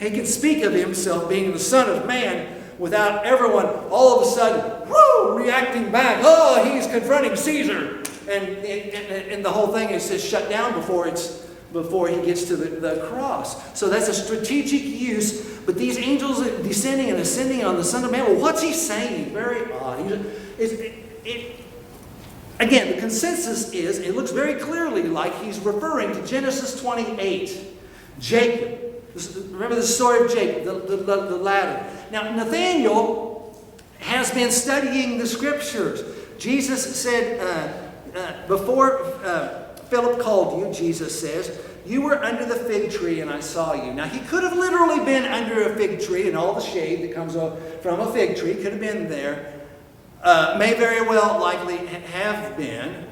He 0.00 0.10
can 0.10 0.24
speak 0.24 0.64
of 0.64 0.72
himself 0.72 1.28
being 1.28 1.52
the 1.52 1.58
Son 1.58 1.88
of 1.90 2.06
Man 2.06 2.59
without 2.80 3.24
everyone 3.24 3.66
all 3.90 4.18
of 4.18 4.26
a 4.26 4.30
sudden, 4.30 4.88
whoo, 4.88 5.38
reacting 5.38 5.92
back. 5.92 6.22
Oh, 6.24 6.64
he's 6.64 6.86
confronting 6.86 7.36
Caesar. 7.36 7.98
And, 8.28 8.48
and, 8.48 9.30
and 9.30 9.44
the 9.44 9.50
whole 9.50 9.68
thing 9.68 9.90
is 9.90 10.08
just 10.08 10.26
shut 10.26 10.48
down 10.48 10.72
before 10.72 11.06
it's 11.06 11.46
before 11.72 12.08
he 12.08 12.20
gets 12.22 12.46
to 12.46 12.56
the, 12.56 12.80
the 12.80 13.06
cross. 13.06 13.78
So 13.78 13.88
that's 13.88 14.08
a 14.08 14.14
strategic 14.14 14.82
use. 14.82 15.58
But 15.60 15.76
these 15.76 15.98
angels 15.98 16.40
descending 16.62 17.10
and 17.10 17.20
ascending 17.20 17.64
on 17.64 17.76
the 17.76 17.84
Son 17.84 18.04
of 18.04 18.10
Man, 18.10 18.24
well, 18.24 18.40
what's 18.40 18.60
he 18.60 18.72
saying? 18.72 19.32
Very 19.32 19.72
odd. 19.72 20.10
It, 20.58 20.94
it, 21.24 21.60
again, 22.58 22.94
the 22.94 23.00
consensus 23.00 23.72
is 23.72 23.98
it 23.98 24.16
looks 24.16 24.32
very 24.32 24.54
clearly 24.54 25.04
like 25.04 25.32
he's 25.42 25.60
referring 25.60 26.12
to 26.12 26.26
Genesis 26.26 26.80
28. 26.80 27.66
Jacob. 28.18 28.78
Remember 29.50 29.74
the 29.74 29.82
story 29.82 30.24
of 30.24 30.32
Jacob, 30.32 30.64
the, 30.64 30.96
the, 30.96 31.26
the 31.26 31.36
ladder. 31.36 31.84
Now, 32.10 32.30
Nathaniel 32.34 33.64
has 34.00 34.30
been 34.32 34.50
studying 34.50 35.18
the 35.18 35.26
scriptures. 35.26 36.02
Jesus 36.38 36.96
said, 36.96 37.40
uh, 37.40 38.18
uh, 38.18 38.46
before 38.48 39.04
uh, 39.24 39.74
Philip 39.88 40.20
called 40.20 40.60
you, 40.60 40.72
Jesus 40.72 41.20
says, 41.20 41.60
you 41.86 42.02
were 42.02 42.22
under 42.22 42.44
the 42.44 42.56
fig 42.56 42.90
tree 42.90 43.20
and 43.20 43.30
I 43.30 43.40
saw 43.40 43.74
you. 43.74 43.92
Now, 43.92 44.06
he 44.06 44.20
could 44.20 44.42
have 44.42 44.56
literally 44.56 45.04
been 45.04 45.24
under 45.24 45.72
a 45.72 45.76
fig 45.76 46.00
tree 46.00 46.28
and 46.28 46.36
all 46.36 46.54
the 46.54 46.60
shade 46.60 47.02
that 47.02 47.14
comes 47.14 47.34
from 47.82 48.00
a 48.00 48.12
fig 48.12 48.36
tree 48.36 48.54
could 48.54 48.72
have 48.72 48.80
been 48.80 49.08
there. 49.08 49.60
Uh, 50.22 50.56
may 50.58 50.74
very 50.74 51.06
well 51.08 51.40
likely 51.40 51.78
have 51.86 52.56
been. 52.56 53.06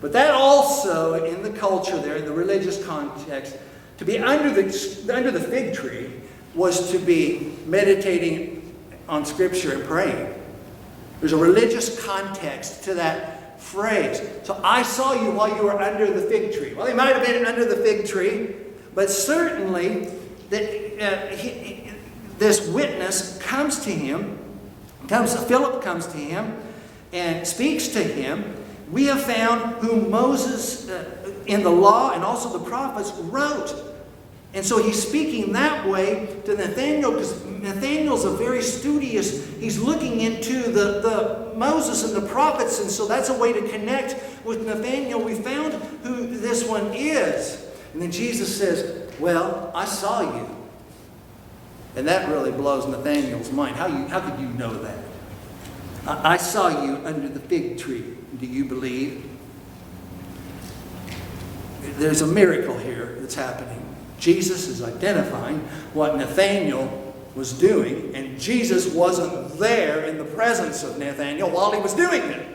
But 0.00 0.12
that 0.12 0.32
also, 0.32 1.24
in 1.24 1.42
the 1.42 1.50
culture 1.50 1.98
there, 1.98 2.16
in 2.16 2.24
the 2.24 2.32
religious 2.32 2.84
context, 2.84 3.56
to 3.98 4.04
be 4.04 4.18
under 4.18 4.50
the, 4.50 5.12
under 5.14 5.30
the 5.30 5.40
fig 5.40 5.74
tree 5.74 6.21
was 6.54 6.90
to 6.90 6.98
be 6.98 7.54
meditating 7.66 8.74
on 9.08 9.24
Scripture 9.24 9.74
and 9.74 9.84
praying. 9.84 10.34
There's 11.20 11.32
a 11.32 11.36
religious 11.36 12.04
context 12.04 12.84
to 12.84 12.94
that 12.94 13.60
phrase. 13.60 14.20
So 14.42 14.60
I 14.64 14.82
saw 14.82 15.14
you 15.14 15.30
while 15.30 15.54
you 15.54 15.62
were 15.62 15.80
under 15.80 16.12
the 16.12 16.22
fig 16.22 16.52
tree. 16.52 16.74
Well, 16.74 16.86
he 16.86 16.94
might 16.94 17.14
have 17.14 17.24
been 17.24 17.46
under 17.46 17.64
the 17.64 17.76
fig 17.76 18.06
tree, 18.06 18.54
but 18.94 19.08
certainly 19.08 20.10
that 20.50 20.62
uh, 21.00 21.36
this 22.38 22.68
witness 22.68 23.38
comes 23.38 23.84
to 23.84 23.90
him, 23.90 24.38
comes 25.08 25.34
Philip 25.44 25.82
comes 25.82 26.06
to 26.08 26.16
him 26.16 26.56
and 27.12 27.46
speaks 27.46 27.88
to 27.88 28.02
him. 28.02 28.56
We 28.90 29.06
have 29.06 29.22
found 29.22 29.76
whom 29.76 30.10
Moses 30.10 30.88
uh, 30.88 31.32
in 31.46 31.62
the 31.62 31.70
law 31.70 32.12
and 32.12 32.24
also 32.24 32.58
the 32.58 32.64
prophets 32.64 33.12
wrote. 33.12 33.91
And 34.54 34.64
so 34.64 34.82
he's 34.82 35.00
speaking 35.00 35.52
that 35.52 35.86
way 35.88 36.40
to 36.44 36.54
Nathaniel 36.54 37.12
because 37.12 37.44
Nathaniel's 37.46 38.24
a 38.24 38.30
very 38.30 38.62
studious, 38.62 39.48
he's 39.56 39.78
looking 39.78 40.20
into 40.20 40.62
the, 40.64 41.00
the 41.00 41.52
Moses 41.56 42.04
and 42.04 42.14
the 42.14 42.28
prophets, 42.28 42.80
and 42.80 42.90
so 42.90 43.06
that's 43.06 43.30
a 43.30 43.38
way 43.38 43.52
to 43.52 43.66
connect 43.68 44.16
with 44.44 44.66
Nathaniel. 44.66 45.20
We 45.20 45.34
found 45.34 45.74
who 46.02 46.26
this 46.26 46.66
one 46.66 46.92
is. 46.94 47.66
And 47.92 48.02
then 48.02 48.10
Jesus 48.10 48.54
says, 48.56 49.10
Well, 49.18 49.70
I 49.74 49.84
saw 49.84 50.20
you. 50.36 50.56
And 51.94 52.08
that 52.08 52.28
really 52.28 52.50
blows 52.50 52.86
Nathaniel's 52.86 53.52
mind. 53.52 53.76
How, 53.76 53.86
you, 53.86 54.06
how 54.08 54.20
could 54.20 54.40
you 54.40 54.48
know 54.48 54.74
that? 54.82 54.98
I, 56.06 56.34
I 56.34 56.36
saw 56.36 56.84
you 56.84 56.96
under 57.04 57.28
the 57.28 57.40
fig 57.40 57.78
tree. 57.78 58.16
Do 58.38 58.46
you 58.46 58.64
believe? 58.64 59.28
There's 61.98 62.22
a 62.22 62.26
miracle 62.26 62.78
here 62.78 63.16
that's 63.20 63.34
happening. 63.34 63.91
Jesus 64.22 64.68
is 64.68 64.80
identifying 64.80 65.58
what 65.94 66.16
Nathaniel 66.16 67.12
was 67.34 67.52
doing, 67.52 68.14
and 68.14 68.40
Jesus 68.40 68.94
wasn't 68.94 69.58
there 69.58 70.04
in 70.04 70.16
the 70.16 70.24
presence 70.24 70.84
of 70.84 70.96
Nathaniel 70.96 71.50
while 71.50 71.72
he 71.72 71.80
was 71.80 71.92
doing 71.92 72.22
it. 72.22 72.46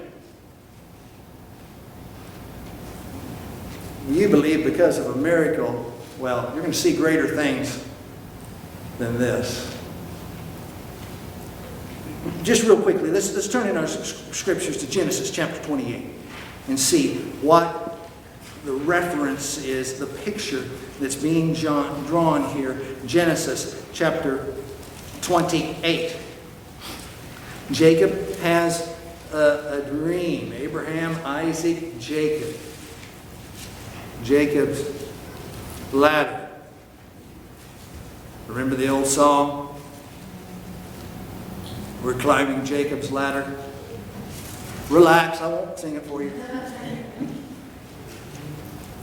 You 4.08 4.30
believe 4.30 4.64
because 4.64 4.98
of 4.98 5.14
a 5.14 5.20
miracle, 5.20 5.94
well, 6.20 6.44
you're 6.54 6.62
going 6.62 6.72
to 6.72 6.78
see 6.78 6.96
greater 6.96 7.28
things 7.36 7.84
than 8.98 9.18
this. 9.18 9.78
Just 12.44 12.64
real 12.64 12.82
quickly, 12.82 13.12
let's, 13.12 13.36
let's 13.36 13.50
turn 13.50 13.68
in 13.68 13.76
our 13.76 13.88
scriptures 13.88 14.78
to 14.78 14.90
Genesis 14.90 15.32
chapter 15.32 15.62
28 15.64 16.06
and 16.70 16.80
see 16.80 17.16
what 17.42 17.97
the 18.68 18.74
reference 18.74 19.64
is, 19.64 19.98
the 19.98 20.06
picture 20.06 20.66
that's 21.00 21.16
being 21.16 21.54
drawn, 21.54 22.54
here. 22.54 22.78
Genesis 23.06 23.82
chapter 23.94 24.54
28. 25.22 26.18
Jacob 27.72 28.12
has 28.40 28.94
a, 29.32 29.84
a 29.86 29.90
dream. 29.90 30.52
Abraham, 30.52 31.18
Isaac, 31.26 31.98
Jacob. 31.98 32.54
Jacob's 34.26 34.84
ladder. 35.94 36.50
Remember 38.48 38.76
the 38.76 38.90
old 38.90 39.06
song? 39.08 39.80
We're 42.04 42.16
climbing 42.16 42.66
Jacob's 42.66 43.14
ladder. 43.14 43.58
Relax, 44.90 45.40
I 45.40 45.48
won't 45.48 45.80
sing 45.80 45.96
it 45.96 46.04
for 46.04 46.22
you. 46.22 46.34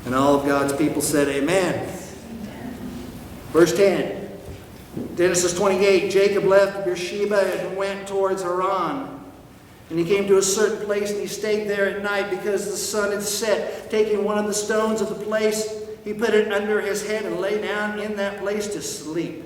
And 0.05 0.15
all 0.15 0.35
of 0.35 0.47
God's 0.47 0.73
people 0.75 1.01
said, 1.01 1.29
Amen. 1.29 1.91
Verse 3.53 3.75
10 3.77 4.25
Genesis 5.17 5.55
28 5.55 6.11
Jacob 6.11 6.45
left 6.45 6.85
Beersheba 6.85 7.61
and 7.61 7.77
went 7.77 8.07
towards 8.07 8.43
Haran. 8.43 9.11
And 9.91 9.99
he 9.99 10.05
came 10.05 10.27
to 10.29 10.39
a 10.39 10.43
certain 10.43 10.85
place 10.85 11.11
and 11.11 11.21
he 11.21 11.27
stayed 11.27 11.69
there 11.69 11.89
at 11.89 12.03
night 12.03 12.31
because 12.31 12.71
the 12.71 12.77
sun 12.77 13.13
had 13.13 13.23
set. 13.23 13.91
Taking 13.91 14.25
one 14.25 14.39
of 14.39 14.47
the 14.47 14.55
stones 14.55 15.01
of 15.01 15.09
the 15.09 15.25
place, 15.25 15.85
he 16.05 16.15
put 16.15 16.31
it 16.31 16.53
under 16.53 16.81
his 16.81 17.07
head 17.07 17.25
and 17.25 17.39
lay 17.39 17.61
down 17.61 17.99
in 17.99 18.17
that 18.17 18.39
place 18.41 18.69
to 18.69 18.83
sleep. 18.83 19.45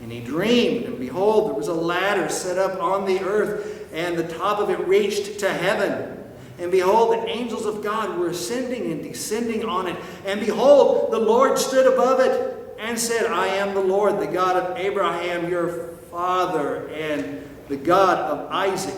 And 0.00 0.12
he 0.12 0.20
dreamed, 0.20 0.84
and 0.86 0.98
behold, 0.98 1.48
there 1.48 1.54
was 1.54 1.68
a 1.68 1.74
ladder 1.74 2.28
set 2.28 2.58
up 2.58 2.80
on 2.82 3.06
the 3.06 3.20
earth, 3.20 3.88
and 3.92 4.16
the 4.16 4.28
top 4.28 4.58
of 4.58 4.68
it 4.68 4.78
reached 4.86 5.40
to 5.40 5.52
heaven. 5.52 6.15
And 6.58 6.70
behold, 6.70 7.12
the 7.12 7.28
angels 7.28 7.66
of 7.66 7.82
God 7.82 8.18
were 8.18 8.28
ascending 8.28 8.90
and 8.90 9.02
descending 9.02 9.64
on 9.64 9.86
it. 9.86 9.96
And 10.24 10.40
behold, 10.40 11.12
the 11.12 11.18
Lord 11.18 11.58
stood 11.58 11.86
above 11.92 12.20
it 12.20 12.76
and 12.78 12.98
said, 12.98 13.26
I 13.26 13.48
am 13.48 13.74
the 13.74 13.80
Lord, 13.80 14.20
the 14.20 14.26
God 14.26 14.56
of 14.56 14.76
Abraham, 14.76 15.50
your 15.50 15.88
father, 16.10 16.88
and 16.88 17.46
the 17.68 17.76
God 17.76 18.18
of 18.18 18.50
Isaac. 18.50 18.94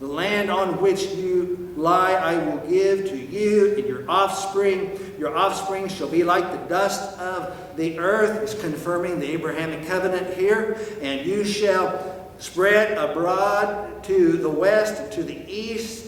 The 0.00 0.06
land 0.06 0.50
on 0.50 0.80
which 0.80 1.06
you 1.12 1.72
lie 1.76 2.14
I 2.14 2.36
will 2.44 2.58
give 2.68 3.08
to 3.08 3.16
you 3.16 3.76
and 3.76 3.86
your 3.86 4.10
offspring. 4.10 4.98
Your 5.16 5.36
offspring 5.36 5.88
shall 5.88 6.08
be 6.08 6.24
like 6.24 6.50
the 6.50 6.68
dust 6.68 7.16
of 7.20 7.56
the 7.76 7.98
earth. 8.00 8.42
It's 8.42 8.60
confirming 8.60 9.20
the 9.20 9.30
Abrahamic 9.30 9.86
covenant 9.86 10.34
here. 10.36 10.76
And 11.00 11.24
you 11.24 11.44
shall 11.44 12.28
spread 12.38 12.98
abroad 12.98 14.02
to 14.04 14.36
the 14.38 14.50
west 14.50 15.12
to 15.12 15.22
the 15.22 15.44
east 15.48 16.01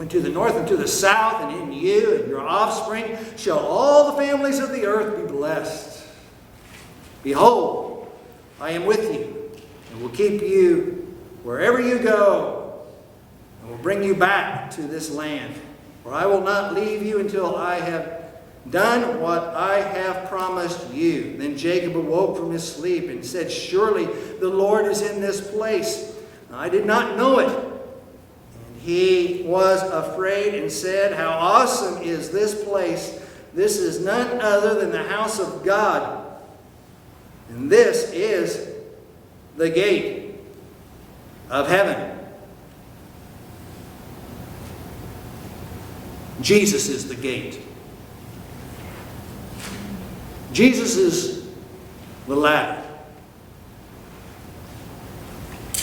and 0.00 0.10
to 0.10 0.20
the 0.20 0.28
north 0.28 0.54
and 0.56 0.66
to 0.68 0.76
the 0.76 0.88
south, 0.88 1.42
and 1.42 1.60
in 1.60 1.72
you 1.72 2.16
and 2.16 2.28
your 2.28 2.40
offspring 2.40 3.18
shall 3.36 3.58
all 3.58 4.12
the 4.12 4.22
families 4.22 4.58
of 4.58 4.70
the 4.70 4.86
earth 4.86 5.16
be 5.16 5.30
blessed. 5.30 6.06
Behold, 7.22 8.10
I 8.60 8.70
am 8.70 8.86
with 8.86 9.12
you, 9.12 9.50
and 9.90 10.02
will 10.02 10.10
keep 10.10 10.40
you 10.42 11.16
wherever 11.42 11.80
you 11.80 11.98
go, 11.98 12.82
and 13.60 13.70
will 13.70 13.78
bring 13.78 14.02
you 14.02 14.14
back 14.14 14.70
to 14.72 14.82
this 14.82 15.10
land. 15.10 15.54
For 16.02 16.12
I 16.12 16.26
will 16.26 16.40
not 16.40 16.74
leave 16.74 17.02
you 17.02 17.20
until 17.20 17.56
I 17.56 17.80
have 17.80 18.18
done 18.70 19.20
what 19.20 19.42
I 19.54 19.80
have 19.80 20.28
promised 20.28 20.90
you. 20.92 21.36
Then 21.36 21.56
Jacob 21.56 21.96
awoke 21.96 22.36
from 22.36 22.50
his 22.50 22.66
sleep 22.66 23.08
and 23.08 23.24
said, 23.24 23.50
Surely 23.50 24.06
the 24.40 24.48
Lord 24.48 24.86
is 24.86 25.02
in 25.02 25.20
this 25.20 25.50
place. 25.50 26.14
I 26.52 26.68
did 26.68 26.86
not 26.86 27.16
know 27.16 27.38
it. 27.40 27.67
He 28.88 29.42
was 29.44 29.82
afraid 29.82 30.54
and 30.54 30.72
said, 30.72 31.12
How 31.12 31.28
awesome 31.28 32.02
is 32.02 32.30
this 32.30 32.64
place! 32.64 33.20
This 33.52 33.76
is 33.76 34.02
none 34.02 34.40
other 34.40 34.80
than 34.80 34.92
the 34.92 35.02
house 35.02 35.38
of 35.38 35.62
God. 35.62 36.26
And 37.50 37.70
this 37.70 38.10
is 38.14 38.66
the 39.58 39.68
gate 39.68 40.36
of 41.50 41.68
heaven. 41.68 42.18
Jesus 46.40 46.88
is 46.88 47.08
the 47.08 47.14
gate. 47.14 47.60
Jesus 50.54 50.96
is 50.96 51.46
the 52.26 52.36
ladder. 52.36 52.82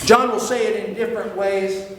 John 0.06 0.32
will 0.32 0.39
say 0.39 0.66
it 0.66 0.89
in 0.89 0.95
different 0.95 1.38
ways. 1.38 1.95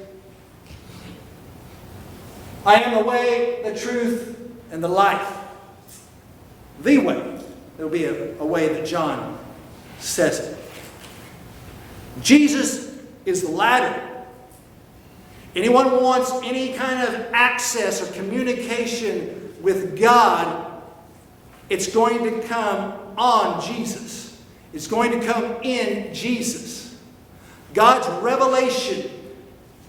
I 2.66 2.82
am 2.82 2.98
the 2.98 3.04
way, 3.04 3.62
the 3.64 3.78
truth, 3.78 4.38
and 4.70 4.82
the 4.82 4.88
life. 4.88 5.34
The 6.82 6.98
way. 6.98 7.40
There'll 7.76 7.92
be 7.92 8.04
a, 8.04 8.36
a 8.38 8.44
way 8.44 8.68
that 8.68 8.86
John 8.86 9.38
says 9.98 10.40
it. 10.40 10.58
Jesus 12.22 12.98
is 13.24 13.42
the 13.42 13.50
ladder. 13.50 14.24
Anyone 15.54 16.02
wants 16.02 16.30
any 16.44 16.74
kind 16.74 17.06
of 17.08 17.14
access 17.32 18.02
or 18.02 18.12
communication 18.12 19.54
with 19.62 19.98
God 19.98 20.66
It's 21.68 21.92
going 21.92 22.22
to 22.22 22.46
come 22.46 22.94
on 23.18 23.60
Jesus. 23.60 24.40
It's 24.72 24.86
going 24.86 25.18
to 25.18 25.26
come 25.26 25.56
in 25.62 26.14
Jesus. 26.14 26.96
God's 27.74 28.08
revelation 28.22 29.10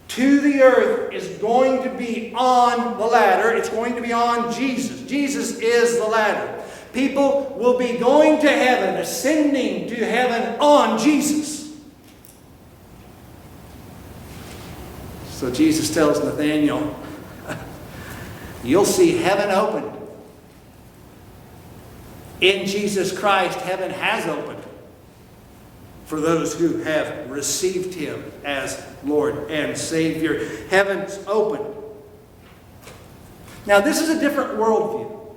to 0.10 0.42
the 0.42 0.62
earth 0.62 1.14
is 1.14 1.38
going 1.40 1.84
to 1.84 1.98
be 1.98 2.34
on 2.34 2.98
the 2.98 3.06
ladder. 3.06 3.56
It's 3.56 3.70
going 3.70 3.96
to 3.96 4.02
be 4.02 4.14
on 4.14 4.54
Jesus. 4.54 5.02
Jesus 5.02 5.60
is 5.60 5.98
the 5.98 6.06
ladder. 6.06 6.64
People 6.94 7.56
will 7.60 7.78
be 7.78 7.98
going 7.98 8.40
to 8.42 8.50
heaven, 8.50 8.96
ascending 8.96 9.90
to 9.90 9.96
heaven 9.96 10.60
on 10.60 10.98
Jesus. 10.98 11.76
So 15.30 15.52
Jesus 15.52 15.94
tells 15.94 16.24
Nathanael, 16.24 16.98
You'll 18.64 18.86
see 18.86 19.18
heaven 19.18 19.52
opened. 19.52 19.94
In 22.42 22.66
Jesus 22.66 23.18
Christ, 23.18 23.60
heaven 23.60 23.92
has 23.92 24.26
opened 24.28 24.57
for 26.08 26.22
those 26.22 26.58
who 26.58 26.78
have 26.80 27.30
received 27.30 27.94
Him 27.94 28.32
as 28.46 28.82
Lord 29.04 29.52
and 29.52 29.78
Savior. 29.78 30.48
Heaven's 30.70 31.20
open. 31.28 31.66
Now, 33.66 33.82
this 33.82 34.00
is 34.00 34.10
a 34.10 34.20
different 34.20 34.54
worldview. 34.54 35.36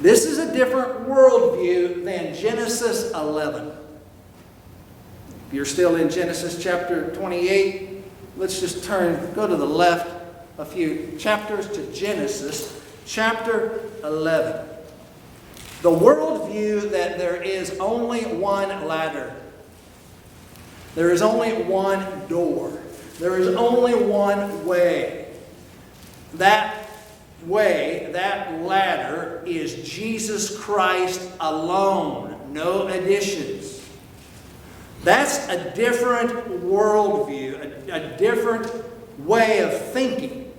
This 0.00 0.24
is 0.24 0.38
a 0.38 0.52
different 0.52 1.06
worldview 1.06 2.02
than 2.02 2.34
Genesis 2.34 3.12
11. 3.12 3.72
If 5.48 5.54
you're 5.54 5.66
still 5.66 5.96
in 5.96 6.08
Genesis 6.08 6.60
chapter 6.60 7.14
28, 7.14 8.02
let's 8.38 8.58
just 8.58 8.84
turn, 8.84 9.34
go 9.34 9.46
to 9.46 9.54
the 9.54 9.66
left 9.66 10.10
a 10.56 10.64
few 10.64 11.14
chapters 11.18 11.68
to 11.68 11.92
Genesis 11.92 12.80
chapter 13.04 13.80
11. 14.02 14.71
The 15.82 15.90
worldview 15.90 16.92
that 16.92 17.18
there 17.18 17.42
is 17.42 17.76
only 17.80 18.20
one 18.24 18.86
ladder, 18.86 19.34
there 20.94 21.10
is 21.10 21.22
only 21.22 21.54
one 21.64 22.28
door, 22.28 22.70
there 23.18 23.36
is 23.36 23.48
only 23.48 23.96
one 23.96 24.64
way. 24.64 25.34
That 26.34 26.88
way, 27.44 28.10
that 28.12 28.62
ladder, 28.62 29.42
is 29.44 29.74
Jesus 29.88 30.56
Christ 30.56 31.28
alone, 31.40 32.38
no 32.52 32.86
additions. 32.86 33.84
That's 35.02 35.48
a 35.48 35.74
different 35.74 36.30
worldview, 36.62 37.88
a, 37.88 38.14
a 38.14 38.16
different 38.18 38.72
way 39.18 39.58
of 39.58 39.76
thinking 39.86 40.52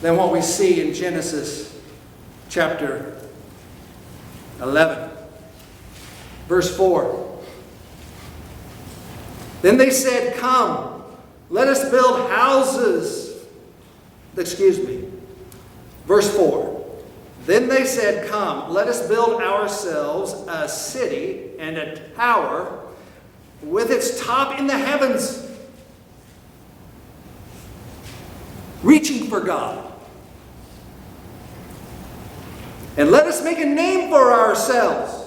than 0.00 0.16
what 0.16 0.32
we 0.32 0.40
see 0.40 0.80
in 0.80 0.94
Genesis 0.94 1.71
chapter 2.52 3.16
11, 4.60 5.08
verse 6.48 6.76
4. 6.76 7.40
Then 9.62 9.78
they 9.78 9.88
said, 9.88 10.36
Come, 10.36 11.02
let 11.48 11.66
us 11.66 11.88
build 11.90 12.28
houses. 12.28 13.46
Excuse 14.36 14.86
me. 14.86 15.08
Verse 16.04 16.30
4. 16.36 16.84
Then 17.46 17.68
they 17.68 17.86
said, 17.86 18.28
Come, 18.28 18.70
let 18.70 18.86
us 18.86 19.08
build 19.08 19.40
ourselves 19.40 20.34
a 20.46 20.68
city 20.68 21.58
and 21.58 21.78
a 21.78 22.06
tower 22.10 22.80
with 23.62 23.90
its 23.90 24.22
top 24.22 24.58
in 24.58 24.66
the 24.66 24.76
heavens, 24.76 25.48
reaching 28.82 29.28
for 29.28 29.40
God. 29.40 29.91
And 32.96 33.10
let 33.10 33.26
us 33.26 33.42
make 33.42 33.58
a 33.58 33.64
name 33.64 34.10
for 34.10 34.32
ourselves 34.32 35.22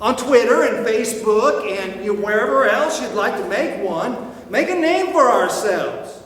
on 0.00 0.16
Twitter 0.16 0.62
and 0.62 0.86
Facebook 0.86 1.70
and 1.70 2.04
you, 2.04 2.14
wherever 2.14 2.68
else 2.68 3.00
you'd 3.00 3.14
like 3.14 3.36
to 3.40 3.48
make 3.48 3.80
one. 3.82 4.32
Make 4.50 4.68
a 4.70 4.74
name 4.74 5.12
for 5.12 5.30
ourselves, 5.30 6.22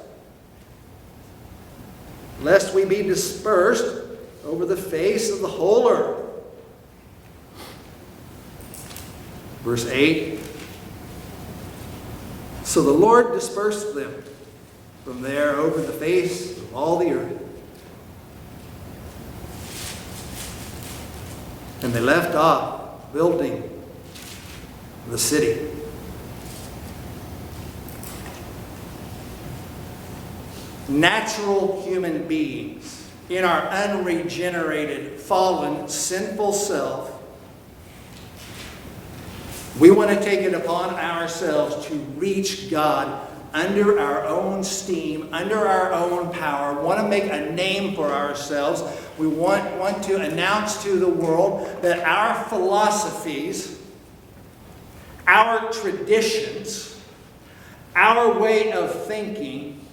lest 2.42 2.74
we 2.74 2.84
be 2.84 3.02
dispersed 3.02 4.04
over 4.44 4.66
the 4.66 4.76
face 4.76 5.30
of 5.30 5.40
the 5.40 5.48
whole 5.48 5.88
earth. 5.88 6.26
Verse 9.62 9.86
8 9.86 10.38
So 12.64 12.82
the 12.82 12.90
Lord 12.90 13.32
dispersed 13.32 13.94
them 13.94 14.22
from 15.04 15.22
there 15.22 15.56
over 15.56 15.80
the 15.80 15.92
face 15.92 16.58
of 16.58 16.74
all 16.74 16.98
the 16.98 17.10
earth. 17.12 17.49
And 21.82 21.92
they 21.92 22.00
left 22.00 22.34
off 22.34 23.12
building 23.12 23.82
the 25.08 25.18
city. 25.18 25.68
Natural 30.88 31.82
human 31.82 32.26
beings 32.26 33.08
in 33.28 33.44
our 33.44 33.68
unregenerated, 33.68 35.18
fallen, 35.20 35.88
sinful 35.88 36.52
self, 36.52 37.20
we 39.78 39.90
want 39.90 40.10
to 40.10 40.22
take 40.22 40.40
it 40.40 40.52
upon 40.52 40.94
ourselves 40.94 41.86
to 41.86 41.94
reach 41.94 42.70
God 42.70 43.28
under 43.52 43.98
our 43.98 44.26
own 44.26 44.62
steam, 44.62 45.32
under 45.32 45.56
our 45.56 45.92
own 45.92 46.30
power, 46.32 46.80
want 46.82 47.00
to 47.00 47.08
make 47.08 47.24
a 47.24 47.50
name 47.52 47.94
for 47.94 48.06
ourselves. 48.06 48.82
We 49.20 49.26
want, 49.26 49.76
want 49.76 50.02
to 50.04 50.16
announce 50.16 50.82
to 50.82 50.98
the 50.98 51.06
world 51.06 51.68
that 51.82 52.02
our 52.04 52.42
philosophies, 52.44 53.78
our 55.26 55.70
traditions, 55.70 56.98
our 57.94 58.40
way 58.40 58.72
of 58.72 59.04
thinking 59.04 59.84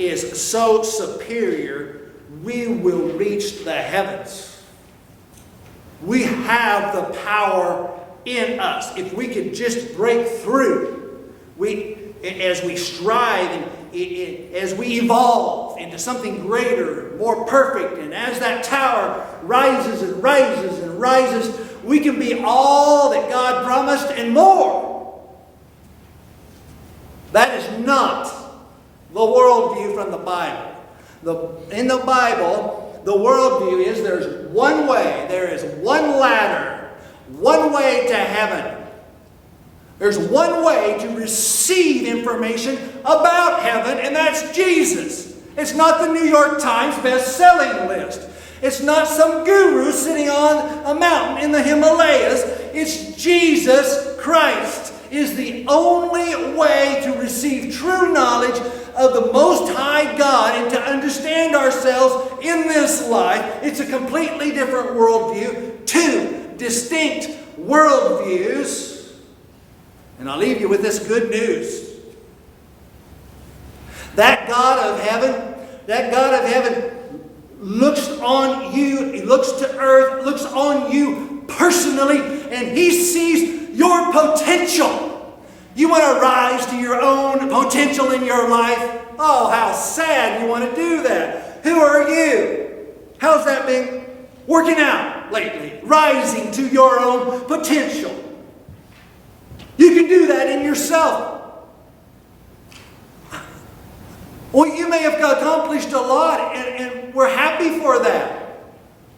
is 0.00 0.42
so 0.42 0.82
superior, 0.82 2.10
we 2.42 2.66
will 2.66 3.16
reach 3.16 3.62
the 3.62 3.72
heavens. 3.72 4.60
We 6.02 6.24
have 6.24 6.92
the 6.92 7.16
power 7.20 7.96
in 8.24 8.58
us. 8.58 8.96
If 8.96 9.14
we 9.14 9.28
could 9.28 9.54
just 9.54 9.94
break 9.94 10.26
through, 10.26 11.32
we, 11.56 11.98
as 12.24 12.64
we 12.64 12.76
strive 12.76 13.48
and 13.48 14.54
as 14.56 14.74
we 14.74 14.98
evolve 14.98 15.65
into 15.78 15.98
something 15.98 16.40
greater, 16.40 17.14
more 17.18 17.44
perfect, 17.46 17.98
and 17.98 18.14
as 18.14 18.38
that 18.40 18.64
tower 18.64 19.26
rises 19.42 20.02
and 20.02 20.22
rises 20.22 20.78
and 20.80 21.00
rises, 21.00 21.58
we 21.84 22.00
can 22.00 22.18
be 22.18 22.42
all 22.44 23.10
that 23.10 23.30
God 23.30 23.64
promised 23.64 24.08
and 24.08 24.32
more. 24.32 25.36
That 27.32 27.54
is 27.60 27.84
not 27.84 28.26
the 29.12 29.20
worldview 29.20 29.94
from 29.94 30.10
the 30.10 30.18
Bible. 30.18 30.72
The, 31.22 31.78
in 31.78 31.88
the 31.88 31.98
Bible, 31.98 33.00
the 33.04 33.12
worldview 33.12 33.84
is 33.84 34.02
there's 34.02 34.50
one 34.50 34.86
way, 34.86 35.26
there 35.28 35.48
is 35.52 35.64
one 35.80 36.18
ladder, 36.18 36.90
one 37.28 37.72
way 37.72 38.06
to 38.08 38.14
heaven. 38.14 38.84
There's 39.98 40.18
one 40.18 40.64
way 40.64 40.98
to 41.00 41.08
receive 41.16 42.06
information 42.06 42.76
about 43.00 43.62
heaven, 43.62 43.98
and 43.98 44.14
that's 44.14 44.54
Jesus. 44.54 45.35
It's 45.56 45.74
not 45.74 46.00
the 46.00 46.12
New 46.12 46.24
York 46.24 46.60
Times 46.60 46.96
best-selling 47.02 47.88
list. 47.88 48.28
It's 48.62 48.82
not 48.82 49.06
some 49.06 49.44
guru 49.44 49.92
sitting 49.92 50.28
on 50.28 50.84
a 50.84 50.98
mountain 50.98 51.44
in 51.44 51.52
the 51.52 51.62
Himalayas. 51.62 52.42
It's 52.74 53.14
Jesus 53.16 54.16
Christ 54.18 54.92
is 55.10 55.36
the 55.36 55.64
only 55.68 56.56
way 56.56 57.00
to 57.04 57.12
receive 57.18 57.74
true 57.74 58.12
knowledge 58.12 58.58
of 58.96 59.12
the 59.12 59.30
Most 59.32 59.72
High 59.72 60.16
God 60.16 60.60
and 60.60 60.70
to 60.70 60.80
understand 60.80 61.54
ourselves 61.54 62.32
in 62.42 62.68
this 62.68 63.06
life. 63.08 63.62
It's 63.62 63.80
a 63.80 63.86
completely 63.86 64.52
different 64.52 64.90
worldview, 64.90 65.86
two 65.86 66.54
distinct 66.56 67.28
worldviews. 67.60 69.12
And 70.18 70.30
I'll 70.30 70.38
leave 70.38 70.60
you 70.60 70.68
with 70.68 70.82
this 70.82 71.06
good 71.06 71.30
news. 71.30 71.95
That 74.16 74.48
God 74.48 74.78
of 74.84 75.00
heaven, 75.00 75.54
that 75.86 76.10
God 76.10 76.34
of 76.34 76.50
heaven 76.50 77.30
looks 77.60 78.08
on 78.20 78.74
you, 78.74 79.12
he 79.12 79.22
looks 79.22 79.52
to 79.52 79.78
earth, 79.78 80.24
looks 80.24 80.44
on 80.44 80.90
you 80.90 81.44
personally, 81.48 82.18
and 82.50 82.76
he 82.76 82.90
sees 82.90 83.76
your 83.78 84.12
potential. 84.12 85.38
You 85.74 85.90
want 85.90 86.02
to 86.02 86.20
rise 86.20 86.64
to 86.66 86.76
your 86.76 87.00
own 87.00 87.50
potential 87.50 88.12
in 88.12 88.24
your 88.24 88.48
life? 88.48 89.04
Oh, 89.18 89.50
how 89.50 89.72
sad 89.72 90.42
you 90.42 90.48
want 90.48 90.68
to 90.68 90.74
do 90.74 91.02
that. 91.02 91.62
Who 91.62 91.78
are 91.78 92.08
you? 92.08 92.94
How's 93.18 93.44
that 93.44 93.66
been 93.66 94.06
working 94.46 94.76
out 94.78 95.30
lately? 95.30 95.80
Rising 95.82 96.50
to 96.52 96.66
your 96.68 97.00
own 97.00 97.44
potential. 97.44 98.14
You 99.76 99.94
can 99.94 100.08
do 100.08 100.26
that 100.28 100.48
in 100.48 100.64
yourself. 100.64 101.35
Well, 104.52 104.74
you 104.74 104.88
may 104.88 105.02
have 105.02 105.14
accomplished 105.14 105.92
a 105.92 106.00
lot, 106.00 106.54
and, 106.54 106.94
and 106.94 107.14
we're 107.14 107.28
happy 107.28 107.78
for 107.80 107.98
that. 108.00 108.64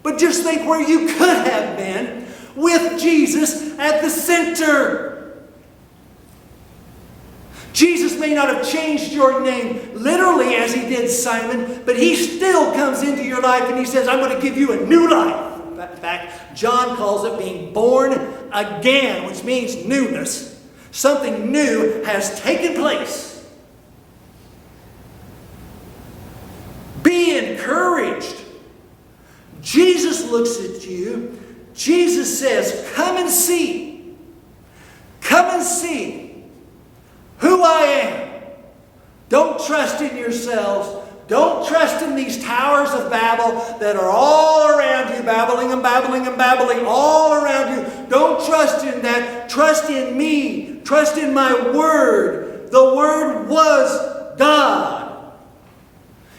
But 0.02 0.18
just 0.18 0.42
think 0.42 0.68
where 0.68 0.80
you 0.80 1.06
could 1.06 1.36
have 1.46 1.76
been 1.76 2.26
with 2.56 3.00
Jesus 3.00 3.78
at 3.78 4.02
the 4.02 4.10
center. 4.10 5.48
Jesus 7.72 8.18
may 8.18 8.34
not 8.34 8.52
have 8.52 8.68
changed 8.68 9.12
your 9.12 9.40
name 9.40 9.94
literally 9.94 10.56
as 10.56 10.74
he 10.74 10.80
did 10.80 11.08
Simon, 11.08 11.82
but 11.84 11.96
he 11.96 12.16
still 12.16 12.72
comes 12.72 13.02
into 13.02 13.22
your 13.22 13.40
life 13.40 13.62
and 13.64 13.78
he 13.78 13.84
says, 13.84 14.08
I'm 14.08 14.18
going 14.18 14.34
to 14.34 14.42
give 14.42 14.56
you 14.56 14.72
a 14.72 14.86
new 14.86 15.08
life. 15.08 15.54
In 15.70 15.96
fact, 15.98 16.56
John 16.56 16.96
calls 16.96 17.24
it 17.24 17.38
being 17.38 17.72
born 17.72 18.12
again, 18.52 19.26
which 19.26 19.44
means 19.44 19.84
newness. 19.84 20.60
Something 20.90 21.52
new 21.52 22.02
has 22.02 22.40
taken 22.40 22.74
place. 22.74 23.27
Be 27.18 27.36
encouraged. 27.36 28.44
Jesus 29.60 30.30
looks 30.30 30.60
at 30.60 30.86
you. 30.86 31.36
Jesus 31.74 32.38
says, 32.38 32.88
Come 32.94 33.16
and 33.16 33.28
see. 33.28 34.14
Come 35.20 35.46
and 35.46 35.62
see 35.64 36.44
who 37.38 37.64
I 37.64 37.80
am. 37.82 38.42
Don't 39.30 39.60
trust 39.66 40.00
in 40.00 40.16
yourselves. 40.16 41.08
Don't 41.26 41.66
trust 41.66 42.04
in 42.04 42.14
these 42.14 42.40
towers 42.44 42.90
of 42.90 43.10
Babel 43.10 43.78
that 43.80 43.96
are 43.96 44.08
all 44.08 44.68
around 44.68 45.12
you, 45.12 45.20
babbling 45.24 45.72
and 45.72 45.82
babbling 45.82 46.24
and 46.24 46.38
babbling 46.38 46.86
all 46.86 47.34
around 47.34 47.76
you. 47.76 48.08
Don't 48.08 48.46
trust 48.46 48.86
in 48.86 49.02
that. 49.02 49.50
Trust 49.50 49.90
in 49.90 50.16
me. 50.16 50.82
Trust 50.84 51.18
in 51.18 51.34
my 51.34 51.52
word. 51.72 52.70
The 52.70 52.94
word 52.94 53.48
was 53.48 54.38
God. 54.38 55.07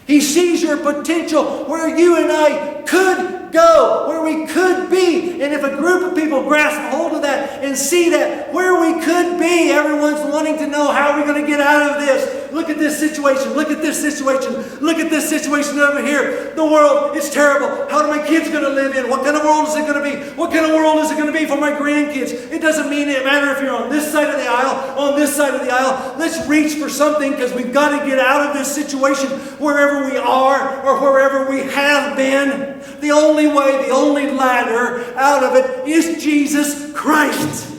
He 0.10 0.22
sees 0.22 0.64
your 0.64 0.78
potential 0.78 1.66
where 1.66 1.96
you 1.96 2.18
and 2.18 2.32
I 2.32 2.82
could 2.82 3.52
go, 3.52 4.06
where 4.08 4.24
we 4.24 4.48
could 4.48 4.90
be. 4.90 5.40
And 5.44 5.54
if 5.54 5.64
a 5.64 5.78
group 5.78 6.12
of 6.12 6.18
people 6.18 6.42
grasp 6.46 6.96
hold 6.96 7.14
of 7.14 7.22
that 7.22 7.64
and 7.64 7.78
see 7.78 8.10
that 8.10 8.52
where 8.52 8.82
we 8.82 9.06
could 9.06 9.38
be, 9.38 9.70
everyone's 9.70 10.22
wanting 10.34 10.58
to 10.58 10.66
know 10.66 10.92
how 10.92 11.12
are 11.12 11.20
we 11.20 11.28
going 11.28 11.40
to 11.40 11.48
get 11.48 11.62
out 11.62 11.92
of 11.92 12.02
this. 12.04 12.49
Look 12.52 12.70
at 12.70 12.78
this 12.78 13.00
situation. 13.00 13.54
Look 13.54 13.70
at 13.70 13.82
this 13.82 14.00
situation. 14.00 14.54
Look 14.80 14.98
at 14.98 15.10
this 15.10 15.30
situation 15.30 15.80
over 15.80 16.02
here. 16.02 16.54
The 16.56 16.66
world 16.66 17.16
is 17.16 17.30
terrible. 17.30 17.90
How 17.90 18.02
are 18.02 18.08
my 18.08 18.26
kids 18.26 18.50
going 18.50 18.64
to 18.64 18.70
live 18.70 18.96
in? 18.96 19.10
What 19.10 19.24
kind 19.24 19.36
of 19.36 19.44
world 19.44 19.68
is 19.68 19.76
it 19.76 19.88
going 19.88 20.04
to 20.04 20.04
be? 20.04 20.32
What 20.36 20.52
kind 20.52 20.66
of 20.66 20.72
world 20.72 21.00
is 21.00 21.12
it 21.12 21.16
going 21.16 21.32
to 21.32 21.38
be 21.38 21.46
for 21.46 21.58
my 21.58 21.72
grandkids? 21.72 22.52
It 22.52 22.62
doesn't 22.62 22.90
mean 22.90 23.10
it 23.10 23.24
matter 23.24 23.52
if 23.52 23.62
you're 23.62 23.76
on 23.76 23.90
this 23.90 24.12
side 24.12 24.30
of 24.30 24.38
the 24.38 24.48
aisle, 24.48 25.00
on 25.00 25.20
this 25.20 25.36
side 25.36 25.54
of 25.54 25.62
the 25.62 25.72
aisle. 25.72 26.16
Let's 26.18 26.48
reach 26.48 26.76
for 26.76 26.90
something 26.90 27.32
because 27.32 27.54
we've 27.54 27.74
got 27.74 28.00
to 28.00 28.06
get 28.06 28.20
out 28.20 28.48
of 28.48 28.54
this 28.54 28.74
situation 28.74 29.30
wherever 29.60 30.06
we 30.06 30.18
are 30.18 30.86
or 30.86 31.00
wherever 31.02 31.50
we 31.50 31.60
have 31.60 32.16
been. 32.16 32.82
The 33.02 33.12
only 33.12 33.48
way, 33.48 33.86
the 33.88 33.94
only 33.94 34.32
ladder 34.32 35.18
out 35.18 35.44
of 35.44 35.56
it 35.56 35.88
is 35.88 36.22
Jesus 36.22 36.92
Christ. 36.94 37.79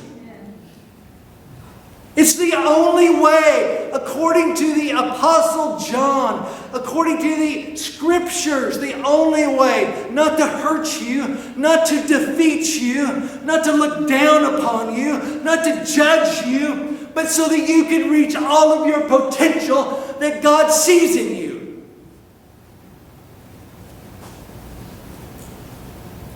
It's 2.17 2.35
the 2.35 2.55
only 2.55 3.09
way, 3.21 3.89
according 3.93 4.57
to 4.57 4.75
the 4.75 4.91
Apostle 4.91 5.79
John, 5.79 6.53
according 6.75 7.19
to 7.19 7.37
the 7.37 7.77
Scriptures, 7.77 8.79
the 8.79 9.01
only 9.03 9.47
way 9.47 10.09
not 10.11 10.37
to 10.39 10.47
hurt 10.47 11.01
you, 11.01 11.39
not 11.57 11.87
to 11.87 12.07
defeat 12.07 12.81
you, 12.81 13.07
not 13.45 13.65
to 13.65 13.73
look 13.73 14.09
down 14.09 14.55
upon 14.55 14.95
you, 14.97 15.41
not 15.43 15.65
to 15.65 15.85
judge 15.85 16.47
you, 16.47 17.09
but 17.15 17.29
so 17.29 17.49
that 17.49 17.69
you 17.69 17.85
can 17.85 18.11
reach 18.11 18.35
all 18.35 18.73
of 18.73 18.89
your 18.89 19.03
potential 19.03 20.17
that 20.19 20.43
God 20.43 20.71
sees 20.71 21.17
in 21.17 21.37
you. 21.37 21.87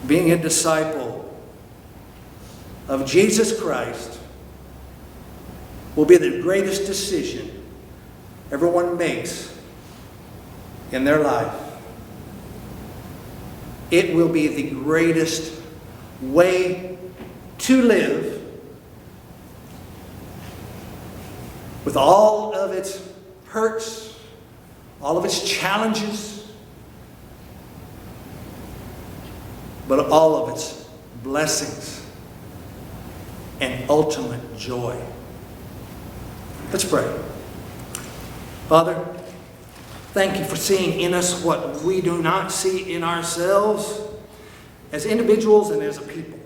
Being 0.06 0.30
a 0.30 0.36
disciple 0.36 1.34
of 2.86 3.06
Jesus 3.06 3.60
Christ 3.60 4.20
will 5.96 6.04
be 6.04 6.16
the 6.16 6.40
greatest 6.40 6.86
decision 6.86 7.62
everyone 8.50 8.96
makes 8.96 9.56
in 10.92 11.04
their 11.04 11.20
life. 11.20 11.54
It 13.90 14.14
will 14.14 14.28
be 14.28 14.48
the 14.48 14.70
greatest 14.70 15.60
way 16.20 16.98
to 17.58 17.82
live 17.82 18.42
with 21.84 21.96
all 21.96 22.54
of 22.54 22.72
its 22.72 23.02
hurts, 23.46 24.18
all 25.02 25.18
of 25.18 25.24
its 25.24 25.48
challenges, 25.48 26.46
but 29.86 30.10
all 30.10 30.42
of 30.42 30.54
its 30.54 30.88
blessings 31.22 32.04
and 33.60 33.88
ultimate 33.88 34.56
joy. 34.56 35.00
Let's 36.74 36.84
pray. 36.84 37.08
Father, 38.66 38.96
thank 40.08 40.36
you 40.40 40.44
for 40.44 40.56
seeing 40.56 41.02
in 41.02 41.14
us 41.14 41.44
what 41.44 41.82
we 41.82 42.00
do 42.00 42.20
not 42.20 42.50
see 42.50 42.92
in 42.92 43.04
ourselves 43.04 44.00
as 44.90 45.06
individuals 45.06 45.70
and 45.70 45.80
as 45.84 45.98
a 45.98 46.02
people. 46.02 46.40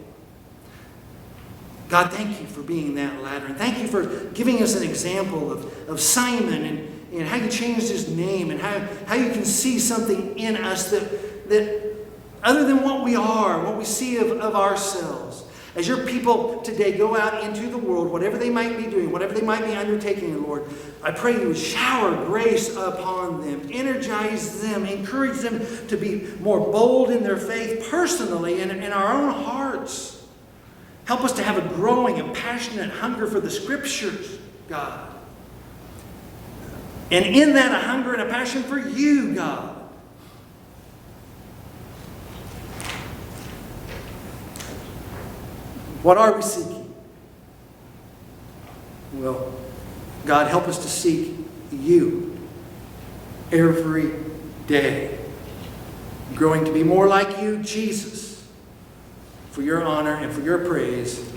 God, 1.88 2.12
thank 2.12 2.42
you 2.42 2.46
for 2.46 2.60
being 2.60 2.94
that 2.96 3.22
ladder. 3.22 3.46
And 3.46 3.56
thank 3.56 3.78
you 3.78 3.88
for 3.88 4.04
giving 4.34 4.62
us 4.62 4.76
an 4.76 4.82
example 4.82 5.50
of, 5.50 5.88
of 5.88 5.98
Simon 5.98 6.62
and, 6.62 7.10
and 7.14 7.26
how 7.26 7.36
you 7.36 7.48
changed 7.48 7.88
his 7.88 8.14
name 8.14 8.50
and 8.50 8.60
how, 8.60 8.80
how 9.06 9.14
you 9.14 9.32
can 9.32 9.46
see 9.46 9.78
something 9.78 10.38
in 10.38 10.58
us 10.58 10.90
that, 10.90 11.48
that 11.48 11.96
other 12.42 12.66
than 12.66 12.82
what 12.82 13.02
we 13.02 13.16
are, 13.16 13.64
what 13.64 13.78
we 13.78 13.84
see 13.86 14.18
of, 14.18 14.32
of 14.32 14.54
ourselves. 14.54 15.44
As 15.78 15.86
your 15.86 16.04
people 16.04 16.60
today 16.62 16.98
go 16.98 17.16
out 17.16 17.44
into 17.44 17.68
the 17.68 17.78
world, 17.78 18.10
whatever 18.10 18.36
they 18.36 18.50
might 18.50 18.76
be 18.76 18.86
doing, 18.86 19.12
whatever 19.12 19.32
they 19.32 19.46
might 19.46 19.64
be 19.64 19.76
undertaking, 19.76 20.42
Lord, 20.42 20.64
I 21.04 21.12
pray 21.12 21.40
you 21.40 21.46
would 21.46 21.56
shower 21.56 22.16
grace 22.26 22.74
upon 22.74 23.42
them, 23.42 23.68
energize 23.72 24.60
them, 24.60 24.84
encourage 24.86 25.38
them 25.38 25.64
to 25.86 25.96
be 25.96 26.26
more 26.40 26.58
bold 26.58 27.10
in 27.10 27.22
their 27.22 27.36
faith 27.36 27.88
personally 27.88 28.60
and 28.60 28.72
in 28.72 28.92
our 28.92 29.12
own 29.12 29.32
hearts. 29.44 30.26
Help 31.04 31.22
us 31.22 31.30
to 31.34 31.44
have 31.44 31.56
a 31.56 31.74
growing 31.76 32.18
and 32.18 32.34
passionate 32.34 32.90
hunger 32.90 33.28
for 33.28 33.38
the 33.38 33.48
Scriptures, 33.48 34.36
God. 34.68 35.14
And 37.12 37.24
in 37.24 37.54
that, 37.54 37.70
a 37.70 37.86
hunger 37.86 38.14
and 38.14 38.22
a 38.22 38.28
passion 38.28 38.64
for 38.64 38.80
you, 38.80 39.32
God. 39.36 39.77
What 46.02 46.16
are 46.16 46.32
we 46.32 46.42
seeking? 46.42 46.94
Well, 49.14 49.52
God, 50.26 50.48
help 50.48 50.68
us 50.68 50.78
to 50.78 50.88
seek 50.88 51.34
you 51.72 52.38
every 53.50 54.12
day, 54.66 55.18
growing 56.34 56.64
to 56.64 56.72
be 56.72 56.84
more 56.84 57.06
like 57.08 57.40
you, 57.40 57.62
Jesus, 57.62 58.46
for 59.50 59.62
your 59.62 59.82
honor 59.82 60.14
and 60.14 60.32
for 60.32 60.42
your 60.42 60.66
praise. 60.66 61.32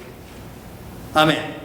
Amen. 1.16 1.61